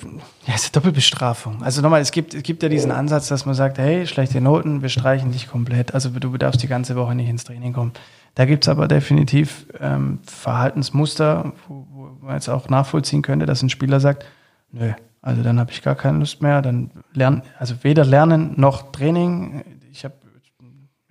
[0.46, 1.64] ja, ist Doppelbestrafung.
[1.64, 4.82] Also nochmal, es gibt, es gibt ja diesen Ansatz, dass man sagt, hey, schlechte Noten,
[4.82, 5.94] wir streichen dich komplett.
[5.94, 7.92] Also du darfst die ganze Woche nicht ins Training kommen.
[8.36, 13.70] Da gibt's aber definitiv ähm, Verhaltensmuster, wo, wo man jetzt auch nachvollziehen könnte, dass ein
[13.70, 14.26] Spieler sagt,
[14.72, 14.92] nö,
[15.22, 16.62] Also dann habe ich gar keine Lust mehr.
[16.62, 19.64] Dann lernen, also weder Lernen noch Training.
[19.92, 20.16] Ich habe,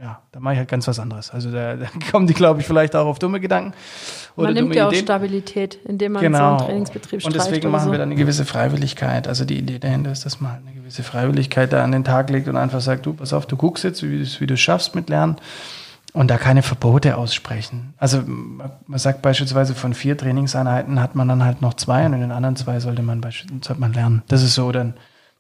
[0.05, 1.31] ja, da mache ich halt ganz was anderes.
[1.31, 3.73] Also da, da kommen die, glaube ich, vielleicht auch auf dumme Gedanken.
[4.37, 5.05] Oder man nimmt ja auch Ideen.
[5.05, 6.39] Stabilität, indem man genau.
[6.39, 7.25] so einen Trainingsbetrieb.
[7.25, 7.91] Und deswegen machen so.
[7.93, 9.27] wir dann eine gewisse Freiwilligkeit.
[9.27, 12.29] Also die Idee dahinter ist, dass man halt eine gewisse Freiwilligkeit da an den Tag
[12.29, 14.95] legt und einfach sagt, du, pass auf, du guckst jetzt, wie, wie du es schaffst
[14.95, 15.37] mit Lernen
[16.13, 17.95] und da keine Verbote aussprechen.
[17.97, 22.21] Also man sagt beispielsweise von vier Trainingseinheiten hat man dann halt noch zwei und in
[22.21, 24.23] den anderen zwei sollte man sollte man lernen.
[24.29, 24.95] Das ist so dann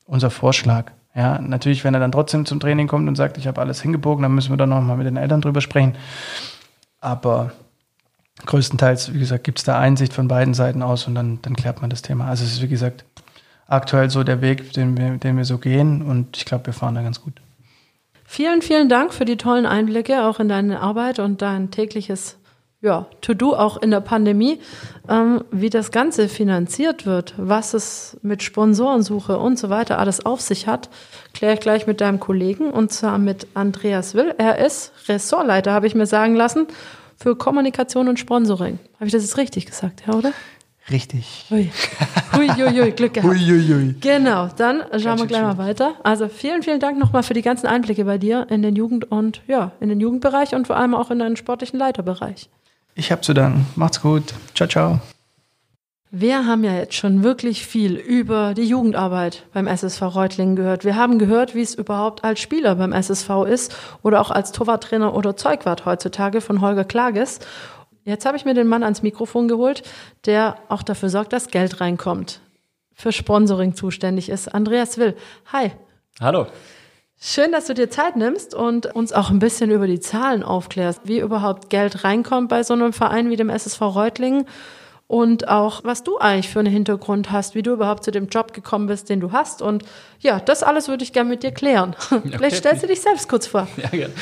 [0.06, 0.92] unser Vorschlag.
[1.14, 4.22] Ja, natürlich, wenn er dann trotzdem zum Training kommt und sagt, ich habe alles hingebogen,
[4.22, 5.94] dann müssen wir dann nochmal mit den Eltern drüber sprechen.
[7.00, 7.52] Aber
[8.46, 11.80] größtenteils, wie gesagt, gibt es da Einsicht von beiden Seiten aus und dann, dann klärt
[11.80, 12.26] man das Thema.
[12.26, 13.04] Also es ist, wie gesagt,
[13.68, 16.96] aktuell so der Weg, den wir, den wir so gehen und ich glaube, wir fahren
[16.96, 17.34] da ganz gut.
[18.24, 22.38] Vielen, vielen Dank für die tollen Einblicke auch in deine Arbeit und dein tägliches
[22.84, 24.60] ja, To-Do auch in der Pandemie.
[25.08, 30.40] Ähm, wie das Ganze finanziert wird, was es mit Sponsorensuche und so weiter alles auf
[30.40, 30.90] sich hat,
[31.32, 34.34] kläre ich gleich mit deinem Kollegen und zwar mit Andreas Will.
[34.38, 36.66] Er ist Ressortleiter, habe ich mir sagen lassen,
[37.16, 38.78] für Kommunikation und Sponsoring.
[38.96, 40.32] Habe ich das jetzt richtig gesagt, ja, oder?
[40.90, 41.46] Richtig.
[41.48, 41.70] Hui.
[42.36, 43.32] Hui, hui, hui, Glück gehabt.
[43.32, 43.94] Hui, hui, hui.
[44.00, 45.94] Genau, dann schauen wir gleich mal weiter.
[46.02, 49.40] Also vielen, vielen Dank nochmal für die ganzen Einblicke bei dir in den Jugend- und
[49.46, 52.50] ja, in den Jugendbereich und vor allem auch in deinen sportlichen Leiterbereich.
[52.94, 53.66] Ich habe zu danken.
[53.76, 54.34] Macht's gut.
[54.54, 55.00] Ciao, ciao.
[56.16, 60.84] Wir haben ja jetzt schon wirklich viel über die Jugendarbeit beim SSV Reutlingen gehört.
[60.84, 65.12] Wir haben gehört, wie es überhaupt als Spieler beim SSV ist oder auch als Torwarttrainer
[65.16, 67.40] oder Zeugwart heutzutage von Holger Klages.
[68.04, 69.82] Jetzt habe ich mir den Mann ans Mikrofon geholt,
[70.24, 72.40] der auch dafür sorgt, dass Geld reinkommt.
[72.92, 74.54] Für Sponsoring zuständig ist.
[74.54, 75.16] Andreas Will.
[75.52, 75.72] Hi.
[76.20, 76.46] Hallo.
[77.26, 81.00] Schön, dass du dir Zeit nimmst und uns auch ein bisschen über die Zahlen aufklärst,
[81.04, 84.44] wie überhaupt Geld reinkommt bei so einem Verein wie dem SSV Reutlingen
[85.06, 88.52] und auch, was du eigentlich für einen Hintergrund hast, wie du überhaupt zu dem Job
[88.52, 89.62] gekommen bist, den du hast.
[89.62, 89.84] Und
[90.20, 91.96] ja, das alles würde ich gerne mit dir klären.
[92.10, 92.30] Okay.
[92.36, 93.68] Vielleicht stellst du dich selbst kurz vor.
[93.78, 94.12] Ja, gerne.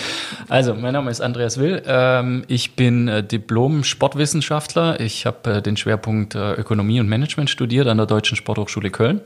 [0.48, 1.82] Also, mein Name ist Andreas Will.
[1.84, 5.00] Ähm, ich bin äh, Diplom-Sportwissenschaftler.
[5.00, 9.22] Ich habe äh, den Schwerpunkt äh, Ökonomie und Management studiert an der Deutschen Sporthochschule Köln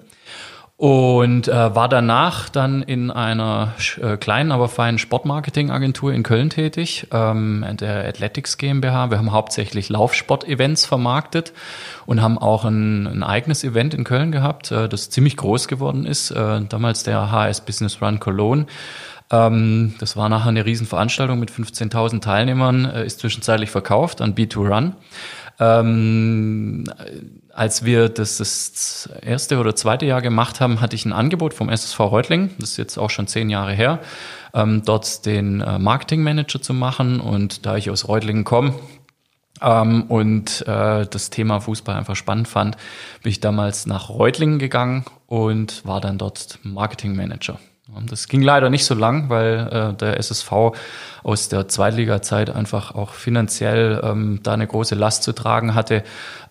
[0.76, 7.06] und äh, war danach dann in einer äh, kleinen, aber feinen Sportmarketingagentur in Köln tätig,
[7.12, 9.10] ähm, der Athletics GmbH.
[9.10, 11.54] Wir haben hauptsächlich Laufsport-Events vermarktet
[12.04, 16.04] und haben auch ein, ein eigenes Event in Köln gehabt, äh, das ziemlich groß geworden
[16.04, 18.66] ist, äh, damals der HS Business Run Cologne.
[19.30, 24.68] Ähm, das war nachher eine Riesenveranstaltung mit 15.000 Teilnehmern, äh, ist zwischenzeitlich verkauft an B2
[24.68, 24.92] Run.
[25.58, 26.84] Ähm,
[27.52, 31.68] als wir das, das erste oder zweite Jahr gemacht haben, hatte ich ein Angebot vom
[31.70, 34.00] SSV Reutling, das ist jetzt auch schon zehn Jahre her,
[34.52, 37.20] ähm, dort den äh, Marketingmanager zu machen.
[37.20, 38.74] Und da ich aus Reutlingen komme,
[39.62, 42.76] ähm, und äh, das Thema Fußball einfach spannend fand,
[43.22, 47.58] bin ich damals nach Reutlingen gegangen und war dann dort Marketingmanager.
[48.08, 50.72] Das ging leider nicht so lang, weil äh, der SSV
[51.22, 56.02] aus der Zweitliga-Zeit einfach auch finanziell ähm, da eine große Last zu tragen hatte.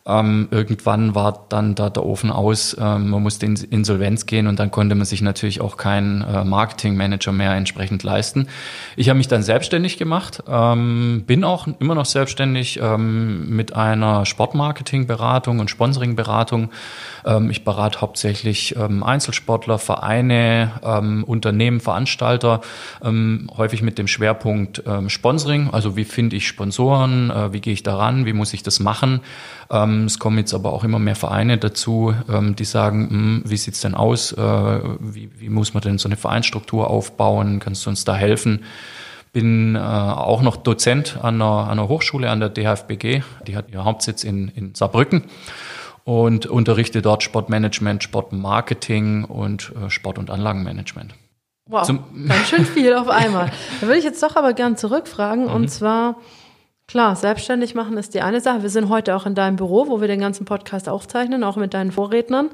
[0.08, 4.60] Ähm, irgendwann war dann da der Ofen aus, ähm, man musste in Insolvenz gehen und
[4.60, 8.48] dann konnte man sich natürlich auch keinen äh, Marketingmanager mehr entsprechend leisten.
[8.98, 14.28] Ich habe mich dann selbstständig gemacht, ähm, bin auch immer noch selbstständig ähm, mit einer
[14.28, 16.70] Sportmarketingberatung und Sponsoringberatung.
[17.26, 20.72] Ähm, ich berate hauptsächlich ähm, Einzelsportler, Vereine,
[21.26, 22.62] Unternehmen, Veranstalter,
[23.04, 25.70] häufig mit dem Schwerpunkt Sponsoring.
[25.72, 29.22] Also wie finde ich Sponsoren, äh, wie gehe ich daran, wie muss ich das machen?
[29.72, 33.56] Ähm, es kommen jetzt aber auch immer mehr Vereine dazu, ähm, die sagen, hm, wie
[33.56, 34.34] sieht's denn aus?
[34.34, 34.42] Äh,
[35.00, 37.60] wie, wie muss man denn so eine Vereinsstruktur aufbauen?
[37.60, 38.64] Kannst du uns da helfen?
[39.32, 43.22] Bin äh, auch noch Dozent an einer, an einer Hochschule, an der DHFBG.
[43.48, 45.24] Die hat ihren Hauptsitz in, in Saarbrücken
[46.04, 51.16] und unterrichte dort Sportmanagement, Sportmarketing und äh, Sport- und Anlagenmanagement.
[51.68, 53.52] Wow, Zum ganz schön viel auf einmal.
[53.82, 55.52] Da würde ich jetzt doch aber gern zurückfragen mhm.
[55.52, 56.18] und zwar
[56.88, 58.62] Klar, selbstständig machen ist die eine Sache.
[58.62, 61.74] Wir sind heute auch in deinem Büro, wo wir den ganzen Podcast aufzeichnen, auch mit
[61.74, 62.50] deinen Vorrednern.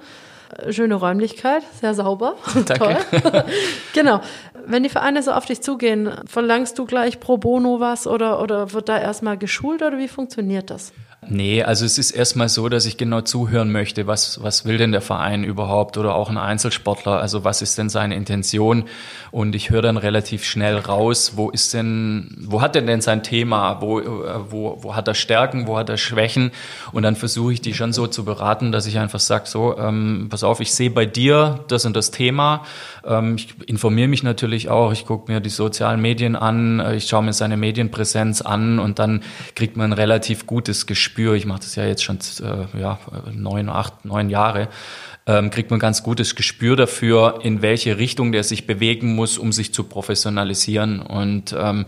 [0.57, 2.35] Äh, schöne Räumlichkeit, sehr sauber.
[2.65, 2.97] Danke.
[3.09, 3.43] Toll.
[3.93, 4.21] genau.
[4.65, 8.71] Wenn die Vereine so auf dich zugehen, verlangst du gleich pro bono was oder, oder
[8.73, 10.93] wird da erstmal geschult oder wie funktioniert das?
[11.29, 14.91] Nee, also es ist erstmal so, dass ich genau zuhören möchte, was, was will denn
[14.91, 18.85] der Verein überhaupt oder auch ein Einzelsportler, also was ist denn seine Intention?
[19.29, 23.21] Und ich höre dann relativ schnell raus, wo ist denn, wo hat er denn sein
[23.21, 24.01] Thema, wo,
[24.49, 26.51] wo, wo hat er Stärken, wo hat er Schwächen?
[26.91, 30.27] Und dann versuche ich die schon so zu beraten, dass ich einfach sage, so, ähm,
[30.29, 32.65] pass auf, ich sehe bei dir das und das Thema.
[33.05, 37.21] Ähm, ich informiere mich natürlich auch, ich gucke mir die sozialen Medien an, ich schaue
[37.21, 39.21] mir seine Medienpräsenz an und dann
[39.55, 42.97] kriegt man ein relativ gutes Gespür Gespür, ich mache das ja jetzt schon äh, ja,
[43.33, 44.69] neun, acht, neun Jahre,
[45.27, 49.51] ähm, kriegt man ganz gutes Gespür dafür, in welche Richtung der sich bewegen muss, um
[49.51, 51.01] sich zu professionalisieren.
[51.01, 51.85] Und ähm,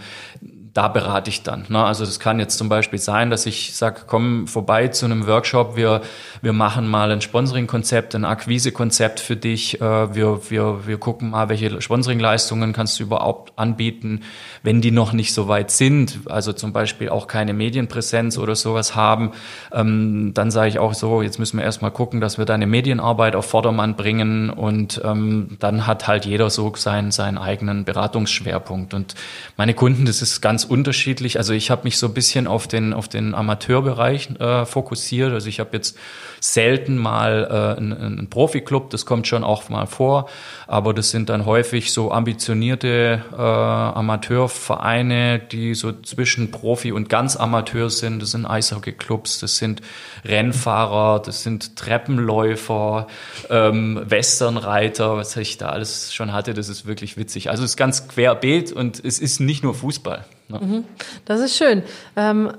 [0.74, 1.66] da berate ich dann.
[1.70, 1.84] Ne?
[1.84, 5.76] Also das kann jetzt zum Beispiel sein, dass ich sage, komm vorbei zu einem Workshop,
[5.76, 6.02] wir,
[6.42, 11.48] wir machen mal ein Sponsoring-Konzept, ein Akquise-Konzept für dich, äh, wir, wir, wir gucken mal,
[11.50, 14.22] welche Sponsoring-Leistungen kannst du überhaupt anbieten,
[14.64, 18.96] wenn die noch nicht so weit sind, also zum Beispiel auch keine Medienpräsenz oder sowas
[18.96, 19.32] haben,
[19.72, 23.36] ähm, dann sage ich auch so, jetzt müssen wir erstmal gucken, dass wir deine Medienarbeit
[23.36, 29.14] auf Vordermann bringen und ähm, dann hat halt jeder so seinen, seinen eigenen Beratungsschwerpunkt und
[29.56, 31.38] meine Kunden, das ist ganz unterschiedlich.
[31.38, 35.32] Also ich habe mich so ein bisschen auf den, auf den Amateurbereich äh, fokussiert.
[35.32, 35.98] Also ich habe jetzt
[36.40, 40.28] selten mal äh, einen, einen Profi-Club, das kommt schon auch mal vor,
[40.68, 47.38] aber das sind dann häufig so ambitionierte äh, Amateurvereine, die so zwischen Profi und ganz
[47.38, 48.22] Amateur sind.
[48.22, 49.82] Das sind Eishockey-Clubs, das sind
[50.26, 53.08] Rennfahrer, das sind Treppenläufer,
[53.50, 57.50] ähm, Westernreiter, was ich da alles schon hatte, das ist wirklich witzig.
[57.50, 60.26] Also es ist ganz querbeet und es ist nicht nur Fußball.
[60.62, 60.86] Mhm.
[61.26, 61.84] Das ist schön.
[62.16, 62.52] Ähm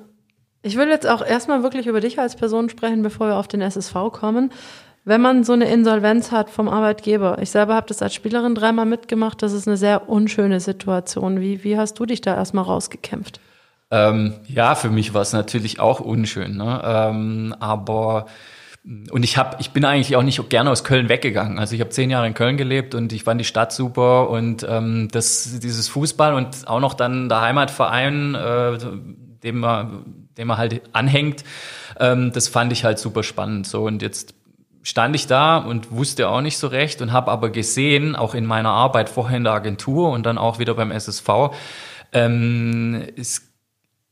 [0.64, 3.60] ich will jetzt auch erstmal wirklich über dich als Person sprechen, bevor wir auf den
[3.60, 4.50] SSV kommen.
[5.04, 8.86] Wenn man so eine Insolvenz hat vom Arbeitgeber, ich selber habe das als Spielerin dreimal
[8.86, 11.42] mitgemacht, das ist eine sehr unschöne Situation.
[11.42, 13.40] Wie, wie hast du dich da erstmal rausgekämpft?
[13.90, 16.80] Ähm, ja, für mich war es natürlich auch unschön, ne?
[16.82, 18.24] ähm, aber
[18.84, 21.58] und ich habe, ich bin eigentlich auch nicht gerne aus Köln weggegangen.
[21.58, 24.66] Also ich habe zehn Jahre in Köln gelebt und ich fand die Stadt super und
[24.68, 28.78] ähm, das, dieses Fußball und auch noch dann der Heimatverein, äh,
[29.42, 31.44] dem man dem er halt anhängt.
[31.98, 33.66] Ähm, das fand ich halt super spannend.
[33.66, 34.34] So und jetzt
[34.82, 38.44] stand ich da und wusste auch nicht so recht und habe aber gesehen, auch in
[38.44, 41.28] meiner Arbeit vorher in der Agentur und dann auch wieder beim SSV,
[42.12, 43.53] ähm, es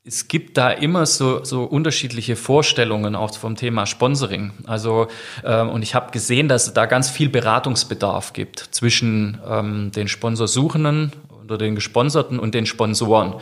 [0.05, 4.53] es gibt da immer so, so unterschiedliche Vorstellungen auch vom Thema Sponsoring.
[4.67, 5.07] Also
[5.45, 10.09] ähm, und ich habe gesehen, dass es da ganz viel Beratungsbedarf gibt zwischen ähm, den
[10.09, 11.13] Sponsorsuchenden
[11.45, 13.35] oder den Gesponserten und den Sponsoren.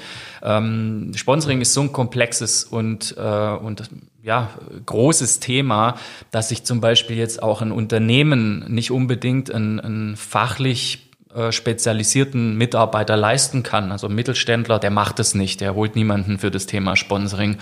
[0.42, 3.88] Ähm, Sponsoring ist so ein komplexes und, äh, und
[4.22, 4.50] ja,
[4.84, 5.96] großes Thema,
[6.30, 12.56] dass sich zum Beispiel jetzt auch ein Unternehmen nicht unbedingt ein, ein fachlich äh, spezialisierten
[12.56, 13.92] Mitarbeiter leisten kann.
[13.92, 17.58] Also ein Mittelständler, der macht es nicht, der holt niemanden für das Thema Sponsoring.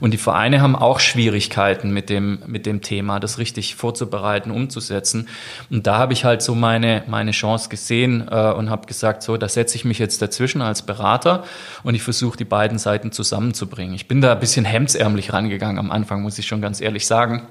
[0.00, 5.28] Und die Vereine haben auch Schwierigkeiten mit dem, mit dem Thema, das richtig vorzubereiten, umzusetzen.
[5.70, 9.36] Und da habe ich halt so meine, meine Chance gesehen äh, und habe gesagt, so,
[9.36, 11.44] da setze ich mich jetzt dazwischen als Berater
[11.84, 13.94] und ich versuche die beiden Seiten zusammenzubringen.
[13.94, 17.46] Ich bin da ein bisschen hemdsärmlich rangegangen am Anfang, muss ich schon ganz ehrlich sagen.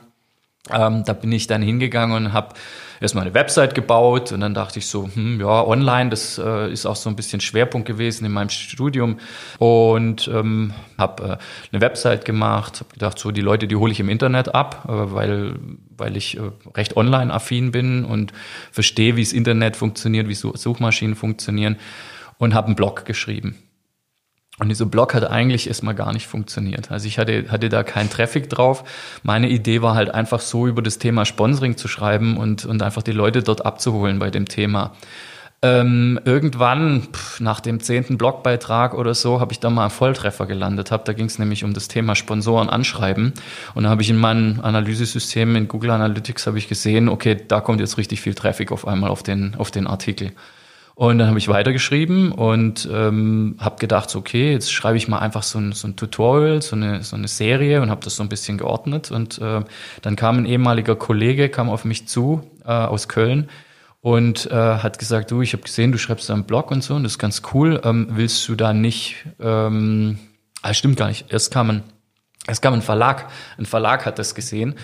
[0.70, 2.56] Ähm, da bin ich dann hingegangen und habe
[3.02, 6.86] erstmal eine Website gebaut und dann dachte ich so, hm, ja, online, das äh, ist
[6.86, 9.18] auch so ein bisschen Schwerpunkt gewesen in meinem Studium
[9.58, 11.38] und ähm, habe äh,
[11.74, 14.92] eine Website gemacht, habe gedacht, so die Leute, die hole ich im Internet ab, äh,
[14.92, 15.56] weil,
[15.98, 16.42] weil ich äh,
[16.76, 18.32] recht online-affin bin und
[18.72, 21.78] verstehe, wie das Internet funktioniert, wie Suchmaschinen funktionieren
[22.38, 23.58] und habe einen Blog geschrieben.
[24.62, 26.92] Und dieser Blog hat eigentlich erstmal gar nicht funktioniert.
[26.92, 28.84] Also ich hatte, hatte da keinen Traffic drauf.
[29.24, 33.02] Meine Idee war halt einfach so über das Thema Sponsoring zu schreiben und, und einfach
[33.02, 34.92] die Leute dort abzuholen bei dem Thema.
[35.64, 40.46] Ähm, irgendwann, pff, nach dem zehnten Blogbeitrag oder so, habe ich da mal einen Volltreffer
[40.46, 40.92] gelandet.
[40.92, 41.06] Hab.
[41.06, 43.34] Da ging es nämlich um das Thema Sponsoren anschreiben.
[43.74, 47.62] Und da habe ich in meinem Analysesystem in Google Analytics habe ich gesehen, okay, da
[47.62, 50.34] kommt jetzt richtig viel Traffic auf einmal auf den, auf den Artikel.
[51.02, 55.42] Und dann habe ich weitergeschrieben und ähm, habe gedacht, okay, jetzt schreibe ich mal einfach
[55.42, 58.30] so ein, so ein Tutorial, so eine, so eine Serie und habe das so ein
[58.30, 59.10] bisschen geordnet.
[59.10, 59.62] Und äh,
[60.04, 63.50] dann kam ein ehemaliger Kollege, kam auf mich zu äh, aus Köln
[64.02, 66.94] und äh, hat gesagt, du, ich habe gesehen, du schreibst da einen Blog und so
[66.94, 67.82] und das ist ganz cool.
[67.84, 70.20] Ähm, willst du da nicht, ähm,
[70.62, 71.84] ah, stimmt gar nicht, erst kam ein,
[72.48, 74.76] erst kam ein Verlag, ein Verlag hat das gesehen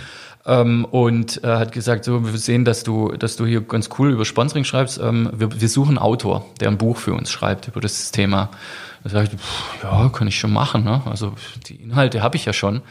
[0.48, 4.12] ähm, und äh, hat gesagt, so, wir sehen, dass du, dass du hier ganz cool
[4.12, 4.98] über Sponsoring schreibst.
[4.98, 8.50] Ähm, wir, wir suchen einen Autor, der ein Buch für uns schreibt über das Thema.
[9.04, 10.86] Da sage ich, pff, ja, kann ich schon machen.
[10.86, 11.02] Ne?
[11.06, 11.34] Also
[11.68, 12.82] die Inhalte habe ich ja schon.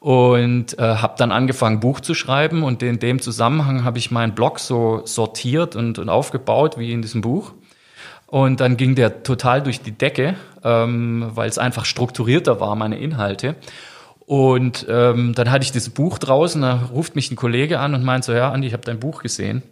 [0.00, 2.64] Und äh, habe dann angefangen, Buch zu schreiben.
[2.64, 7.00] Und in dem Zusammenhang habe ich meinen Blog so sortiert und, und aufgebaut wie in
[7.00, 7.52] diesem Buch.
[8.26, 10.34] Und dann ging der total durch die Decke,
[10.64, 13.54] ähm, weil es einfach strukturierter war, meine Inhalte.
[14.28, 18.04] Und ähm, dann hatte ich das Buch draußen, da ruft mich ein Kollege an und
[18.04, 19.62] meint so, ja, Andi, ich habe dein Buch gesehen.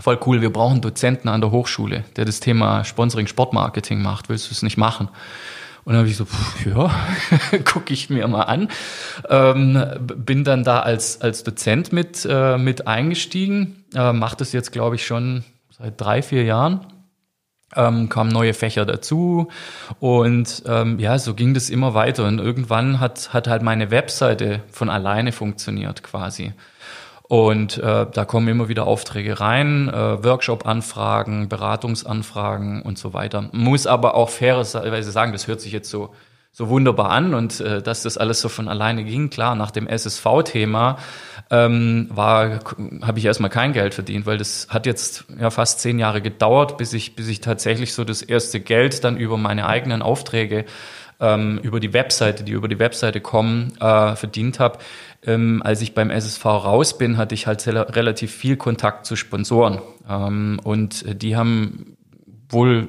[0.00, 4.30] Voll cool, wir brauchen Dozenten an der Hochschule, der das Thema Sponsoring, Sportmarketing macht.
[4.30, 5.10] Willst du es nicht machen?
[5.84, 6.90] Und dann habe ich so, pff, ja,
[7.66, 8.68] gucke ich mir mal an.
[9.28, 14.72] Ähm, bin dann da als, als Dozent mit, äh, mit eingestiegen, äh, mache das jetzt,
[14.72, 16.86] glaube ich, schon seit drei, vier Jahren
[17.76, 19.48] ähm, kamen neue Fächer dazu
[20.00, 24.62] und ähm, ja, so ging das immer weiter und irgendwann hat, hat halt meine Webseite
[24.70, 26.52] von alleine funktioniert quasi.
[27.30, 33.48] Und äh, da kommen immer wieder Aufträge rein, äh, Workshop-Anfragen, Beratungsanfragen und so weiter.
[33.52, 36.12] Muss aber auch fairerweise sagen, das hört sich jetzt so
[36.52, 39.30] so wunderbar an und äh, dass das alles so von alleine ging.
[39.30, 40.98] Klar, nach dem SSV-Thema
[41.50, 42.60] ähm, war
[43.02, 46.76] habe ich erstmal kein Geld verdient, weil das hat jetzt ja fast zehn Jahre gedauert,
[46.76, 50.64] bis ich bis ich tatsächlich so das erste Geld dann über meine eigenen Aufträge
[51.20, 54.78] ähm, über die Webseite, die über die Webseite kommen, äh, verdient habe.
[55.24, 59.80] Ähm, als ich beim SSV raus bin, hatte ich halt relativ viel Kontakt zu Sponsoren.
[60.08, 61.96] Ähm, und die haben
[62.50, 62.88] wohl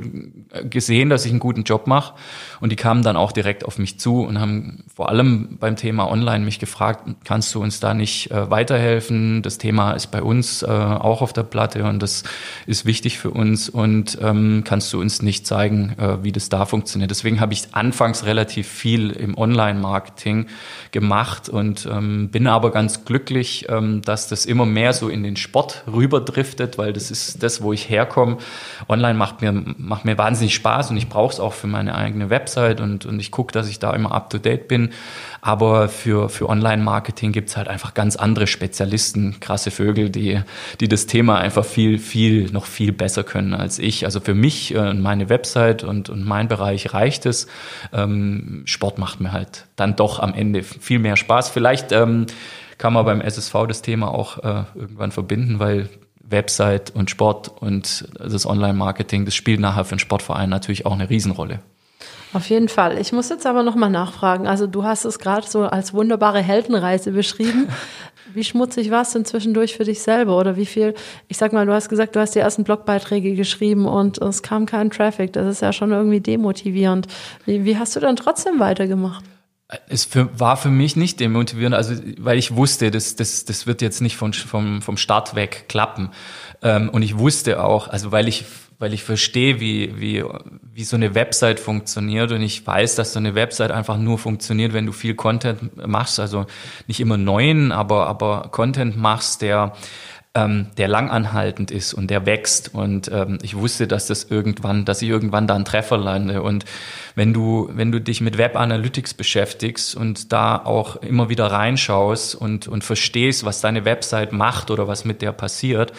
[0.70, 2.14] gesehen, dass ich einen guten Job mache.
[2.60, 6.10] Und die kamen dann auch direkt auf mich zu und haben vor allem beim Thema
[6.10, 9.42] Online mich gefragt, kannst du uns da nicht äh, weiterhelfen?
[9.42, 12.24] Das Thema ist bei uns äh, auch auf der Platte und das
[12.66, 13.70] ist wichtig für uns.
[13.70, 17.12] Und ähm, kannst du uns nicht zeigen, äh, wie das da funktioniert?
[17.12, 20.48] Deswegen habe ich anfangs relativ viel im Online-Marketing
[20.92, 25.36] gemacht und ähm, bin aber ganz glücklich, ähm, dass das immer mehr so in den
[25.36, 28.38] Sport rüberdriftet, weil das ist das, wo ich herkomme.
[28.88, 32.30] Online macht mir, macht mir wahnsinnig Spaß und ich brauche es auch für meine eigene
[32.30, 34.92] Website und, und ich gucke, dass ich da immer up-to-date bin.
[35.42, 40.42] Aber für, für Online-Marketing gibt's halt einfach ganz andere Spezialisten, krasse Vögel, die,
[40.80, 44.06] die das Thema einfach viel, viel, noch viel besser können als ich.
[44.06, 47.48] Also für mich und äh, meine Website und, und mein Bereich reicht es.
[47.94, 51.50] Ähm, Sport macht mir halt dann doch am Ende viel mehr Spaß.
[51.50, 52.28] Vielleicht ähm,
[52.78, 55.90] kann man beim SSV das Thema auch äh, irgendwann verbinden, weil
[56.32, 61.10] Website und Sport und das Online-Marketing, das spielt nachher für einen Sportverein natürlich auch eine
[61.10, 61.60] Riesenrolle.
[62.34, 62.98] Auf jeden Fall.
[62.98, 64.48] Ich muss jetzt aber nochmal nachfragen.
[64.48, 67.68] Also du hast es gerade so als wunderbare Heldenreise beschrieben.
[68.34, 70.38] Wie schmutzig war es denn zwischendurch für dich selber?
[70.38, 70.94] Oder wie viel,
[71.28, 74.66] ich sag mal, du hast gesagt, du hast die ersten Blogbeiträge geschrieben und es kam
[74.66, 75.34] kein Traffic.
[75.34, 77.08] Das ist ja schon irgendwie demotivierend.
[77.46, 79.26] Wie, wie hast du dann trotzdem weitergemacht?
[79.88, 83.82] Es für, war für mich nicht demotivierend, also weil ich wusste, das, das, das wird
[83.82, 86.10] jetzt nicht von, vom, vom Start weg klappen.
[86.62, 88.46] Ähm, und ich wusste auch, also weil ich
[88.82, 90.26] weil ich verstehe, wie, wie,
[90.74, 94.74] wie so eine Website funktioniert und ich weiß, dass so eine Website einfach nur funktioniert,
[94.74, 96.48] wenn du viel Content machst, also
[96.88, 99.74] nicht immer neuen, aber, aber Content machst, der
[100.34, 102.74] ähm, der langanhaltend ist und der wächst.
[102.74, 106.42] Und ähm, ich wusste, dass das irgendwann, dass ich irgendwann da einen Treffer lande.
[106.42, 106.64] Und
[107.16, 112.36] wenn du, wenn du dich mit Web Analytics beschäftigst und da auch immer wieder reinschaust
[112.36, 115.92] und, und verstehst, was deine Website macht oder was mit der passiert,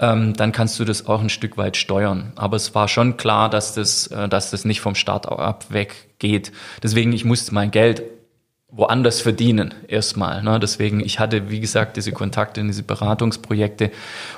[0.00, 2.32] ähm, dann kannst du das auch ein Stück weit steuern.
[2.36, 6.52] Aber es war schon klar, dass das, äh, dass das nicht vom Start ab weggeht.
[6.82, 8.02] Deswegen, ich musste mein Geld
[8.76, 10.42] woanders verdienen erstmal.
[10.42, 10.58] Ne?
[10.58, 13.90] Deswegen, ich hatte, wie gesagt, diese Kontakte in diese Beratungsprojekte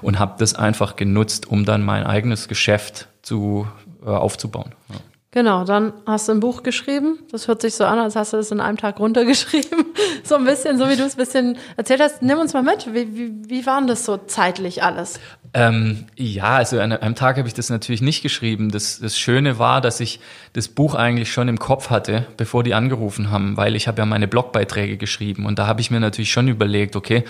[0.03, 3.67] und habe das einfach genutzt, um dann mein eigenes Geschäft zu,
[4.05, 4.75] äh, aufzubauen.
[4.91, 4.97] Ja.
[5.37, 7.19] Genau, dann hast du ein Buch geschrieben.
[7.31, 9.85] Das hört sich so an, als hast du es in einem Tag runtergeschrieben.
[10.25, 12.23] so ein bisschen, so wie du es ein bisschen erzählt hast.
[12.23, 12.95] Nimm uns mal mit.
[12.95, 15.21] Wie, wie, wie war das so zeitlich alles?
[15.57, 18.71] Ähm, ja, also an einem Tag habe ich das natürlich nicht geschrieben.
[18.71, 20.21] Das, das Schöne war, dass ich
[20.53, 24.05] das Buch eigentlich schon im Kopf hatte, bevor die angerufen haben, weil ich habe ja
[24.05, 27.25] meine Blogbeiträge geschrieben und da habe ich mir natürlich schon überlegt, okay,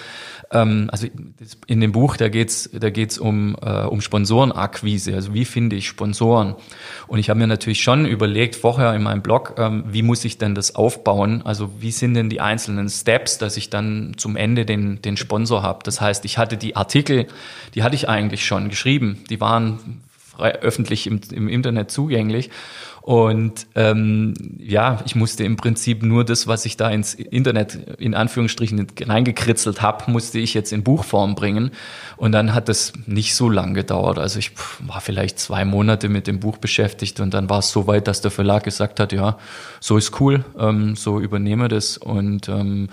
[0.50, 1.06] ähm, also
[1.68, 5.86] in dem Buch, da geht's da geht's um, äh, um Sponsorenakquise, also wie finde ich
[5.86, 6.56] Sponsoren.
[7.06, 10.38] Und ich habe mir natürlich schon überlegt, vorher in meinem Blog, ähm, wie muss ich
[10.38, 11.42] denn das aufbauen?
[11.44, 15.62] Also wie sind denn die einzelnen Steps, dass ich dann zum Ende den, den Sponsor
[15.62, 15.80] habe?
[15.84, 17.26] Das heißt, ich hatte die Artikel,
[17.74, 19.24] die hatte ich eigentlich schon geschrieben.
[19.30, 20.02] Die waren
[20.36, 22.51] frei, öffentlich im, im Internet zugänglich.
[23.06, 28.14] Und ähm, ja, ich musste im Prinzip nur das, was ich da ins Internet in
[28.14, 31.70] Anführungsstrichen reingekritzelt habe, musste ich jetzt in Buchform bringen.
[32.16, 34.18] Und dann hat das nicht so lang gedauert.
[34.18, 37.86] Also ich war vielleicht zwei Monate mit dem Buch beschäftigt und dann war es so
[37.86, 39.38] weit, dass der Verlag gesagt hat, ja,
[39.78, 41.98] so ist cool, ähm, so übernehme das.
[41.98, 42.88] Und ähm,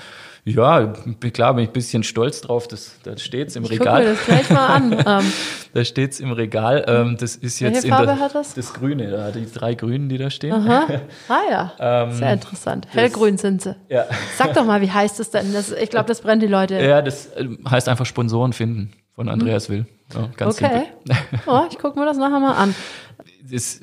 [0.46, 0.94] ja,
[1.32, 2.68] klar bin ich ein bisschen stolz drauf.
[2.68, 4.04] Das, da steht's im ich Regal.
[4.04, 4.94] Guck mir das gleich mal an.
[5.06, 5.34] Ähm.
[5.74, 6.86] da steht's im Regal.
[6.88, 8.54] Ähm, das ist jetzt Welche Farbe der, hat das?
[8.54, 10.54] Das Grüne, da die drei Grünen, die da stehen.
[10.54, 10.88] Aha.
[11.30, 12.88] Ah ja, Ähm, sehr interessant.
[12.90, 13.76] Hellgrün sind sie.
[13.90, 14.06] Ja.
[14.38, 15.54] Sag doch mal, wie heißt es denn?
[15.54, 16.76] Das, ich glaube, das brennt die Leute.
[16.76, 19.86] ja, das äh, heißt einfach Sponsoren finden von Andreas Will.
[20.14, 20.84] Ja, ganz okay.
[21.48, 22.76] Oh, ich gucke mir das nachher mal an.
[23.52, 23.82] Es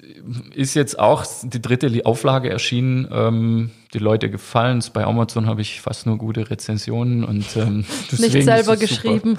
[0.55, 3.09] ist jetzt auch die dritte Auflage erschienen.
[3.13, 4.91] Ähm, die Leute gefallen es.
[4.91, 7.85] Bei Amazon habe ich fast nur gute Rezensionen und ähm,
[8.19, 9.37] Nicht selber geschrieben.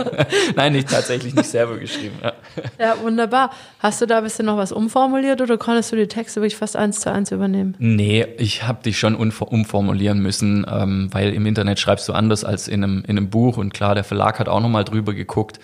[0.56, 2.16] Nein, nicht tatsächlich nicht selber geschrieben.
[2.22, 2.32] Ja.
[2.78, 3.50] Ja, wunderbar.
[3.80, 6.76] Hast du da ein bisschen noch was umformuliert oder konntest du die Texte wirklich fast
[6.76, 7.74] eins zu eins übernehmen?
[7.78, 12.68] Nee, ich habe die schon umformulieren müssen, ähm, weil im Internet schreibst du anders als
[12.68, 15.58] in einem, in einem Buch und klar, der Verlag hat auch nochmal drüber geguckt.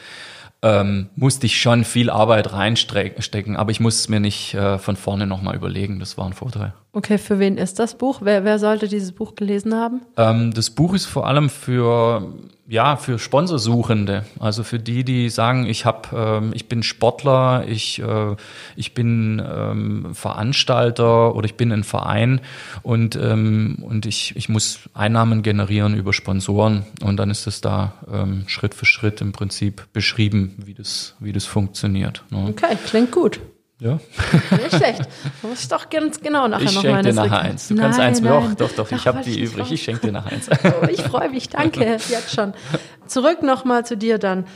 [0.65, 4.97] Ähm, musste ich schon viel Arbeit reinstecken, aber ich musste es mir nicht äh, von
[4.97, 6.01] vorne nochmal überlegen.
[6.01, 6.73] Das war ein Vorteil.
[6.95, 8.21] Okay, für wen ist das Buch?
[8.23, 10.03] Wer, wer sollte dieses Buch gelesen haben?
[10.17, 12.33] Ähm, das Buch ist vor allem für
[12.69, 18.01] ja für Sponsorsuchende, also für die, die sagen, ich habe, ähm, ich bin Sportler, ich
[18.01, 18.37] äh,
[18.77, 22.41] ich bin ähm, Veranstalter oder ich bin ein Verein
[22.83, 27.95] und ähm, und ich ich muss Einnahmen generieren über Sponsoren und dann ist es da
[28.11, 32.23] ähm, Schritt für Schritt im Prinzip beschrieben, wie das wie das funktioniert.
[32.31, 32.47] Ne?
[32.51, 33.41] Okay, klingt gut.
[33.81, 33.99] Ja.
[34.51, 35.03] Nicht schlecht.
[35.43, 37.69] Muss ich doch ganz genau nachher ich noch schenke mal dir nachher eins.
[37.69, 38.55] Du nein, kannst eins, nein.
[38.57, 39.65] doch, doch, doch, ich habe die übrig.
[39.65, 39.71] Raus.
[39.73, 40.49] Ich schenke dir nachher eins.
[40.65, 42.55] Oh, ich freue mich, danke, jetzt schon.
[43.07, 44.47] Zurück nochmal zu dir dann.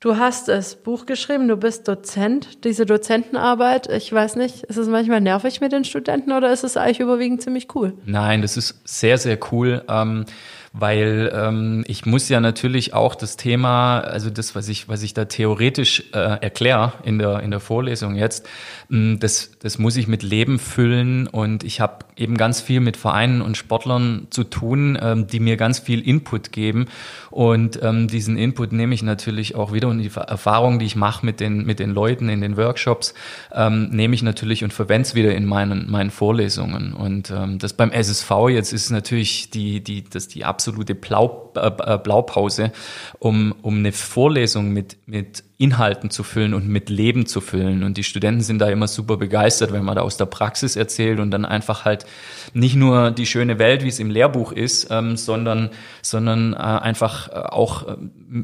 [0.00, 2.64] Du hast das Buch geschrieben, du bist Dozent.
[2.64, 6.76] Diese Dozentenarbeit, ich weiß nicht, ist es manchmal nervig mit den Studenten oder ist es
[6.76, 7.94] eigentlich überwiegend ziemlich cool?
[8.04, 9.82] Nein, das ist sehr, sehr cool.
[9.88, 10.24] Ähm,
[10.72, 15.14] weil ähm, ich muss ja natürlich auch das Thema, also das, was ich, was ich
[15.14, 18.48] da theoretisch äh, erkläre in der, in der Vorlesung jetzt,
[18.88, 22.96] mh, das, das muss ich mit Leben füllen und ich habe eben ganz viel mit
[22.96, 26.86] Vereinen und Sportlern zu tun, ähm, die mir ganz viel Input geben.
[27.30, 29.88] Und ähm, diesen Input nehme ich natürlich auch wieder.
[29.88, 33.14] Und die Erfahrungen, die ich mache mit den, mit den Leuten in den Workshops,
[33.52, 36.92] ähm, nehme ich natürlich und verwende es wieder in meinen, meinen Vorlesungen.
[36.92, 41.98] Und ähm, das beim SSV jetzt ist natürlich die, die, das die absolute Blau, äh,
[41.98, 42.72] Blaupause,
[43.18, 47.82] um, um eine Vorlesung mit, mit Inhalten zu füllen und mit Leben zu füllen.
[47.82, 51.18] Und die Studenten sind da immer super begeistert, wenn man da aus der Praxis erzählt
[51.18, 52.06] und dann einfach halt
[52.54, 55.70] nicht nur die schöne Welt, wie es im Lehrbuch ist, ähm, sondern,
[56.00, 57.96] sondern äh, einfach äh, auch äh,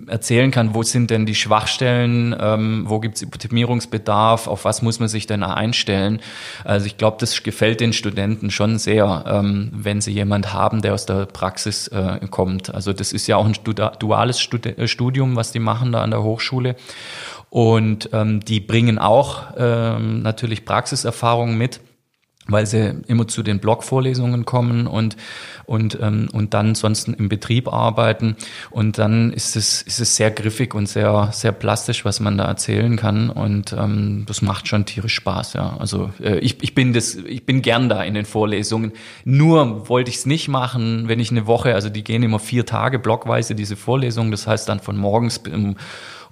[0.09, 4.99] erzählen kann, wo sind denn die Schwachstellen, ähm, wo gibt es Optimierungsbedarf, auf was muss
[4.99, 6.21] man sich denn einstellen.
[6.65, 10.95] Also ich glaube, das gefällt den Studenten schon sehr, ähm, wenn sie jemand haben, der
[10.95, 12.75] aus der Praxis äh, kommt.
[12.75, 13.55] Also das ist ja auch ein
[14.01, 16.75] duales äh, Studium, was die machen da an der Hochschule.
[17.51, 21.81] Und ähm, die bringen auch ähm, natürlich Praxiserfahrungen mit
[22.47, 25.17] weil sie immer zu den Blogvorlesungen kommen und
[25.65, 28.37] und ähm, und dann ansonsten im Betrieb arbeiten
[28.71, 32.45] und dann ist es ist es sehr griffig und sehr sehr plastisch, was man da
[32.45, 35.77] erzählen kann und ähm, das macht schon tierisch Spaß, ja.
[35.79, 38.93] Also äh, ich ich bin das ich bin gern da in den Vorlesungen.
[39.25, 42.67] Nur wollte ich es nicht machen, wenn ich eine Woche, also die gehen immer vier
[42.67, 45.77] Tage blockweise diese Vorlesungen, das heißt dann von morgens um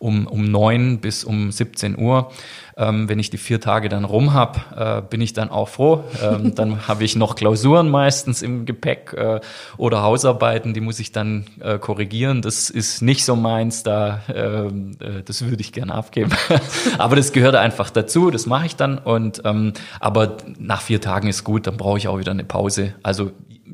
[0.02, 2.30] um, um neun bis um 17 Uhr.
[2.76, 6.04] Ähm, wenn ich die vier Tage dann rum habe, äh, bin ich dann auch froh.
[6.22, 9.40] Ähm, dann habe ich noch Klausuren meistens im Gepäck äh,
[9.76, 12.42] oder Hausarbeiten, die muss ich dann äh, korrigieren.
[12.42, 16.32] Das ist nicht so meins, da ähm, äh, das würde ich gerne abgeben.
[16.98, 18.98] aber das gehört einfach dazu, das mache ich dann.
[18.98, 22.94] Und ähm, aber nach vier Tagen ist gut, dann brauche ich auch wieder eine Pause.
[23.02, 23.30] Also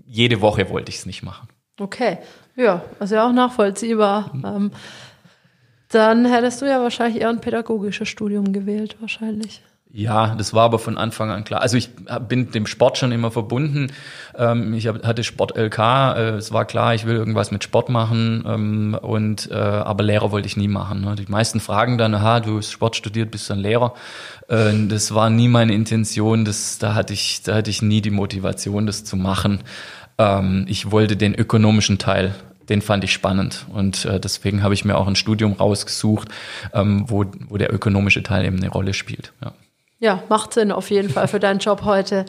[0.06, 1.48] jede Woche wollte ich es nicht machen.
[1.80, 2.18] Okay,
[2.56, 4.32] ja, also ja auch nachvollziehbar.
[4.34, 4.72] Ähm,
[5.88, 9.62] dann hättest du ja wahrscheinlich eher ein pädagogisches Studium gewählt, wahrscheinlich.
[9.90, 11.62] Ja, das war aber von Anfang an klar.
[11.62, 11.88] Also ich
[12.28, 13.90] bin dem Sport schon immer verbunden.
[14.36, 18.44] Ähm, ich hatte Sport LK, äh, es war klar, ich will irgendwas mit Sport machen.
[18.46, 21.00] Ähm, und äh, aber Lehrer wollte ich nie machen.
[21.00, 21.14] Ne?
[21.14, 23.94] Die meisten fragen dann, aha, du hast Sport studiert, bist dann Lehrer.
[24.48, 26.44] Äh, das war nie meine Intention.
[26.44, 29.60] Das, da hatte ich, da hatte ich nie die Motivation, das zu machen.
[30.18, 32.34] Ähm, ich wollte den ökonomischen Teil
[32.68, 33.66] den fand ich spannend.
[33.72, 36.28] Und äh, deswegen habe ich mir auch ein Studium rausgesucht,
[36.72, 39.32] ähm, wo, wo der ökonomische Teil eben eine Rolle spielt.
[39.42, 39.52] Ja.
[39.98, 42.26] ja, macht Sinn auf jeden Fall für deinen Job heute.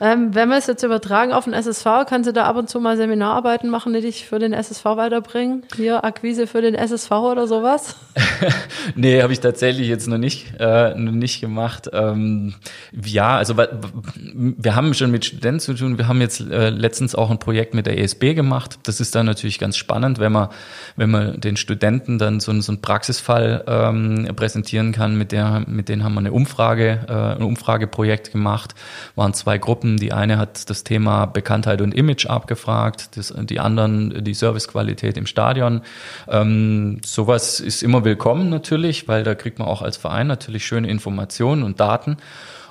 [0.00, 2.80] Ähm, wenn wir es jetzt übertragen auf den SSV, kannst du da ab und zu
[2.80, 5.64] mal Seminararbeiten machen, die dich für den SSV weiterbringen?
[5.76, 7.96] Hier Akquise für den SSV oder sowas?
[8.96, 11.88] nee, habe ich tatsächlich jetzt noch nicht, äh, noch nicht gemacht.
[11.92, 12.54] Ähm,
[12.92, 15.96] ja, also wir haben schon mit Studenten zu tun.
[15.96, 18.78] Wir haben jetzt äh, letztens auch ein Projekt mit der ESB gemacht.
[18.82, 20.48] Das ist dann natürlich ganz spannend, wenn man,
[20.96, 25.16] wenn man den Studenten dann so, so einen Praxisfall ähm, präsentieren kann.
[25.16, 28.74] Mit der, mit denen haben wir eine Umfrage, äh, ein Umfrageprojekt gemacht.
[29.14, 29.98] Waren zwei Gruppen Gruppen.
[29.98, 35.26] Die eine hat das Thema Bekanntheit und Image abgefragt, das, die anderen die Servicequalität im
[35.26, 35.82] Stadion.
[36.26, 40.88] Ähm, sowas ist immer willkommen natürlich, weil da kriegt man auch als Verein natürlich schöne
[40.88, 42.16] Informationen und Daten.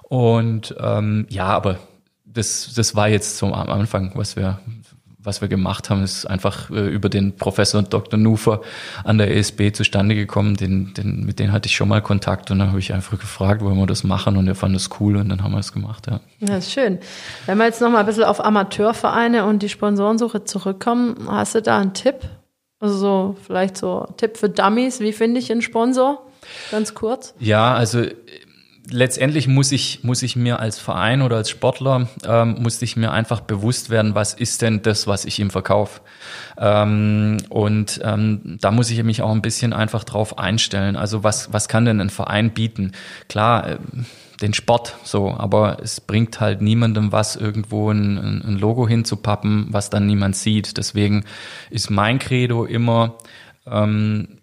[0.04, 1.78] Und ähm, ja, aber
[2.26, 4.60] das, das war jetzt am Anfang, was wir,
[5.24, 8.20] was wir gemacht haben, ist einfach äh, über den Professor Dr.
[8.20, 8.62] Nufer
[9.04, 10.56] an der ESB zustande gekommen.
[10.56, 13.62] Den, den, mit denen hatte ich schon mal Kontakt und dann habe ich einfach gefragt,
[13.62, 16.08] wollen wir das machen und er fand das cool und dann haben wir es gemacht.
[16.08, 16.20] Ja.
[16.40, 17.00] ja, ist schön.
[17.46, 21.62] Wenn wir jetzt noch mal ein bisschen auf Amateurvereine und die Sponsorensuche zurückkommen, hast du
[21.62, 22.16] da einen Tipp?
[22.80, 26.22] Also so, vielleicht so Tipp für Dummies, wie finde ich einen Sponsor?
[26.72, 27.34] Ganz kurz.
[27.40, 28.04] Ja, also
[28.90, 33.12] letztendlich muss ich, muss ich mir als Verein oder als Sportler, ähm, muss ich mir
[33.12, 36.02] einfach bewusst werden, was ist denn das, was ich ihm verkaufe.
[36.58, 40.96] Ähm, und ähm, da muss ich mich auch ein bisschen einfach drauf einstellen.
[40.96, 42.92] Also was, was kann denn ein Verein bieten?
[43.30, 43.78] Klar, äh,
[44.42, 49.90] den Sport so, aber es bringt halt niemandem was, irgendwo ein, ein Logo hinzupappen, was
[49.90, 50.78] dann niemand sieht.
[50.78, 51.24] Deswegen
[51.70, 53.16] ist mein Credo immer,
[53.66, 54.40] ähm,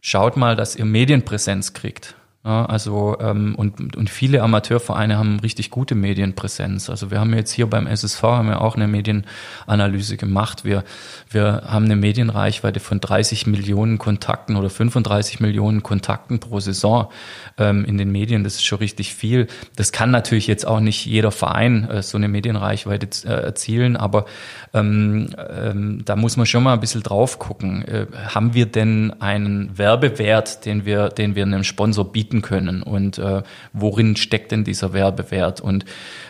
[0.00, 2.16] schaut mal, dass ihr Medienpräsenz kriegt.
[2.46, 6.90] Ja, also ähm, und, und viele Amateurvereine haben richtig gute Medienpräsenz.
[6.90, 10.62] Also wir haben jetzt hier beim SSV haben wir auch eine Medienanalyse gemacht.
[10.62, 10.84] Wir,
[11.30, 17.08] wir haben eine Medienreichweite von 30 Millionen Kontakten oder 35 Millionen Kontakten pro Saison
[17.56, 18.44] ähm, in den Medien.
[18.44, 19.46] Das ist schon richtig viel.
[19.76, 24.26] Das kann natürlich jetzt auch nicht jeder Verein äh, so eine Medienreichweite äh, erzielen, aber
[24.74, 27.88] ähm, ähm, da muss man schon mal ein bisschen drauf gucken.
[27.88, 32.33] Äh, haben wir denn einen Werbewert, den wir, den wir einem Sponsor bieten?
[32.34, 33.42] Bieten können und äh,
[33.72, 35.60] worin steckt denn dieser Werbewert?
[35.60, 35.84] Und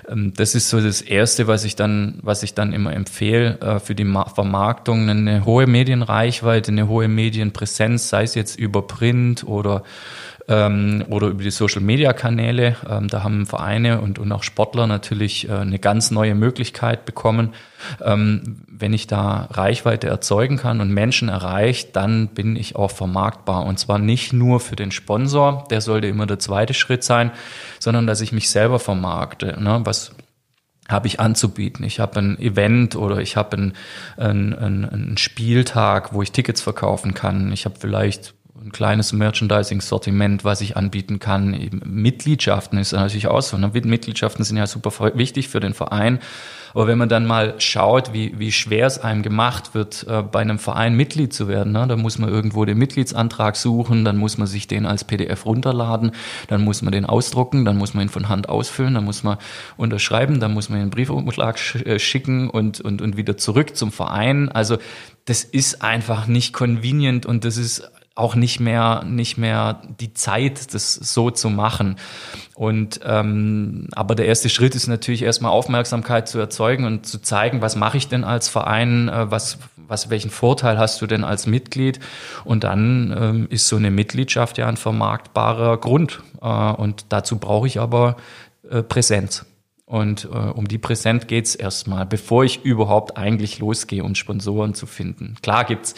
[0.09, 3.81] ähm, das ist so das Erste, was ich dann, was ich dann immer empfehle äh,
[3.81, 9.45] für die Ma Vermarktung, eine hohe Medienreichweite, eine hohe Medienpräsenz, sei es jetzt über Print
[9.45, 9.83] oder
[10.49, 12.77] ähm, oder über die Social-Media-Kanäle.
[12.89, 17.55] Ähm, da haben Vereine und, und auch Sportler natürlich äh, eine ganz neue Möglichkeit bekommen.
[18.03, 23.65] Ähm, wenn ich da Reichweite erzeugen kann und Menschen erreicht, dann bin ich auch vermarktbar.
[23.65, 27.31] Und zwar nicht nur für den Sponsor, der sollte immer der zweite Schritt sein,
[27.79, 29.59] sondern dass ich mich selber vermarkte.
[29.61, 29.81] Ne?
[29.85, 30.13] Was
[30.89, 31.83] habe ich anzubieten.
[31.85, 33.75] Ich habe ein Event oder ich habe einen,
[34.19, 37.51] einen, einen Spieltag, wo ich Tickets verkaufen kann.
[37.53, 41.55] Ich habe vielleicht ein kleines Merchandising-Sortiment, was ich anbieten kann.
[41.55, 43.59] Eben Mitgliedschaften ist natürlich auch so.
[43.59, 43.71] Ne?
[43.75, 46.21] Mitgliedschaften sind ja super wichtig für den Verein.
[46.73, 50.41] Aber wenn man dann mal schaut, wie, wie schwer es einem gemacht wird, äh, bei
[50.41, 51.87] einem Verein Mitglied zu werden, ne?
[51.87, 56.13] da muss man irgendwo den Mitgliedsantrag suchen, dann muss man sich den als PDF runterladen,
[56.49, 59.39] dann muss man den ausdrucken, dann muss man ihn von Hand ausfüllen, dann muss man
[59.77, 64.49] unterschreiben, dann muss man den Briefumschlag äh, schicken und, und, und wieder zurück zum Verein.
[64.49, 64.79] Also
[65.27, 70.73] das ist einfach nicht convenient und das ist auch nicht mehr nicht mehr die Zeit,
[70.73, 71.97] das so zu machen.
[72.55, 77.61] Und ähm, aber der erste Schritt ist natürlich erstmal Aufmerksamkeit zu erzeugen und zu zeigen,
[77.61, 79.59] was mache ich denn als Verein, äh, was
[79.89, 81.99] was welchen Vorteil hast du denn als Mitglied?
[82.45, 86.23] Und dann ähm, ist so eine Mitgliedschaft ja ein vermarktbarer Grund.
[86.41, 88.17] Äh, und dazu brauche ich aber
[88.71, 89.45] äh, Präsenz.
[89.87, 94.87] Und äh, um die Präsenz geht's erstmal, bevor ich überhaupt eigentlich losgehe, um Sponsoren zu
[94.87, 95.37] finden.
[95.43, 95.95] Klar gibt's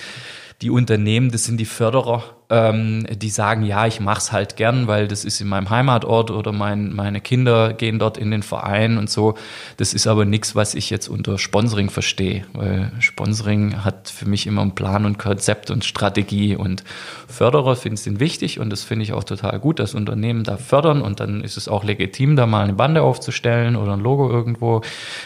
[0.62, 5.09] die Unternehmen, das sind die Förderer, ähm, die sagen, ja, ich mach's halt gern, weil
[5.09, 9.11] das ist in meinem Heimatort oder mein, meine Kinder gehen dort in den Verein und
[9.11, 9.35] so.
[9.77, 14.47] Das ist aber nichts, was ich jetzt unter Sponsoring verstehe, weil Sponsoring hat für mich
[14.47, 16.85] immer einen Plan und Konzept und Strategie und
[17.28, 21.03] Förderer finde ich wichtig und das finde ich auch total gut, dass Unternehmen da fördern
[21.03, 24.83] und dann ist es auch legitim, da mal eine Bande aufzustellen oder ein Logo irgendwo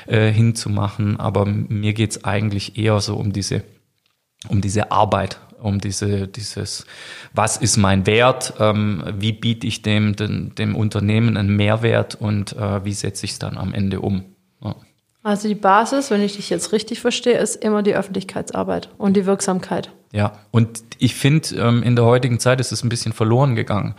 [0.06, 3.62] äh, hinzumachen, aber mir geht's eigentlich eher so um diese
[4.48, 6.86] um diese Arbeit, um diese, dieses,
[7.34, 12.54] was ist mein Wert, ähm, wie biete ich dem, dem, dem Unternehmen einen Mehrwert und
[12.54, 14.24] äh, wie setze ich es dann am Ende um.
[14.62, 14.76] Ja.
[15.22, 19.26] Also die Basis, wenn ich dich jetzt richtig verstehe, ist immer die Öffentlichkeitsarbeit und die
[19.26, 19.90] Wirksamkeit.
[20.12, 23.94] Ja, und ich finde, ähm, in der heutigen Zeit ist es ein bisschen verloren gegangen.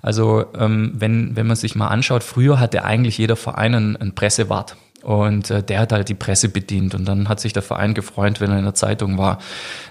[0.00, 4.14] Also ähm, wenn, wenn man sich mal anschaut, früher hatte eigentlich jeder Verein einen, einen
[4.14, 4.76] Pressewart.
[5.02, 6.94] Und äh, der hat halt die Presse bedient.
[6.94, 9.38] Und dann hat sich der Verein gefreut, wenn er in der Zeitung war.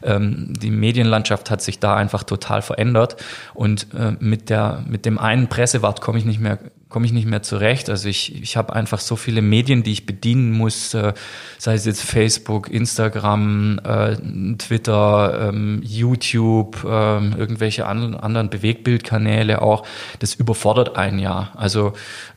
[0.03, 3.17] Ähm, die Medienlandschaft hat sich da einfach total verändert.
[3.53, 6.59] Und äh, mit, der, mit dem einen Pressewart komme ich nicht mehr
[6.91, 7.89] komme ich nicht mehr zurecht.
[7.89, 11.13] Also ich, ich habe einfach so viele Medien, die ich bedienen muss, äh,
[11.57, 14.17] sei es jetzt Facebook, Instagram, äh,
[14.57, 19.87] Twitter, ähm, YouTube, äh, irgendwelche an, anderen Bewegbildkanäle auch.
[20.19, 21.51] Das überfordert einen ja.
[21.55, 21.93] Also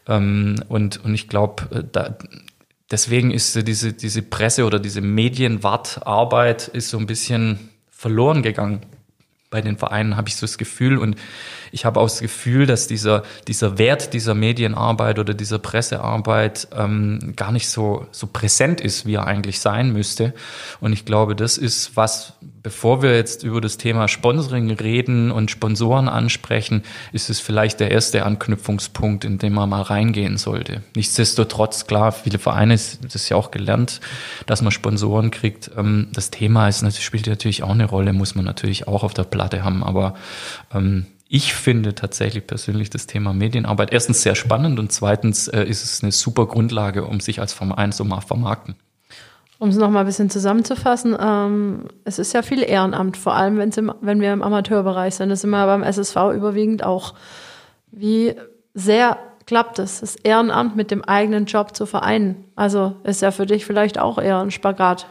[0.08, 2.16] ähm, und, und ich glaube, äh, da,
[2.90, 8.80] deswegen ist diese, diese Presse oder diese Medienwartarbeit ist so ein bisschen verloren gegangen.
[9.50, 11.16] Bei den Vereinen habe ich so das Gefühl und
[11.70, 17.34] ich habe auch das Gefühl, dass dieser, dieser Wert dieser Medienarbeit oder dieser Pressearbeit ähm,
[17.36, 20.34] gar nicht so, so präsent ist, wie er eigentlich sein müsste.
[20.80, 22.34] Und ich glaube, das ist was,
[22.64, 26.82] bevor wir jetzt über das Thema Sponsoring reden und Sponsoren ansprechen,
[27.12, 30.82] ist es vielleicht der erste Anknüpfungspunkt, in den man mal reingehen sollte.
[30.96, 34.00] Nichtsdestotrotz, klar, viele Vereine, das ist ja auch gelernt,
[34.46, 35.70] dass man Sponsoren kriegt.
[35.76, 39.24] Ähm, das Thema ist, spielt natürlich auch eine Rolle, muss man natürlich auch auf der
[39.24, 40.14] Platte haben, aber
[40.74, 45.84] ähm, ich finde tatsächlich persönlich das Thema Medienarbeit erstens sehr spannend und zweitens äh, ist
[45.84, 48.74] es eine super Grundlage, um sich als Verein so mal vermarkten.
[49.64, 53.92] Um es nochmal ein bisschen zusammenzufassen, ähm, es ist ja viel Ehrenamt, vor allem im,
[54.02, 55.30] wenn wir im Amateurbereich sind.
[55.30, 57.14] Das sind wir beim SSV überwiegend auch.
[57.90, 58.34] Wie
[58.74, 59.16] sehr
[59.46, 62.44] klappt es, das Ehrenamt mit dem eigenen Job zu vereinen?
[62.54, 65.06] Also ist ja für dich vielleicht auch eher ein Spagat.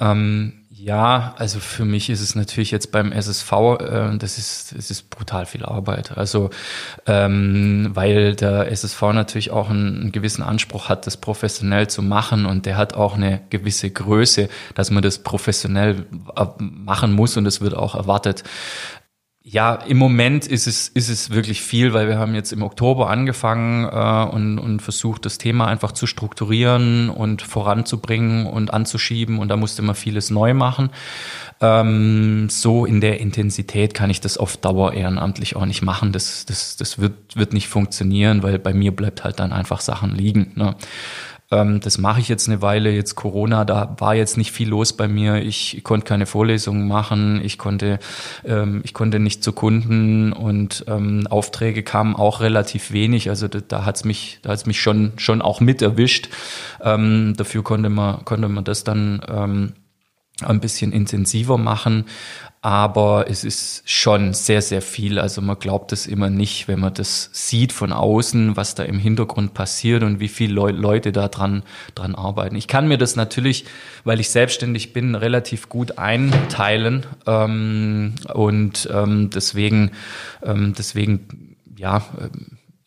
[0.00, 4.90] Ähm, ja, also für mich ist es natürlich jetzt beim SSV, äh, das ist, das
[4.90, 6.16] ist brutal viel Arbeit.
[6.16, 6.50] Also
[7.06, 12.46] ähm, weil der SSV natürlich auch einen, einen, gewissen Anspruch hat, das professionell zu machen
[12.46, 16.06] und der hat auch eine gewisse Größe, dass man das professionell
[16.36, 18.44] äh, machen muss und es wird auch erwartet.
[19.50, 23.08] Ja, im Moment ist es, ist es wirklich viel, weil wir haben jetzt im Oktober
[23.08, 29.48] angefangen äh, und, und versucht, das Thema einfach zu strukturieren und voranzubringen und anzuschieben und
[29.48, 30.90] da musste man vieles neu machen.
[31.62, 36.12] Ähm, so in der Intensität kann ich das auf Dauer ehrenamtlich auch nicht machen.
[36.12, 40.14] Das, das, das wird, wird nicht funktionieren, weil bei mir bleibt halt dann einfach Sachen
[40.14, 40.52] liegen.
[40.56, 40.76] Ne?
[41.50, 42.90] Ähm, das mache ich jetzt eine Weile.
[42.90, 45.36] Jetzt Corona, da war jetzt nicht viel los bei mir.
[45.42, 47.40] Ich, konnte keine Vorlesungen machen.
[47.42, 47.98] Ich konnte,
[48.44, 53.30] ähm, ich konnte nicht zu Kunden und ähm, Aufträge kamen auch relativ wenig.
[53.30, 56.28] Also da, da hat's mich, da hat's mich schon, schon auch mit erwischt.
[56.82, 59.72] Ähm, dafür konnte man, konnte man das dann ähm,
[60.42, 62.04] ein bisschen intensiver machen.
[62.60, 65.20] Aber es ist schon sehr, sehr viel.
[65.20, 68.98] Also man glaubt es immer nicht, wenn man das sieht von außen, was da im
[68.98, 71.62] Hintergrund passiert und wie viele Leute da dran,
[71.94, 72.56] dran arbeiten.
[72.56, 73.64] Ich kann mir das natürlich,
[74.02, 77.06] weil ich selbstständig bin, relativ gut einteilen.
[77.26, 79.92] Ähm, und ähm, deswegen,
[80.42, 82.02] ähm, deswegen, ja,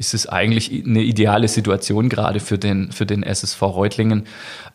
[0.01, 4.23] ist es eigentlich eine ideale Situation gerade für den, für den SSV Reutlingen,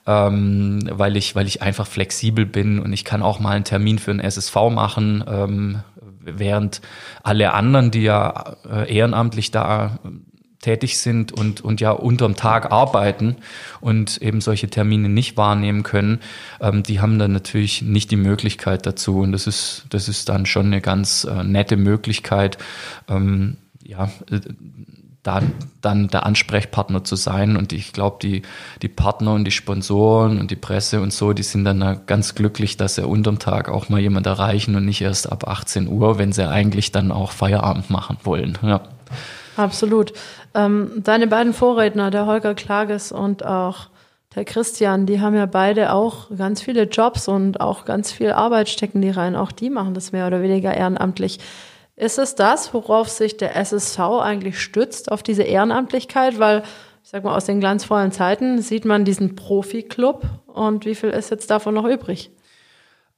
[0.07, 3.99] ähm, weil, ich, weil ich einfach flexibel bin und ich kann auch mal einen Termin
[3.99, 5.81] für einen SSV machen, ähm,
[6.21, 6.81] während
[7.25, 9.99] alle anderen, die ja äh, ehrenamtlich da
[10.61, 13.35] tätig sind und, und ja unterm Tag arbeiten
[13.81, 16.21] und eben solche Termine nicht wahrnehmen können,
[16.61, 19.19] ähm, die haben dann natürlich nicht die Möglichkeit dazu.
[19.19, 22.59] Und das ist, das ist dann schon eine ganz äh, nette Möglichkeit,
[23.09, 24.41] ähm, ja, äh,
[25.27, 25.43] da
[25.81, 27.57] dann der Ansprechpartner zu sein.
[27.57, 28.43] Und ich glaube, die,
[28.83, 32.77] die Partner und die Sponsoren und die Presse und so, die sind dann ganz glücklich,
[32.77, 36.33] dass sie unterm Tag auch mal jemand erreichen und nicht erst ab 18 Uhr, wenn
[36.33, 38.59] sie eigentlich dann auch Feierabend machen wollen.
[38.63, 38.83] Ja.
[39.57, 40.13] Absolut.
[40.55, 43.89] Ähm, deine beiden Vorredner, der Holger Klages und auch
[44.35, 48.69] der Christian, die haben ja beide auch ganz viele Jobs und auch ganz viel Arbeit
[48.69, 49.35] stecken die rein.
[49.35, 51.39] Auch die machen das mehr oder weniger ehrenamtlich.
[51.97, 56.39] Ist es das, worauf sich der SSV eigentlich stützt, auf diese Ehrenamtlichkeit?
[56.39, 56.63] Weil,
[57.03, 61.31] ich sag mal, aus den glanzvollen Zeiten sieht man diesen Profi-Club und wie viel ist
[61.31, 62.31] jetzt davon noch übrig?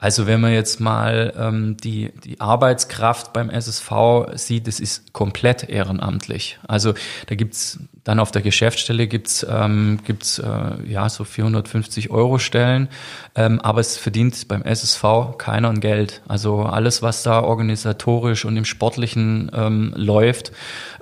[0.01, 3.91] Also wenn man jetzt mal ähm, die, die Arbeitskraft beim SSV
[4.35, 6.61] sieht, es ist komplett ehrenamtlich.
[6.69, 6.95] Also
[7.27, 12.89] da gibt's dann auf der Geschäftsstelle gibt's ähm, gibt's, äh, ja so 450 Euro Stellen,
[13.35, 16.23] ähm, aber es verdient beim SSV keiner ein Geld.
[16.29, 20.53] Also alles, was da organisatorisch und im Sportlichen ähm, läuft,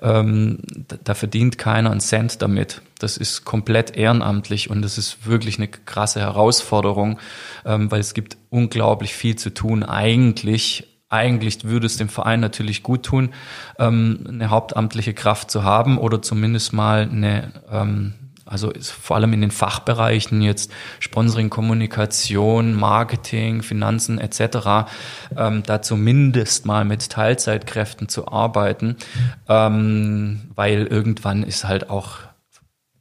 [0.00, 2.80] ähm, da, da verdient keiner einen Cent damit.
[2.98, 7.18] Das ist komplett ehrenamtlich und das ist wirklich eine krasse Herausforderung,
[7.64, 9.82] ähm, weil es gibt unglaublich viel zu tun.
[9.82, 13.30] Eigentlich eigentlich würde es dem Verein natürlich gut tun,
[13.78, 18.14] ähm, eine hauptamtliche Kraft zu haben oder zumindest mal eine, ähm,
[18.44, 24.88] also vor allem in den Fachbereichen jetzt Sponsoring, Kommunikation, Marketing, Finanzen etc.,
[25.36, 28.96] ähm, da zumindest mal mit Teilzeitkräften zu arbeiten,
[29.48, 32.18] ähm, weil irgendwann ist halt auch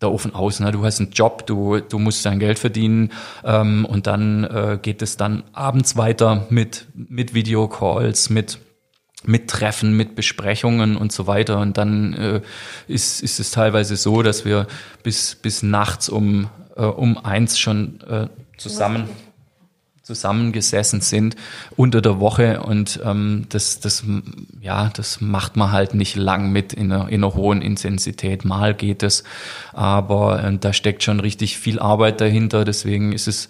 [0.02, 0.60] der Ofen aus.
[0.60, 0.72] Ne?
[0.72, 3.12] Du hast einen Job, du, du musst dein Geld verdienen
[3.44, 8.60] ähm, und dann äh, geht es dann abends weiter mit, mit Videocalls, mit
[9.28, 11.60] mit Treffen, mit Besprechungen und so weiter.
[11.60, 12.42] Und dann äh,
[12.88, 14.68] ist, ist es teilweise so, dass wir
[15.02, 18.28] bis, bis nachts um, äh, um eins schon äh,
[18.58, 19.10] zusammen
[20.06, 21.36] zusammengesessen sind
[21.76, 24.04] unter der Woche und ähm, das, das,
[24.62, 28.46] ja, das macht man halt nicht lang mit in einer, in einer hohen Intensität.
[28.46, 29.24] Mal geht es,
[29.74, 32.66] aber äh, da steckt schon richtig viel Arbeit dahinter.
[32.66, 33.50] Deswegen ist es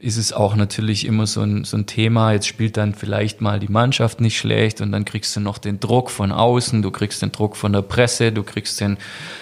[0.00, 2.32] ist es auch natürlich immer so ein, so ein Thema.
[2.32, 5.78] Jetzt spielt dann vielleicht mal die Mannschaft nicht schlecht und dann kriegst du noch den
[5.78, 8.96] Druck von außen, du kriegst den Druck von der Presse, du kriegst den,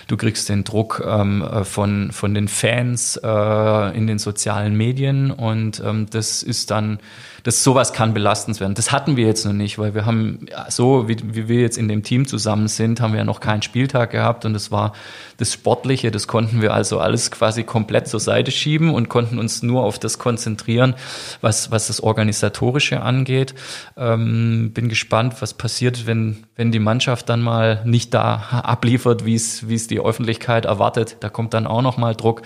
[0.08, 5.30] du kriegst den Druck ähm, äh, von, von den Fans äh, in den sozialen Medien
[5.30, 6.98] und ähm, das ist dann
[7.42, 8.74] das sowas kann belastend werden.
[8.74, 11.88] Das hatten wir jetzt noch nicht, weil wir haben so, wie, wie wir jetzt in
[11.88, 14.92] dem Team zusammen sind, haben wir ja noch keinen Spieltag gehabt und das war
[15.36, 19.62] das Sportliche, das konnten wir also alles quasi komplett zur Seite schieben und konnten uns
[19.62, 20.94] nur auf das konzentrieren,
[21.40, 23.54] was, was das Organisatorische angeht.
[23.96, 28.34] Ähm, bin gespannt, was passiert, wenn, wenn die Mannschaft dann mal nicht da
[28.64, 31.16] abliefert, wie es, wie es die Öffentlichkeit erwartet.
[31.20, 32.42] Da kommt dann auch noch mal Druck.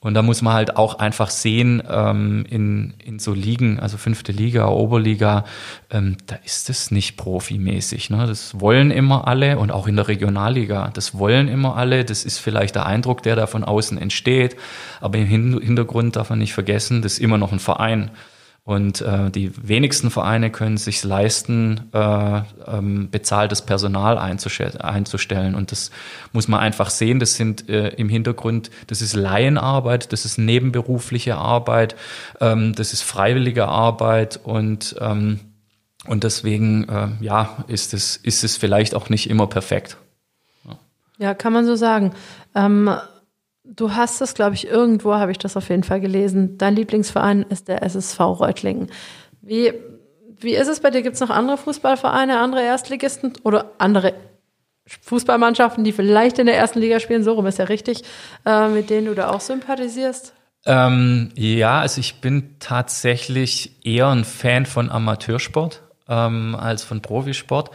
[0.00, 4.30] Und da muss man halt auch einfach sehen, ähm, in, in so Ligen, also fünfte
[4.30, 5.44] Liga, Oberliga,
[5.90, 8.08] ähm, da ist es nicht profimäßig.
[8.08, 8.24] Ne?
[8.28, 12.04] Das wollen immer alle und auch in der Regionalliga, das wollen immer alle.
[12.04, 14.56] Das ist vielleicht der Eindruck, der da von außen entsteht.
[15.00, 18.12] Aber im Hintergrund darf man nicht vergessen, das ist immer noch ein Verein.
[18.68, 25.54] Und äh, die wenigsten Vereine können sich leisten, äh, ähm, bezahltes Personal einzustellen.
[25.54, 25.90] Und das
[26.34, 27.18] muss man einfach sehen.
[27.18, 31.96] Das sind äh, im Hintergrund, das ist Laienarbeit, das ist nebenberufliche Arbeit,
[32.42, 35.40] ähm, das ist freiwillige Arbeit und ähm,
[36.06, 39.96] und deswegen äh, ja ist es ist es vielleicht auch nicht immer perfekt.
[40.66, 40.78] Ja,
[41.16, 42.12] ja kann man so sagen.
[43.70, 46.56] Du hast es, glaube ich, irgendwo habe ich das auf jeden Fall gelesen.
[46.56, 48.90] Dein Lieblingsverein ist der SSV Reutlingen.
[49.42, 49.74] Wie,
[50.40, 51.02] wie ist es bei dir?
[51.02, 54.14] Gibt es noch andere Fußballvereine, andere Erstligisten oder andere
[55.02, 57.22] Fußballmannschaften, die vielleicht in der ersten Liga spielen?
[57.22, 58.04] So rum ist ja richtig,
[58.46, 60.32] äh, mit denen du da auch sympathisierst?
[60.64, 67.70] Ähm, ja, also ich bin tatsächlich eher ein Fan von Amateursport ähm, als von Profisport.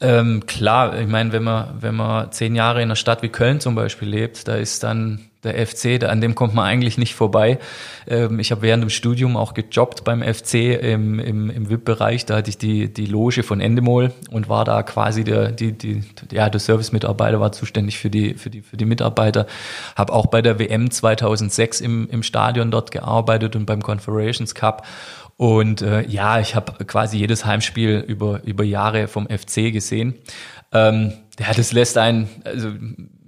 [0.00, 3.60] Ähm, klar, ich meine, wenn man, wenn man zehn Jahre in einer Stadt wie Köln
[3.60, 7.58] zum Beispiel lebt, da ist dann der FC, an dem kommt man eigentlich nicht vorbei.
[8.06, 12.26] Ähm, ich habe während dem Studium auch gejobbt beim FC im, im, im VIP-Bereich.
[12.26, 16.02] Da hatte ich die, die Loge von Endemol und war da quasi der, die, die,
[16.32, 19.46] ja, der Service-Mitarbeiter, war zuständig für die, für die, für die Mitarbeiter.
[19.96, 24.86] Habe auch bei der WM 2006 im, im Stadion dort gearbeitet und beim Confederations Cup.
[25.36, 30.14] Und äh, ja, ich habe quasi jedes Heimspiel über, über Jahre vom FC gesehen.
[30.72, 32.72] Ähm, ja, das lässt einen, also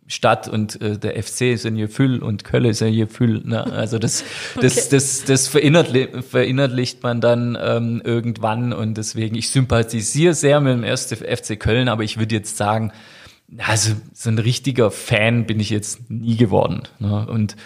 [0.08, 3.42] Stadt und äh, der FC sind hier Füll und Kölle sind hier Füll.
[3.44, 3.64] Ne?
[3.64, 4.24] Also das,
[4.60, 4.86] das, okay.
[4.90, 10.84] das, das verinnerli verinnerlicht man dann ähm, irgendwann und deswegen, ich sympathisiere sehr mit dem
[10.84, 12.92] ersten FC Köln, aber ich würde jetzt sagen,
[13.58, 16.82] also so ein richtiger Fan bin ich jetzt nie geworden.
[16.98, 17.26] Ne?
[17.26, 17.56] Und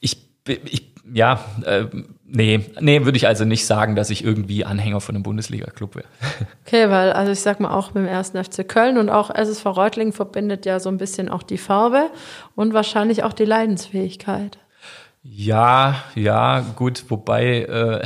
[0.00, 1.86] ich, ich ja, äh,
[2.32, 6.06] nee, nee, würde ich also nicht sagen, dass ich irgendwie Anhänger von einem Bundesliga-Club wäre.
[6.66, 9.66] Okay, weil, also ich sag mal, auch mit dem ersten FC Köln und auch SSV
[9.66, 12.10] Reutlingen verbindet ja so ein bisschen auch die Farbe
[12.54, 14.58] und wahrscheinlich auch die Leidensfähigkeit.
[15.24, 18.02] Ja, ja, gut, wobei, äh,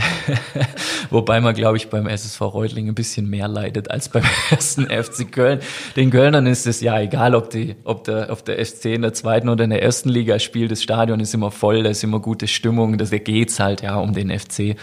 [1.10, 5.32] wobei man, glaube ich, beim SSV Reutling ein bisschen mehr leidet als beim ersten FC
[5.32, 5.60] Köln.
[5.97, 9.14] Den Kölnern ist es ja egal, ob die, ob der, ob der FC in der
[9.14, 10.70] zweiten oder in der ersten Liga spielt.
[10.70, 14.12] Das Stadion ist immer voll, da ist immer gute Stimmung, da geht's halt ja um
[14.12, 14.76] den FC.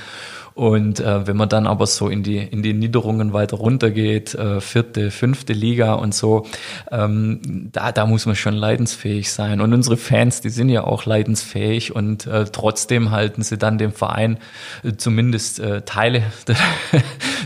[0.55, 4.61] Und äh, wenn man dann aber so in die, in die Niederungen weiter runtergeht, äh,
[4.61, 6.45] vierte, fünfte Liga und so,
[6.91, 9.61] ähm, da, da muss man schon leidensfähig sein.
[9.61, 13.93] Und unsere Fans, die sind ja auch leidensfähig und äh, trotzdem halten sie dann dem
[13.93, 14.37] Verein,
[14.83, 16.57] äh, zumindest äh, Teile der,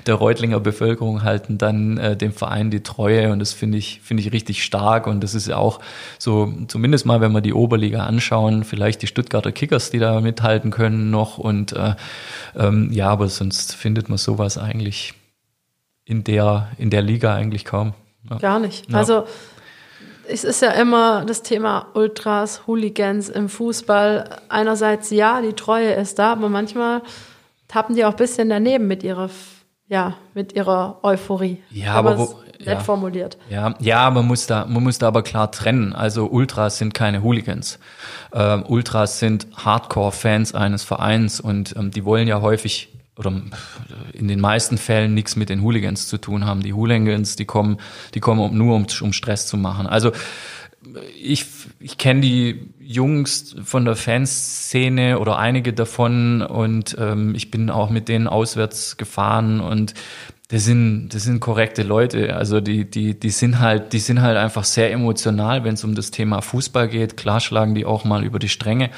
[0.06, 3.32] der Reutlinger Bevölkerung halten dann äh, dem Verein die Treue.
[3.32, 5.08] Und das finde ich, finde ich richtig stark.
[5.08, 5.80] Und das ist ja auch
[6.20, 10.72] so, zumindest mal, wenn wir die Oberliga anschauen, vielleicht die Stuttgarter Kickers, die da mithalten
[10.72, 11.38] können noch.
[11.38, 11.96] Und äh,
[12.58, 15.14] ähm, ja, aber sonst findet man sowas eigentlich
[16.04, 17.94] in der, in der Liga eigentlich kaum.
[18.28, 18.38] Ja.
[18.38, 18.90] Gar nicht.
[18.90, 18.98] Ja.
[18.98, 19.26] Also
[20.28, 24.42] es ist ja immer das Thema Ultras, Hooligans im Fußball.
[24.50, 27.04] Einerseits ja, die Treue ist da, aber manchmal
[27.68, 29.30] tappen die auch ein bisschen daneben mit ihrer,
[29.88, 31.62] ja, mit ihrer Euphorie.
[31.70, 32.80] Ja, aber, aber wo, nett ja.
[32.80, 33.38] formuliert.
[33.50, 35.94] Ja, ja, man muss da, man muss da aber klar trennen.
[35.94, 37.80] Also Ultras sind keine Hooligans.
[38.34, 43.34] Ähm, Ultras sind Hardcore-Fans eines Vereins und ähm, die wollen ja häufig oder
[44.14, 46.62] in den meisten Fällen nichts mit den Hooligans zu tun haben.
[46.62, 47.78] Die Hooligans, die kommen,
[48.14, 49.88] die kommen nur um, um Stress zu machen.
[49.88, 50.12] Also
[51.20, 51.46] ich,
[51.80, 57.90] ich kenne die Jungs von der Fanszene oder einige davon und ähm, ich bin auch
[57.90, 59.94] mit denen auswärts gefahren und
[60.50, 62.34] das sind, das sind korrekte Leute.
[62.38, 65.94] Also die, die, die sind halt, die sind halt einfach sehr emotional, wenn es um
[65.94, 67.18] das Thema Fußball geht.
[67.18, 68.90] Klar schlagen die auch mal über die Stränge.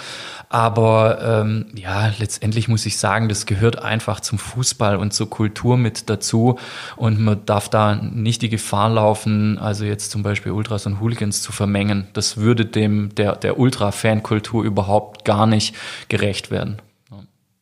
[0.50, 5.76] Aber ähm, ja, letztendlich muss ich sagen, das gehört einfach zum Fußball und zur Kultur
[5.76, 6.60] mit dazu.
[6.98, 11.42] Und man darf da nicht die Gefahr laufen, also jetzt zum Beispiel Ultras und Hooligans
[11.42, 12.08] zu vermengen.
[12.14, 15.76] Das würde dem der, der Ultra-Fan-Kultur überhaupt gar nicht
[16.10, 16.80] gerecht werden.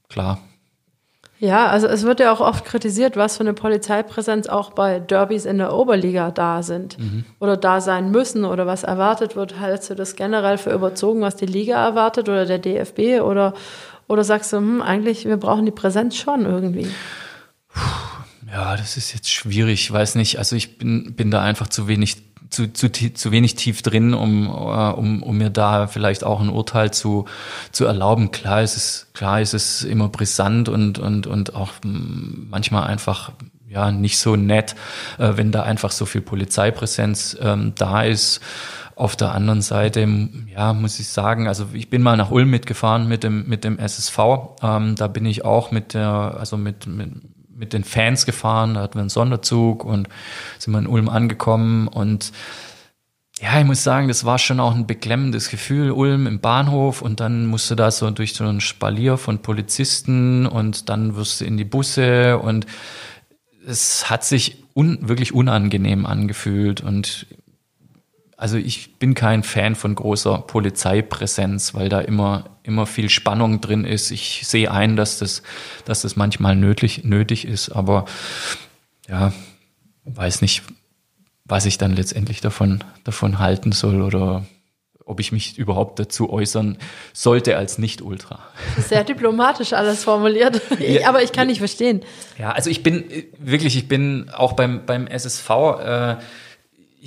[0.09, 0.39] Klar.
[1.39, 5.45] Ja, also es wird ja auch oft kritisiert, was für eine Polizeipräsenz auch bei Derbys
[5.45, 7.25] in der Oberliga da sind mhm.
[7.39, 9.59] oder da sein müssen oder was erwartet wird.
[9.59, 13.53] Hältst du das generell für überzogen, was die Liga erwartet oder der DFB oder,
[14.07, 16.87] oder sagst du, hm, eigentlich, wir brauchen die Präsenz schon irgendwie?
[18.51, 20.39] Ja, das ist jetzt schwierig, ich weiß nicht.
[20.39, 24.49] Also ich bin, bin da einfach zu wenig zu, zu, zu wenig tief drin, um,
[24.49, 27.25] uh, um, um mir da vielleicht auch ein Urteil zu,
[27.71, 28.31] zu erlauben.
[28.31, 33.31] Klar ist es, klar ist es immer brisant und, und, und auch manchmal einfach
[33.69, 34.75] ja nicht so nett,
[35.17, 38.39] äh, wenn da einfach so viel Polizeipräsenz ähm, da ist.
[38.95, 40.07] Auf der anderen Seite,
[40.51, 43.77] ja, muss ich sagen, also ich bin mal nach Ulm mitgefahren mit dem mit dem
[43.77, 44.17] SSV.
[44.63, 47.11] Ähm, da bin ich auch mit der, also mit, mit
[47.57, 48.75] mit den Fans gefahren.
[48.75, 50.07] Da hatten wir einen Sonderzug und
[50.59, 52.31] sind wir in Ulm angekommen und
[53.39, 57.19] ja, ich muss sagen, das war schon auch ein beklemmendes Gefühl, Ulm im Bahnhof und
[57.19, 61.45] dann musst du da so durch so ein Spalier von Polizisten und dann wirst du
[61.45, 62.65] in die Busse und
[63.65, 67.27] es hat sich un wirklich unangenehm angefühlt und
[68.37, 73.83] also ich bin kein Fan von großer Polizeipräsenz, weil da immer, immer viel Spannung drin
[73.83, 74.11] ist.
[74.11, 75.41] Ich sehe ein, dass das,
[75.85, 78.05] dass das manchmal nötig, nötig ist, aber
[79.09, 79.33] ja,
[80.05, 80.61] weiß nicht,
[81.45, 84.45] was ich dann letztendlich davon, davon halten soll oder
[85.03, 86.77] ob ich mich überhaupt dazu äußern
[87.13, 88.39] sollte als Nicht-Ultra.
[88.77, 92.03] Sehr diplomatisch alles formuliert, ja, aber ich kann nicht verstehen.
[92.37, 93.05] Ja, also ich bin
[93.39, 96.15] wirklich, ich bin auch beim, beim SSV, äh,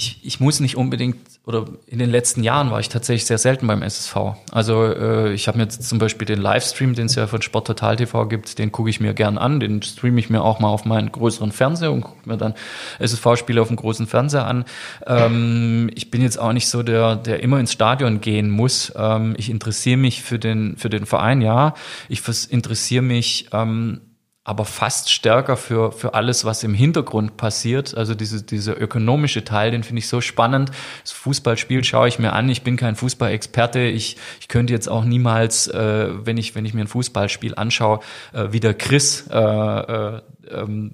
[0.00, 3.66] ich, ich muss nicht unbedingt oder in den letzten Jahren war ich tatsächlich sehr selten
[3.66, 4.16] beim SSV.
[4.50, 7.96] Also äh, ich habe mir zum Beispiel den Livestream, den es ja von Sport Total
[7.96, 10.86] TV gibt, den gucke ich mir gern an, den streame ich mir auch mal auf
[10.86, 12.54] meinen größeren Fernseher und gucke mir dann
[12.98, 14.64] SSV-Spiele auf dem großen Fernseher an.
[15.06, 18.92] Ähm, ich bin jetzt auch nicht so der, der immer ins Stadion gehen muss.
[18.96, 21.74] Ähm, ich interessiere mich für den für den Verein, ja.
[22.08, 24.00] Ich interessiere mich ähm,
[24.42, 27.94] aber fast stärker für, für alles, was im Hintergrund passiert.
[27.94, 30.70] Also diese, dieser ökonomische Teil, den finde ich so spannend.
[31.02, 32.48] Das Fußballspiel schaue ich mir an.
[32.48, 33.80] Ich bin kein Fußballexperte.
[33.80, 38.00] Ich, ich könnte jetzt auch niemals, äh, wenn, ich, wenn ich mir ein Fußballspiel anschaue,
[38.32, 40.92] äh, wie der Chris äh, äh, ähm,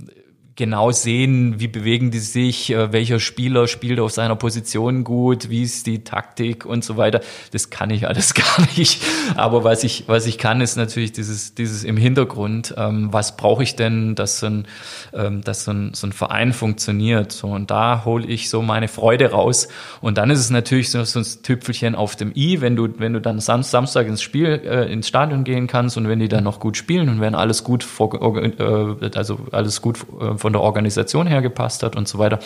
[0.57, 5.63] genau sehen, wie bewegen die sich, äh, welcher Spieler spielt auf seiner Position gut, wie
[5.63, 7.21] ist die Taktik und so weiter.
[7.53, 9.03] Das kann ich alles gar nicht.
[9.37, 13.63] Aber was ich, was ich kann, ist natürlich dieses, dieses im Hintergrund, ähm, was brauche
[13.63, 14.67] ich denn, dass so ein,
[15.13, 17.33] ähm, dass so ein, so ein Verein funktioniert.
[17.33, 19.69] So, und da hole ich so meine Freude raus.
[20.01, 23.13] Und dann ist es natürlich so, so ein Tüpfelchen auf dem i, wenn du, wenn
[23.13, 26.45] du dann Sam Samstag ins Spiel, äh, ins Stadion gehen kannst und wenn die dann
[26.45, 30.63] noch gut spielen und wenn alles gut vor, äh, also alles gut äh, von der
[30.63, 32.39] Organisation her gepasst hat und so weiter,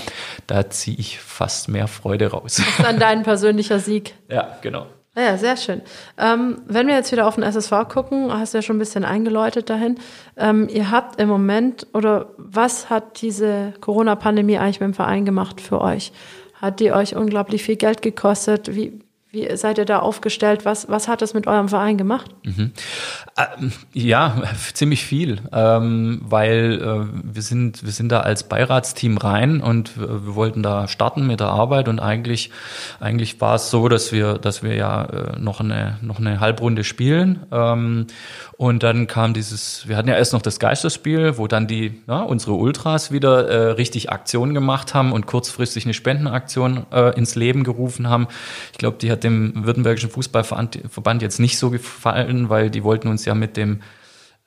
[0.46, 2.54] da ziehe ich fast mehr Freude raus.
[2.56, 4.14] Das ist dann dein persönlicher Sieg.
[4.30, 4.86] Ja, genau.
[5.14, 5.82] Ah ja, sehr schön.
[6.16, 9.04] Ähm, wenn wir jetzt wieder auf den SSV gucken, hast du ja schon ein bisschen
[9.04, 9.98] eingeläutet dahin.
[10.38, 15.60] Ähm, ihr habt im Moment, oder was hat diese Corona-Pandemie eigentlich mit dem Verein gemacht
[15.60, 16.12] für euch?
[16.54, 18.74] Hat die euch unglaublich viel Geld gekostet?
[18.74, 19.00] Wie,
[19.32, 20.64] wie seid ihr da aufgestellt?
[20.64, 22.34] Was, was hat das mit eurem Verein gemacht?
[22.42, 22.72] Mhm.
[23.38, 24.42] Ähm, ja,
[24.74, 30.26] ziemlich viel, ähm, weil äh, wir, sind, wir sind da als Beiratsteam rein und wir,
[30.26, 32.50] wir, wollten da starten mit der Arbeit und eigentlich,
[32.98, 36.82] eigentlich war es so, dass wir, dass wir ja äh, noch, eine, noch eine Halbrunde
[36.82, 38.08] spielen ähm,
[38.60, 42.20] und dann kam dieses, wir hatten ja erst noch das Geisterspiel, wo dann die, ja,
[42.20, 47.64] unsere Ultras wieder äh, richtig Aktionen gemacht haben und kurzfristig eine Spendenaktion äh, ins Leben
[47.64, 48.28] gerufen haben.
[48.72, 53.24] Ich glaube, die hat dem Württembergischen Fußballverband jetzt nicht so gefallen, weil die wollten uns
[53.24, 53.80] ja mit dem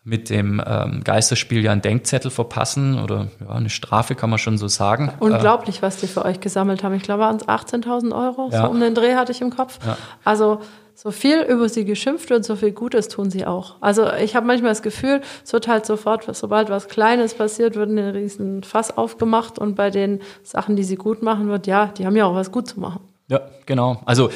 [0.03, 4.60] mit dem ähm, Geisterspiel ja einen Denkzettel verpassen oder ja, eine Strafe kann man schon
[4.60, 5.11] so sagen.
[5.22, 6.94] Unglaublich, was die für euch gesammelt haben.
[6.94, 8.64] Ich glaube, waren es 18.000 Euro, ja.
[8.64, 9.80] so um den Dreh hatte ich im Kopf.
[9.84, 9.98] Ja.
[10.23, 10.61] Also
[10.95, 13.76] so viel über sie geschimpft wird, so viel Gutes tun sie auch.
[13.82, 17.90] Also ich habe manchmal das Gefühl, es wird halt sofort, sobald was Kleines passiert, wird
[17.90, 22.06] ein riesen Fass aufgemacht und bei den Sachen, die sie gut machen, wird, ja, die
[22.06, 23.02] haben ja auch was gut zu machen.
[23.28, 24.02] Ja, genau.
[24.06, 24.30] Also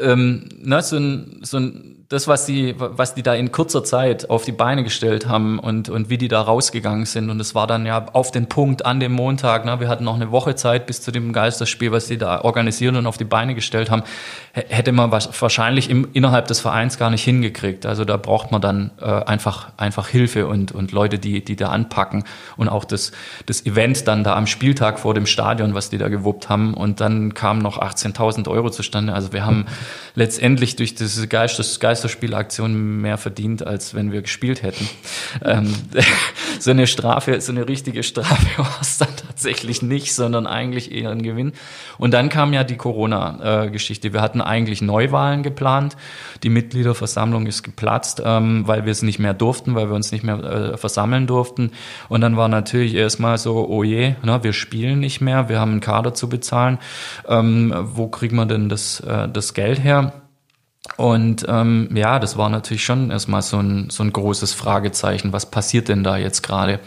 [0.00, 4.30] ähm, ne, so ein, so ein das, was die, was die da in kurzer Zeit
[4.30, 7.30] auf die Beine gestellt haben und, und wie die da rausgegangen sind.
[7.30, 9.64] Und es war dann ja auf den Punkt an dem Montag.
[9.64, 9.80] Ne?
[9.80, 13.06] Wir hatten noch eine Woche Zeit bis zu dem Geisterspiel, was die da organisieren und
[13.06, 14.04] auf die Beine gestellt haben.
[14.52, 17.86] Hätte man wahrscheinlich im, innerhalb des Vereins gar nicht hingekriegt.
[17.86, 21.70] Also da braucht man dann äh, einfach, einfach Hilfe und, und Leute, die, die da
[21.70, 22.22] anpacken.
[22.56, 23.10] Und auch das,
[23.46, 26.72] das Event dann da am Spieltag vor dem Stadion, was die da gewuppt haben.
[26.74, 29.12] Und dann kamen noch 18.000 Euro zustande.
[29.12, 29.66] Also wir haben
[30.14, 34.86] letztendlich durch diese Geistes, Geistes Geisterspielaktion mehr verdient, als wenn wir gespielt hätten.
[35.42, 35.72] Ähm,
[36.60, 41.10] so eine Strafe, so eine richtige Strafe war es dann tatsächlich nicht, sondern eigentlich eher
[41.10, 41.52] ein Gewinn.
[41.96, 44.12] Und dann kam ja die Corona-Geschichte.
[44.12, 45.96] Wir hatten eigentlich Neuwahlen geplant.
[46.42, 50.22] Die Mitgliederversammlung ist geplatzt, ähm, weil wir es nicht mehr durften, weil wir uns nicht
[50.22, 51.70] mehr äh, versammeln durften.
[52.10, 55.70] Und dann war natürlich erstmal so, oh je, ne, wir spielen nicht mehr, wir haben
[55.70, 56.78] einen Kader zu bezahlen.
[57.26, 60.12] Ähm, wo kriegen wir denn das, äh, das Geld her?
[60.96, 65.32] Und ähm, ja, das war natürlich schon erstmal so ein, so ein großes Fragezeichen.
[65.32, 66.80] Was passiert denn da jetzt gerade?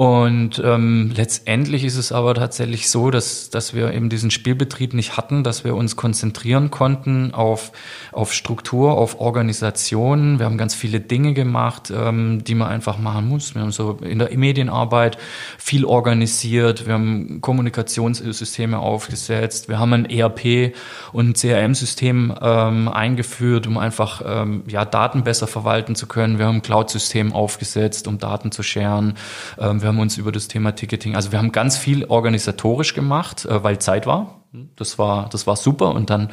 [0.00, 5.16] Und ähm, letztendlich ist es aber tatsächlich so, dass, dass wir eben diesen Spielbetrieb nicht
[5.16, 7.72] hatten, dass wir uns konzentrieren konnten auf,
[8.12, 10.38] auf Struktur, auf Organisation.
[10.38, 13.56] Wir haben ganz viele Dinge gemacht, ähm, die man einfach machen muss.
[13.56, 15.18] Wir haben so in der Medienarbeit
[15.58, 20.76] viel organisiert, wir haben Kommunikationssysteme aufgesetzt, wir haben ein ERP
[21.10, 26.38] und ein CRM-System ähm, eingeführt, um einfach ähm, ja, Daten besser verwalten zu können.
[26.38, 29.14] Wir haben ein Cloud-System aufgesetzt, um Daten zu scheren.
[29.58, 33.46] Ähm, wir haben uns über das Thema Ticketing, also wir haben ganz viel organisatorisch gemacht,
[33.46, 34.44] äh, weil Zeit war.
[34.76, 35.94] Das war, das war super.
[35.94, 36.30] Und dann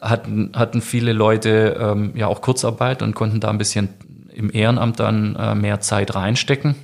[0.00, 3.88] hatten, hatten viele Leute ähm, ja auch Kurzarbeit und konnten da ein bisschen
[4.30, 6.74] im Ehrenamt dann äh, mehr Zeit reinstecken.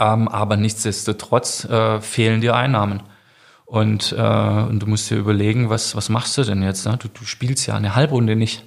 [0.00, 3.02] Ähm, aber nichtsdestotrotz äh, fehlen die Einnahmen.
[3.66, 6.86] Und, äh, und du musst dir überlegen, was, was machst du denn jetzt?
[6.86, 6.96] Ne?
[6.98, 8.64] Du, du spielst ja eine Halbrunde nicht.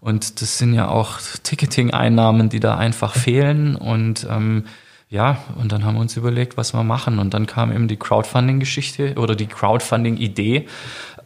[0.00, 3.76] Und das sind ja auch Ticketing-Einnahmen, die da einfach fehlen.
[3.76, 4.66] Und ähm,
[5.08, 7.20] ja, und dann haben wir uns überlegt, was wir machen.
[7.20, 10.66] Und dann kam eben die Crowdfunding-Geschichte oder die Crowdfunding-Idee,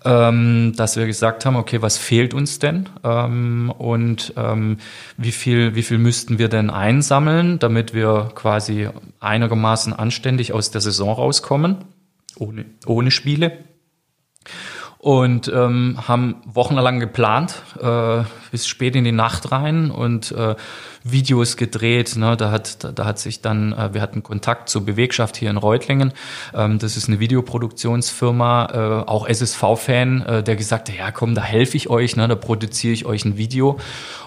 [0.05, 2.91] ähm, dass wir gesagt haben, okay, was fehlt uns denn?
[3.05, 4.79] Ähm, und ähm,
[5.17, 10.83] wie viel, wie viel müssten wir denn einsammeln, damit wir quasi einigermaßen anständig aus der
[10.83, 11.85] Saison rauskommen,
[12.37, 13.65] ohne, ohne Spiele
[15.01, 20.57] und ähm, haben wochenlang geplant, äh, bis spät in die Nacht rein und äh,
[21.05, 22.17] Videos gedreht.
[22.17, 22.37] Ne?
[22.37, 25.57] Da hat da, da hat sich dann, äh, wir hatten Kontakt zur Bewegschaft hier in
[25.57, 26.13] Reutlingen.
[26.55, 31.41] Ähm, das ist eine Videoproduktionsfirma, äh, auch SSV-Fan, äh, der gesagt hat, ja komm, da
[31.41, 32.29] helfe ich euch, ne?
[32.29, 33.79] da produziere ich euch ein Video.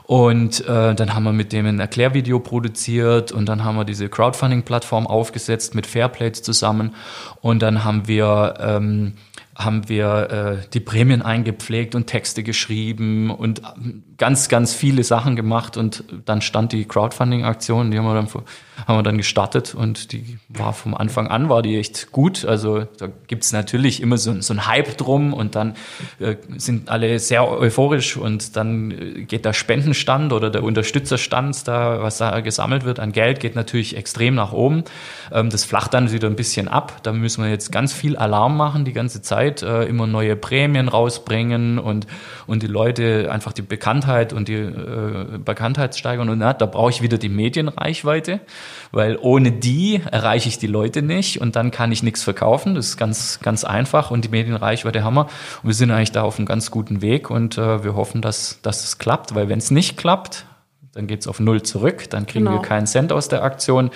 [0.05, 4.09] Und äh, dann haben wir mit dem ein Erklärvideo produziert und dann haben wir diese
[4.09, 6.95] Crowdfunding-Plattform aufgesetzt mit Fairplates zusammen
[7.41, 9.13] und dann haben wir ähm,
[9.55, 13.61] haben wir äh, die Prämien eingepflegt und Texte geschrieben und
[14.17, 18.27] ganz, ganz viele Sachen gemacht und dann stand die Crowdfunding-Aktion, die haben wir dann
[18.87, 22.45] haben wir dann gestartet und die war vom Anfang an, war die echt gut.
[22.45, 25.75] Also da gibt's natürlich immer so, so ein Hype drum und dann
[26.19, 32.01] äh, sind alle sehr euphorisch und dann äh, geht der Spendenstand oder der Unterstützerstand, da,
[32.01, 34.83] was da gesammelt wird an Geld, geht natürlich extrem nach oben.
[35.31, 37.01] Ähm, das flacht dann wieder ein bisschen ab.
[37.03, 40.87] Da müssen wir jetzt ganz viel Alarm machen die ganze Zeit, äh, immer neue Prämien
[40.87, 42.07] rausbringen und,
[42.47, 46.29] und die Leute einfach die Bekanntheit und die äh, Bekanntheit steigern.
[46.29, 48.41] Und na, da brauche ich wieder die Medienreichweite
[48.91, 52.75] weil ohne die erreiche ich die Leute nicht und dann kann ich nichts verkaufen.
[52.75, 55.25] Das ist ganz, ganz einfach und die Medienreichweite haben wir.
[55.61, 58.59] Und wir sind eigentlich da auf einem ganz guten Weg und äh, wir hoffen, dass,
[58.61, 60.45] dass es klappt, weil wenn es nicht klappt,
[60.93, 62.57] dann geht's auf Null zurück, dann kriegen genau.
[62.57, 63.89] wir keinen Cent aus der Aktion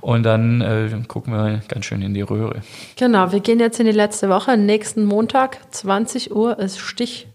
[0.00, 2.62] und dann äh, gucken wir ganz schön in die Röhre.
[2.96, 4.56] Genau, wir gehen jetzt in die letzte Woche.
[4.56, 7.26] Nächsten Montag, 20 Uhr, ist Stich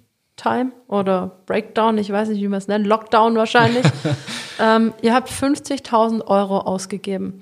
[0.41, 3.85] Time oder Breakdown, ich weiß nicht, wie man es nennt, Lockdown wahrscheinlich.
[4.59, 7.41] ähm, ihr habt 50.000 Euro ausgegeben.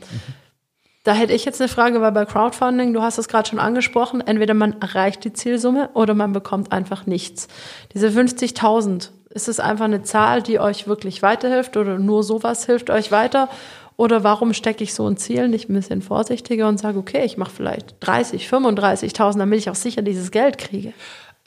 [1.04, 4.20] Da hätte ich jetzt eine Frage, weil bei Crowdfunding, du hast es gerade schon angesprochen,
[4.20, 7.48] entweder man erreicht die Zielsumme oder man bekommt einfach nichts.
[7.94, 12.90] Diese 50.000, ist es einfach eine Zahl, die euch wirklich weiterhilft oder nur sowas hilft
[12.90, 13.50] euch weiter?
[13.96, 17.38] Oder warum stecke ich so ein Ziel nicht ein bisschen vorsichtiger und sage, okay, ich
[17.38, 20.94] mache vielleicht 30, 35.000, damit ich auch sicher dieses Geld kriege?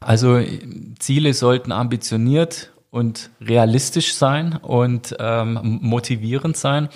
[0.00, 0.40] Also
[0.98, 6.88] Ziele sollten ambitioniert und realistisch sein und ähm, motivierend sein.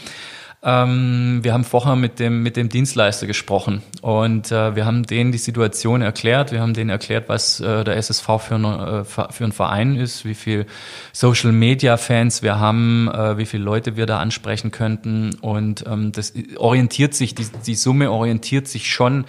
[0.66, 5.31] Ähm, wir haben vorher mit dem, mit dem Dienstleister gesprochen und äh, wir haben denen
[5.31, 6.52] die Situation erklärt.
[6.52, 10.24] Wir haben denen erklärt, was äh, der SSV für, eine, äh, für ein Verein ist,
[10.24, 10.64] wie viel
[11.12, 15.35] Social Media Fans wir haben, äh, wie viele Leute wir da ansprechen könnten.
[15.43, 19.26] Und ähm, das orientiert sich, die, die Summe orientiert sich schon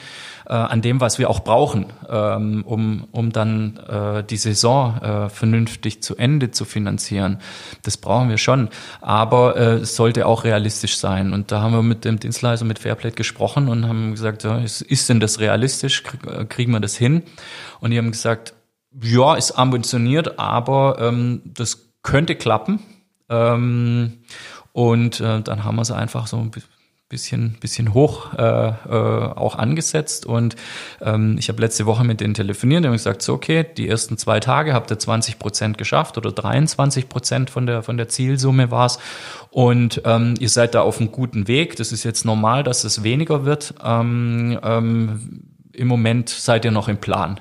[0.48, 5.30] äh, an dem, was wir auch brauchen, ähm, um, um dann äh, die Saison äh,
[5.30, 7.40] vernünftig zu Ende zu finanzieren.
[7.84, 8.70] Das brauchen wir schon.
[9.02, 11.34] Aber äh, es sollte auch realistisch sein.
[11.34, 15.10] Und da haben wir mit dem Dienstleister, mit Fairplate gesprochen und haben gesagt, ja, ist,
[15.10, 16.04] denn das realistisch?
[16.28, 17.24] Äh, kriegen wir das hin?
[17.80, 18.54] Und die haben gesagt,
[19.02, 22.80] ja, ist ambitioniert, aber ähm, das könnte klappen.
[23.30, 24.20] Ähm,
[24.72, 26.52] und äh, dann haben wir es einfach so ein
[27.08, 30.26] bisschen bisschen, hoch äh, äh, auch angesetzt.
[30.26, 30.56] Und
[31.02, 34.40] ähm, ich habe letzte Woche mit denen telefoniert und gesagt, so okay, die ersten zwei
[34.40, 38.98] Tage habt ihr 20 Prozent geschafft oder 23 Prozent von der, von der Zielsumme war's
[39.52, 41.76] Und ähm, ihr seid da auf einem guten Weg.
[41.76, 43.76] Das ist jetzt normal, dass es weniger wird.
[43.84, 47.40] Ähm, ähm, Im Moment seid ihr noch im Plan.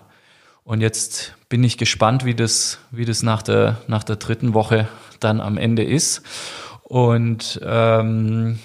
[0.63, 4.89] Und jetzt bin ich gespannt, wie das, wie das nach der, nach der dritten Woche
[5.21, 6.23] dann am Ende ist.
[6.83, 8.59] Und ähm,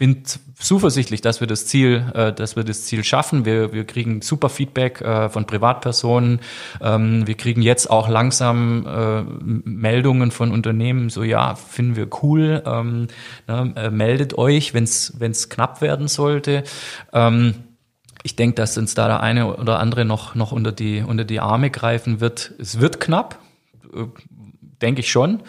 [0.00, 0.22] bin
[0.58, 3.44] zuversichtlich, dass wir das Ziel, äh, dass wir das Ziel schaffen.
[3.44, 6.40] Wir, wir kriegen super Feedback äh, von Privatpersonen.
[6.80, 9.22] Ähm, wir kriegen jetzt auch langsam äh,
[9.68, 12.62] Meldungen von Unternehmen, so ja, finden wir cool.
[12.64, 13.08] Ähm,
[13.46, 16.64] ne, äh, meldet euch, wenn es knapp werden sollte.
[17.12, 17.56] Ähm,
[18.22, 21.40] ich denke, dass uns da der eine oder andere noch, noch unter, die, unter die
[21.40, 22.54] Arme greifen wird.
[22.58, 23.38] Es wird knapp,
[23.94, 24.04] äh,
[24.82, 25.42] denke ich schon.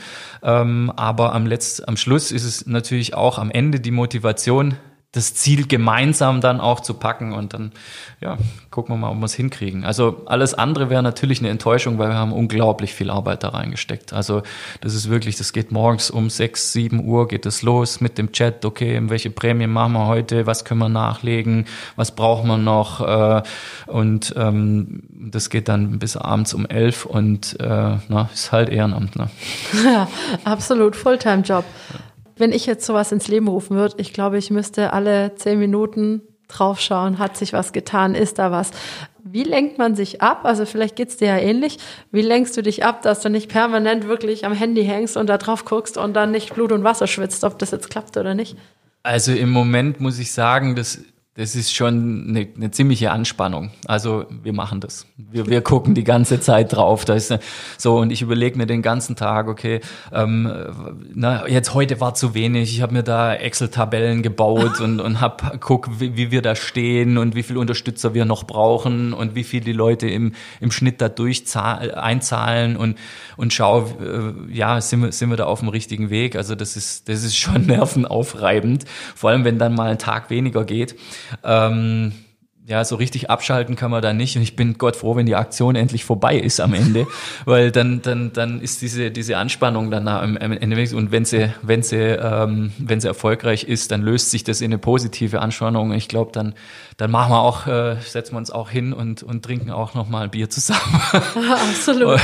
[0.44, 4.76] Ähm, aber am, Letzt, am Schluss ist es natürlich auch am Ende die Motivation,
[5.13, 7.73] das Ziel gemeinsam dann auch zu packen und dann,
[8.21, 8.38] ja,
[8.69, 9.83] gucken wir mal, ob wir es hinkriegen.
[9.83, 14.13] Also alles andere wäre natürlich eine Enttäuschung, weil wir haben unglaublich viel Arbeit da reingesteckt.
[14.13, 14.41] Also
[14.79, 18.31] das ist wirklich, das geht morgens um sechs, sieben Uhr geht es los mit dem
[18.31, 21.65] Chat, okay, welche Prämien machen wir heute, was können wir nachlegen,
[21.97, 23.43] was brauchen wir noch äh,
[23.88, 29.17] und ähm, das geht dann bis abends um elf und äh, na, ist halt Ehrenamt.
[29.17, 29.29] Ne?
[29.83, 30.07] Ja,
[30.45, 31.65] absolut, Fulltime-Job.
[32.41, 36.23] Wenn ich jetzt sowas ins Leben rufen würde, ich glaube, ich müsste alle zehn Minuten
[36.47, 38.72] draufschauen, hat sich was getan, ist da was.
[39.23, 40.39] Wie lenkt man sich ab?
[40.43, 41.77] Also vielleicht geht's dir ja ähnlich.
[42.11, 45.38] Wie lenkst du dich ab, dass du nicht permanent wirklich am Handy hängst und da
[45.38, 48.57] drauf guckst und dann nicht Blut und Wasser schwitzt, ob das jetzt klappt oder nicht?
[49.03, 50.97] Also im Moment muss ich sagen, das
[51.36, 53.72] das ist schon eine, eine ziemliche Anspannung.
[53.86, 55.06] Also wir machen das.
[55.16, 57.06] Wir, wir gucken die ganze Zeit drauf.
[57.06, 57.34] Da ist
[57.78, 59.80] so und ich überlege mir den ganzen Tag, okay,
[60.12, 60.52] ähm,
[61.14, 62.74] na, jetzt heute war zu wenig.
[62.74, 67.18] Ich habe mir da Excel-Tabellen gebaut und, und hab guck, wie, wie wir da stehen
[67.18, 70.99] und wie viel Unterstützer wir noch brauchen und wie viel die Leute im, im Schnitt
[70.99, 72.98] da durch einzahlen und
[73.38, 76.36] und schau, äh, ja, sind wir, sind wir da auf dem richtigen Weg.
[76.36, 78.84] Also das ist das ist schon nervenaufreibend.
[79.16, 80.95] Vor allem wenn dann mal ein Tag weniger geht.
[81.44, 82.14] Ähm,
[82.68, 84.36] ja, so richtig abschalten kann man da nicht.
[84.36, 87.08] Und ich bin Gott froh, wenn die Aktion endlich vorbei ist am Ende,
[87.45, 90.95] weil dann, dann, dann ist diese, diese Anspannung dann am Ende.
[90.95, 94.72] Und wenn sie, wenn sie, ähm, wenn sie erfolgreich ist, dann löst sich das in
[94.72, 95.91] eine positive Anspannung.
[95.91, 96.53] Ich glaube, dann,
[96.97, 100.26] dann machen wir auch, äh, setzen wir uns auch hin und, und trinken auch nochmal
[100.26, 101.01] ein Bier zusammen.
[101.13, 102.19] Absolut.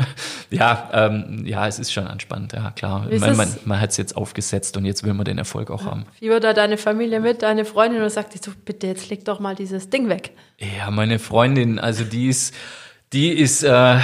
[0.50, 3.06] ja, ähm, ja, es ist schon anspannend, ja, klar.
[3.10, 6.06] Man, man, man hat es jetzt aufgesetzt und jetzt will man den Erfolg auch haben.
[6.20, 9.40] Wie wird da deine Familie mit, deine Freundin und sagt, so, bitte, jetzt leg doch
[9.40, 10.32] mal dieses Ding weg.
[10.58, 12.54] Ja, meine Freundin, also die ist,
[13.12, 13.98] die ist, äh,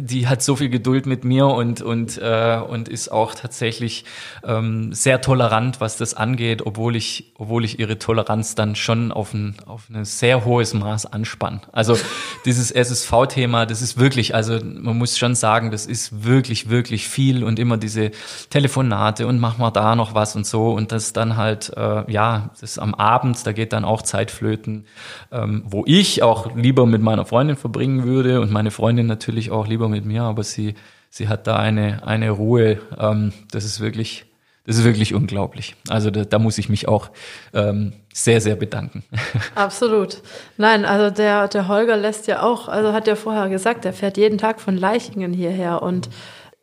[0.00, 4.04] die hat so viel Geduld mit mir und und äh, und ist auch tatsächlich
[4.44, 9.32] ähm, sehr tolerant, was das angeht, obwohl ich, obwohl ich ihre Toleranz dann schon auf
[9.32, 11.60] ein auf ein sehr hohes Maß anspann.
[11.70, 11.96] Also
[12.44, 17.44] dieses SSV-Thema, das ist wirklich, also man muss schon sagen, das ist wirklich wirklich viel
[17.44, 18.10] und immer diese
[18.50, 22.50] Telefonate und mach mal da noch was und so und das dann halt äh, ja,
[22.60, 24.86] das am Abend, da geht dann auch Zeit flöten,
[25.30, 29.66] ähm, wo ich auch lieber mit meiner Freundin verbringen würde und meine Freundin natürlich auch
[29.66, 30.74] lieber mit mir, aber sie,
[31.08, 34.26] sie hat da eine, eine Ruhe, ähm, das ist wirklich,
[34.66, 35.76] das ist wirklich unglaublich.
[35.88, 37.10] Also da, da muss ich mich auch
[37.54, 39.04] ähm, sehr, sehr bedanken.
[39.54, 40.22] Absolut.
[40.56, 44.16] Nein, also der, der Holger lässt ja auch, also hat ja vorher gesagt, er fährt
[44.16, 46.08] jeden Tag von Leichingen hierher und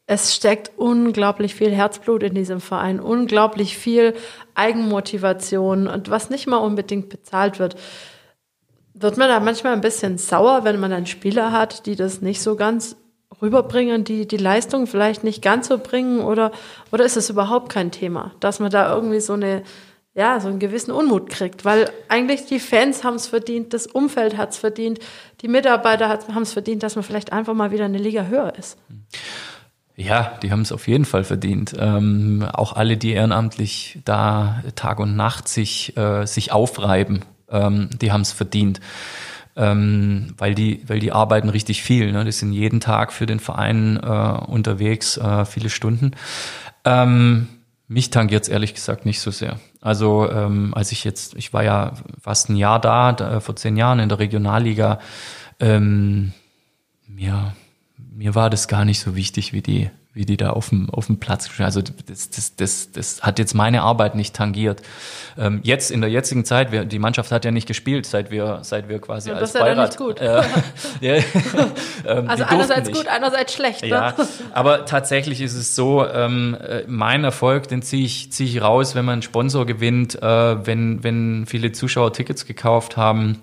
[0.09, 4.15] es steckt unglaublich viel Herzblut in diesem Verein, unglaublich viel
[4.55, 7.75] Eigenmotivation und was nicht mal unbedingt bezahlt wird.
[8.99, 12.41] Wird man da manchmal ein bisschen sauer, wenn man dann Spieler hat, die das nicht
[12.41, 12.95] so ganz
[13.41, 16.51] rüberbringen, die die Leistung vielleicht nicht ganz so bringen oder,
[16.91, 19.61] oder ist es überhaupt kein Thema, dass man da irgendwie so eine,
[20.15, 24.37] ja, so einen gewissen Unmut kriegt, weil eigentlich die Fans haben es verdient, das Umfeld
[24.37, 24.99] hat es verdient,
[25.41, 28.77] die Mitarbeiter haben es verdient, dass man vielleicht einfach mal wieder eine Liga höher ist.
[29.95, 31.75] Ja, die haben es auf jeden Fall verdient.
[31.77, 38.11] Ähm, auch alle, die ehrenamtlich da Tag und Nacht sich, äh, sich aufreiben ähm, die
[38.11, 38.79] haben es verdient.
[39.55, 42.11] Ähm, weil die, weil die arbeiten richtig viel.
[42.11, 42.23] Ne?
[42.23, 44.07] Die sind jeden Tag für den Verein äh,
[44.45, 46.11] unterwegs, äh, viele Stunden.
[46.85, 47.47] Ähm,
[47.87, 49.59] mich tangiert es ehrlich gesagt nicht so sehr.
[49.81, 53.77] Also ähm, als ich jetzt, ich war ja fast ein Jahr da, da vor zehn
[53.77, 54.99] Jahren in der Regionalliga,
[55.59, 56.33] ähm,
[57.07, 57.55] mir,
[57.97, 61.05] mir war das gar nicht so wichtig wie die, wie die da auf dem, auf
[61.05, 64.81] dem Platz Also das, das, das, das hat jetzt meine Arbeit nicht tangiert.
[65.37, 68.59] Ähm, jetzt in der jetzigen Zeit, wir, die Mannschaft hat ja nicht gespielt, seit wir,
[68.63, 69.89] seit wir quasi Und als das ist ja Beirat.
[69.89, 70.19] nicht gut.
[70.19, 70.41] Äh,
[71.01, 71.23] ja,
[72.05, 73.83] ähm, also einerseits gut, einerseits schlecht.
[73.83, 73.89] Ne?
[73.89, 74.15] Ja,
[74.53, 78.95] aber tatsächlich ist es so, ähm, äh, mein Erfolg, den ziehe ich, zieh ich raus,
[78.95, 83.41] wenn man einen Sponsor gewinnt, äh, wenn, wenn viele Zuschauer Tickets gekauft haben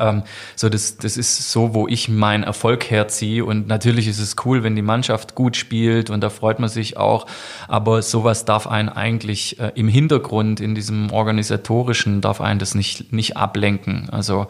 [0.00, 0.24] Ähm,
[0.56, 3.44] so, das, das ist so, wo ich meinen Erfolg herziehe.
[3.44, 6.96] Und natürlich ist es cool, wenn die Mannschaft gut spielt und da freut man sich
[6.96, 7.26] auch.
[7.68, 13.12] Aber sowas darf einen eigentlich äh, im Hintergrund, in diesem organisatorischen, darf einen das nicht,
[13.12, 14.08] nicht ablenken.
[14.10, 14.48] Also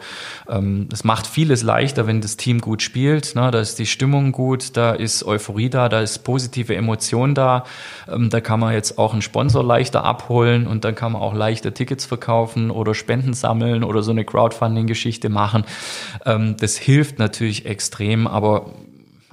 [0.49, 3.35] ähm, es macht vieles leichter, wenn das Team gut spielt.
[3.35, 3.51] Ne?
[3.51, 7.63] Da ist die Stimmung gut, da ist Euphorie da, da ist positive Emotion da.
[8.11, 11.35] Ähm, da kann man jetzt auch einen Sponsor leichter abholen und dann kann man auch
[11.35, 15.65] leichter Tickets verkaufen oder Spenden sammeln oder so eine Crowdfunding-Geschichte machen.
[16.25, 18.73] Ähm, das hilft natürlich extrem, aber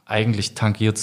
[0.06, 1.00] eigentlich tangiert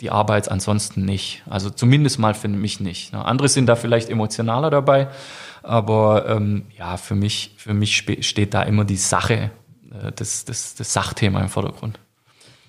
[0.00, 1.42] die Arbeit ansonsten nicht.
[1.48, 3.12] Also zumindest mal für mich nicht.
[3.12, 3.24] Ne?
[3.24, 5.08] Andere sind da vielleicht emotionaler dabei,
[5.62, 9.50] aber ähm, ja, für mich, für mich steht da immer die Sache,
[9.92, 11.98] äh, das, das, das Sachthema im Vordergrund.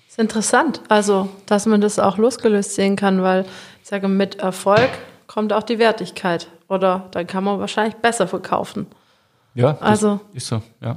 [0.06, 3.46] Das ist interessant, also dass man das auch losgelöst sehen kann, weil
[3.82, 4.90] ich sage, mit Erfolg
[5.26, 6.48] kommt auch die Wertigkeit.
[6.68, 8.86] Oder dann kann man wahrscheinlich besser verkaufen.
[9.54, 10.96] Ja, also ist so, ja.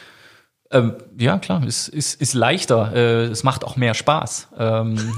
[0.73, 2.93] Ähm, ja, klar, es ist, ist leichter.
[2.95, 4.47] Äh, es macht auch mehr Spaß.
[4.57, 4.95] Ähm,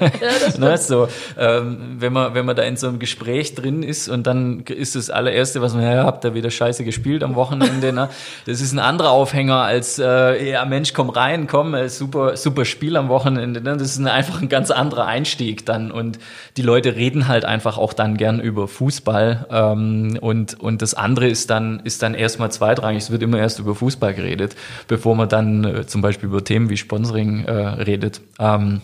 [0.00, 4.08] ja, ne, so, ähm, wenn man wenn man da in so einem Gespräch drin ist
[4.08, 7.92] und dann ist das allererste, was man ja habt da wieder Scheiße gespielt am Wochenende.
[7.92, 8.08] ne?
[8.46, 12.64] Das ist ein anderer Aufhänger als äh, ja Mensch, komm rein, komm, äh, super super
[12.64, 13.60] Spiel am Wochenende.
[13.60, 13.76] Ne?
[13.76, 16.20] Das ist ein, einfach ein ganz anderer Einstieg dann und
[16.56, 21.26] die Leute reden halt einfach auch dann gern über Fußball ähm, und und das andere
[21.26, 23.02] ist dann ist dann erstmal zweitrangig.
[23.02, 24.54] Es wird immer erst über Fußball geredet
[24.88, 28.20] bevor man dann äh, zum Beispiel über Themen wie Sponsoring äh, redet.
[28.38, 28.80] Ähm,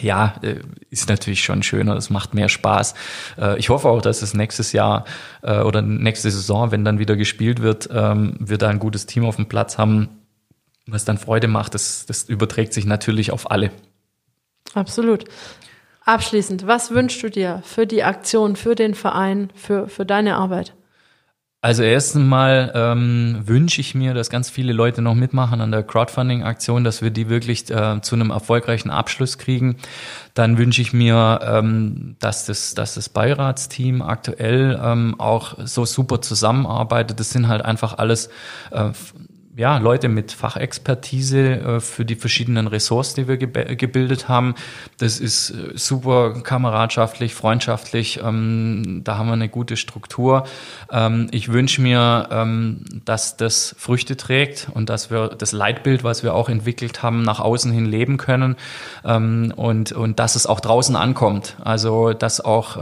[0.00, 0.56] ja, äh,
[0.90, 2.94] ist natürlich schon schöner, es macht mehr Spaß.
[3.38, 5.04] Äh, ich hoffe auch, dass es nächstes Jahr
[5.42, 9.36] oder nächste Saison, wenn dann wieder gespielt wird, ähm, wir da ein gutes Team auf
[9.36, 10.08] dem Platz haben,
[10.86, 11.74] was dann Freude macht.
[11.74, 13.70] Das, das überträgt sich natürlich auf alle.
[14.72, 15.24] Absolut.
[16.04, 20.74] Abschließend, was wünschst du dir für die Aktion, für den Verein, für, für deine Arbeit?
[21.64, 25.82] Also erstens mal ähm, wünsche ich mir, dass ganz viele Leute noch mitmachen an der
[25.82, 29.76] Crowdfunding-Aktion, dass wir die wirklich äh, zu einem erfolgreichen Abschluss kriegen.
[30.34, 36.20] Dann wünsche ich mir, ähm, dass, das, dass das Beiratsteam aktuell ähm, auch so super
[36.20, 37.18] zusammenarbeitet.
[37.18, 38.28] Das sind halt einfach alles
[38.70, 38.90] äh,
[39.56, 44.54] ja, Leute mit Fachexpertise äh, für die verschiedenen Ressorts, die wir gebildet haben.
[44.98, 48.20] Das ist äh, super kameradschaftlich, freundschaftlich.
[48.22, 50.44] Ähm, da haben wir eine gute Struktur.
[50.90, 56.24] Ähm, ich wünsche mir, ähm, dass das Früchte trägt und dass wir das Leitbild, was
[56.24, 58.56] wir auch entwickelt haben, nach außen hin leben können
[59.02, 61.56] und, und dass es auch draußen ankommt.
[61.62, 62.76] Also, dass auch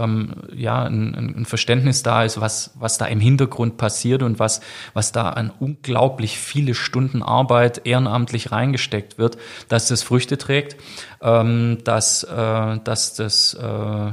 [0.55, 4.61] ja, ein, ein Verständnis da ist, was, was da im Hintergrund passiert und was,
[4.95, 9.37] was da an unglaublich viel viele Stunden Arbeit ehrenamtlich reingesteckt wird,
[9.69, 10.77] dass das Früchte trägt,
[11.21, 14.13] ähm, dass, äh, dass das äh,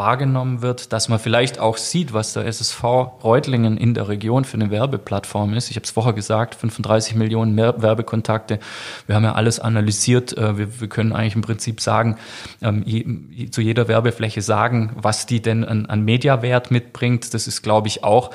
[0.00, 2.82] wahrgenommen wird, dass man vielleicht auch sieht, was der SSV
[3.22, 5.68] Reutlingen in der Region für eine Werbeplattform ist.
[5.68, 8.60] Ich habe es vorher gesagt, 35 Millionen mehr Werbekontakte.
[9.06, 10.38] Wir haben ja alles analysiert.
[10.38, 12.16] Äh, wir, wir können eigentlich im Prinzip sagen,
[12.62, 17.34] ähm, je, zu jeder Werbefläche sagen, was die denn an, an Mediawert mitbringt.
[17.34, 18.30] Das ist, glaube ich, auch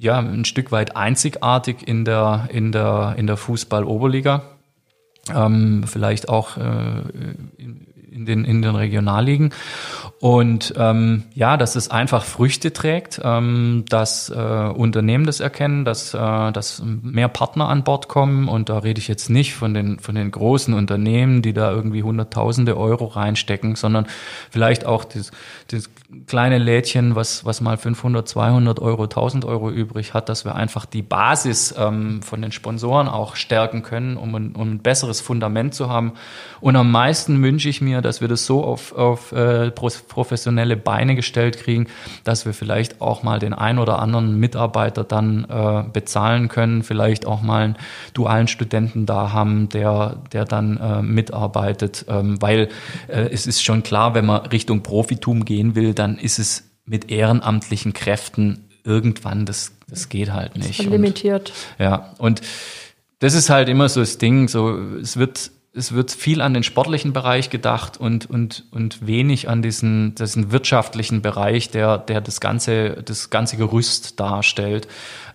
[0.00, 4.42] ja, ein Stück weit einzigartig in der, in der, in der Fußball-Oberliga.
[5.34, 7.02] Ähm, vielleicht auch äh,
[7.58, 9.52] in, den, in den Regionalligen.
[10.18, 16.14] Und ähm, ja, dass es einfach Früchte trägt, ähm, dass äh, Unternehmen das erkennen, dass,
[16.14, 18.48] äh, dass mehr Partner an Bord kommen.
[18.48, 22.02] Und da rede ich jetzt nicht von den, von den großen Unternehmen, die da irgendwie
[22.02, 24.06] Hunderttausende Euro reinstecken, sondern
[24.50, 25.30] vielleicht auch das,
[25.68, 25.90] das
[26.26, 30.84] kleine Lädchen, was, was mal 500, 200 Euro, 1000 Euro übrig hat, dass wir einfach
[30.84, 35.74] die Basis ähm, von den Sponsoren auch stärken können, um ein, um ein besseres Fundament
[35.74, 36.12] zu haben.
[36.60, 41.14] Und am meisten wünsche ich mir, dass wir das so auf, auf äh, professionelle Beine
[41.14, 41.86] gestellt kriegen,
[42.24, 47.24] dass wir vielleicht auch mal den ein oder anderen Mitarbeiter dann äh, bezahlen können, vielleicht
[47.24, 47.76] auch mal einen
[48.14, 52.68] dualen Studenten da haben, der, der dann äh, mitarbeitet, ähm, weil
[53.06, 57.10] äh, es ist schon klar, wenn man Richtung Profitum gehen will, dann ist es mit
[57.10, 60.82] ehrenamtlichen Kräften irgendwann, das, das geht halt nicht.
[60.82, 61.52] limitiert.
[61.78, 62.40] Und, ja, und
[63.20, 66.64] das ist halt immer so das Ding, so, es wird es wird viel an den
[66.64, 72.40] sportlichen Bereich gedacht und, und, und wenig an diesen, diesen wirtschaftlichen Bereich, der, der das
[72.40, 74.88] ganze, das ganze Gerüst darstellt.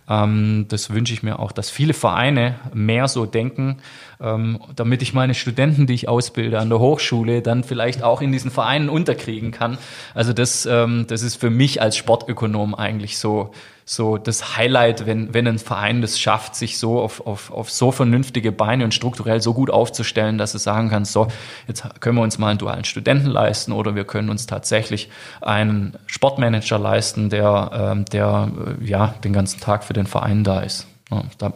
[0.09, 3.77] Ähm, das wünsche ich mir auch, dass viele Vereine mehr so denken,
[4.21, 8.31] ähm, damit ich meine Studenten, die ich ausbilde an der Hochschule, dann vielleicht auch in
[8.31, 9.77] diesen Vereinen unterkriegen kann.
[10.13, 13.51] Also das, ähm, das ist für mich als Sportökonom eigentlich so
[13.87, 17.91] so das Highlight, wenn, wenn ein Verein das schafft, sich so auf, auf, auf so
[17.91, 21.27] vernünftige Beine und strukturell so gut aufzustellen, dass es sagen kann, so,
[21.67, 25.09] jetzt können wir uns mal einen dualen Studenten leisten oder wir können uns tatsächlich
[25.39, 28.51] einen Sportmanager leisten, der, ähm, der
[28.81, 30.87] äh, ja den ganzen Tag für den Verein da ist.
[31.11, 31.53] Ja, da,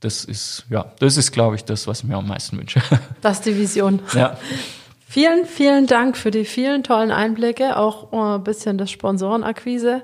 [0.00, 2.80] das ist, ja, das ist, glaube ich, das, was ich mir am meisten wünsche.
[3.20, 4.00] Das ist die Vision.
[4.14, 4.38] ja.
[5.06, 10.02] Vielen, vielen Dank für die vielen tollen Einblicke, auch äh, ein bisschen das Sponsorenakquise.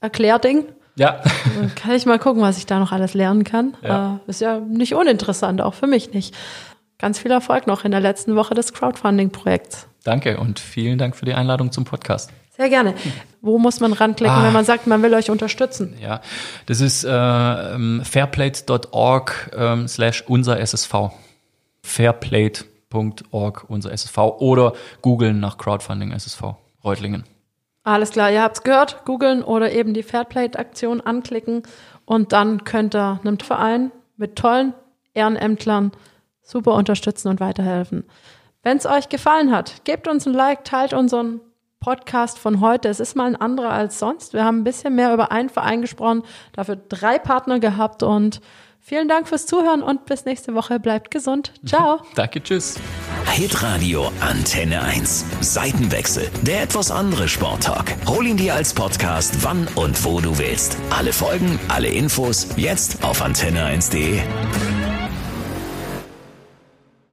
[0.00, 0.64] Erklärding.
[0.96, 1.20] Ja.
[1.56, 3.74] Dann kann ich mal gucken, was ich da noch alles lernen kann.
[3.82, 4.20] Ja.
[4.26, 6.34] Äh, ist ja nicht uninteressant, auch für mich nicht.
[6.98, 9.86] Ganz viel Erfolg noch in der letzten Woche des Crowdfunding-Projekts.
[10.04, 12.30] Danke und vielen Dank für die Einladung zum Podcast.
[12.56, 12.94] Sehr gerne.
[13.42, 14.44] Wo muss man ranklicken, Ah.
[14.46, 15.94] wenn man sagt, man will euch unterstützen?
[16.00, 16.22] Ja,
[16.64, 21.10] das ist äh, ähm, fairplate.org ähm, slash unser SSV.
[21.82, 27.24] Fairplate.org unser SSV oder googeln nach Crowdfunding SSV Reutlingen.
[27.86, 29.04] Alles klar, ihr habt's gehört.
[29.04, 31.62] Googeln oder eben die Fairplate-Aktion anklicken
[32.04, 34.74] und dann könnt ihr einem Verein mit tollen
[35.14, 35.92] Ehrenämtlern
[36.42, 38.02] super unterstützen und weiterhelfen.
[38.64, 41.40] Wenn es euch gefallen hat, gebt uns ein Like, teilt unseren
[41.78, 42.88] Podcast von heute.
[42.88, 44.32] Es ist mal ein anderer als sonst.
[44.32, 48.40] Wir haben ein bisschen mehr über einen Verein gesprochen, dafür drei Partner gehabt und
[48.86, 50.80] vielen Dank fürs Zuhören und bis nächste Woche.
[50.80, 51.52] Bleibt gesund.
[51.66, 52.00] Ciao.
[52.14, 52.76] Danke, tschüss.
[53.32, 55.24] Hitradio Antenne 1.
[55.40, 56.30] Seitenwechsel.
[56.42, 57.94] Der etwas andere Sporttalk.
[58.06, 60.76] Hol ihn dir als Podcast, wann und wo du willst.
[60.90, 64.20] Alle Folgen, alle Infos, jetzt auf antenne1.de.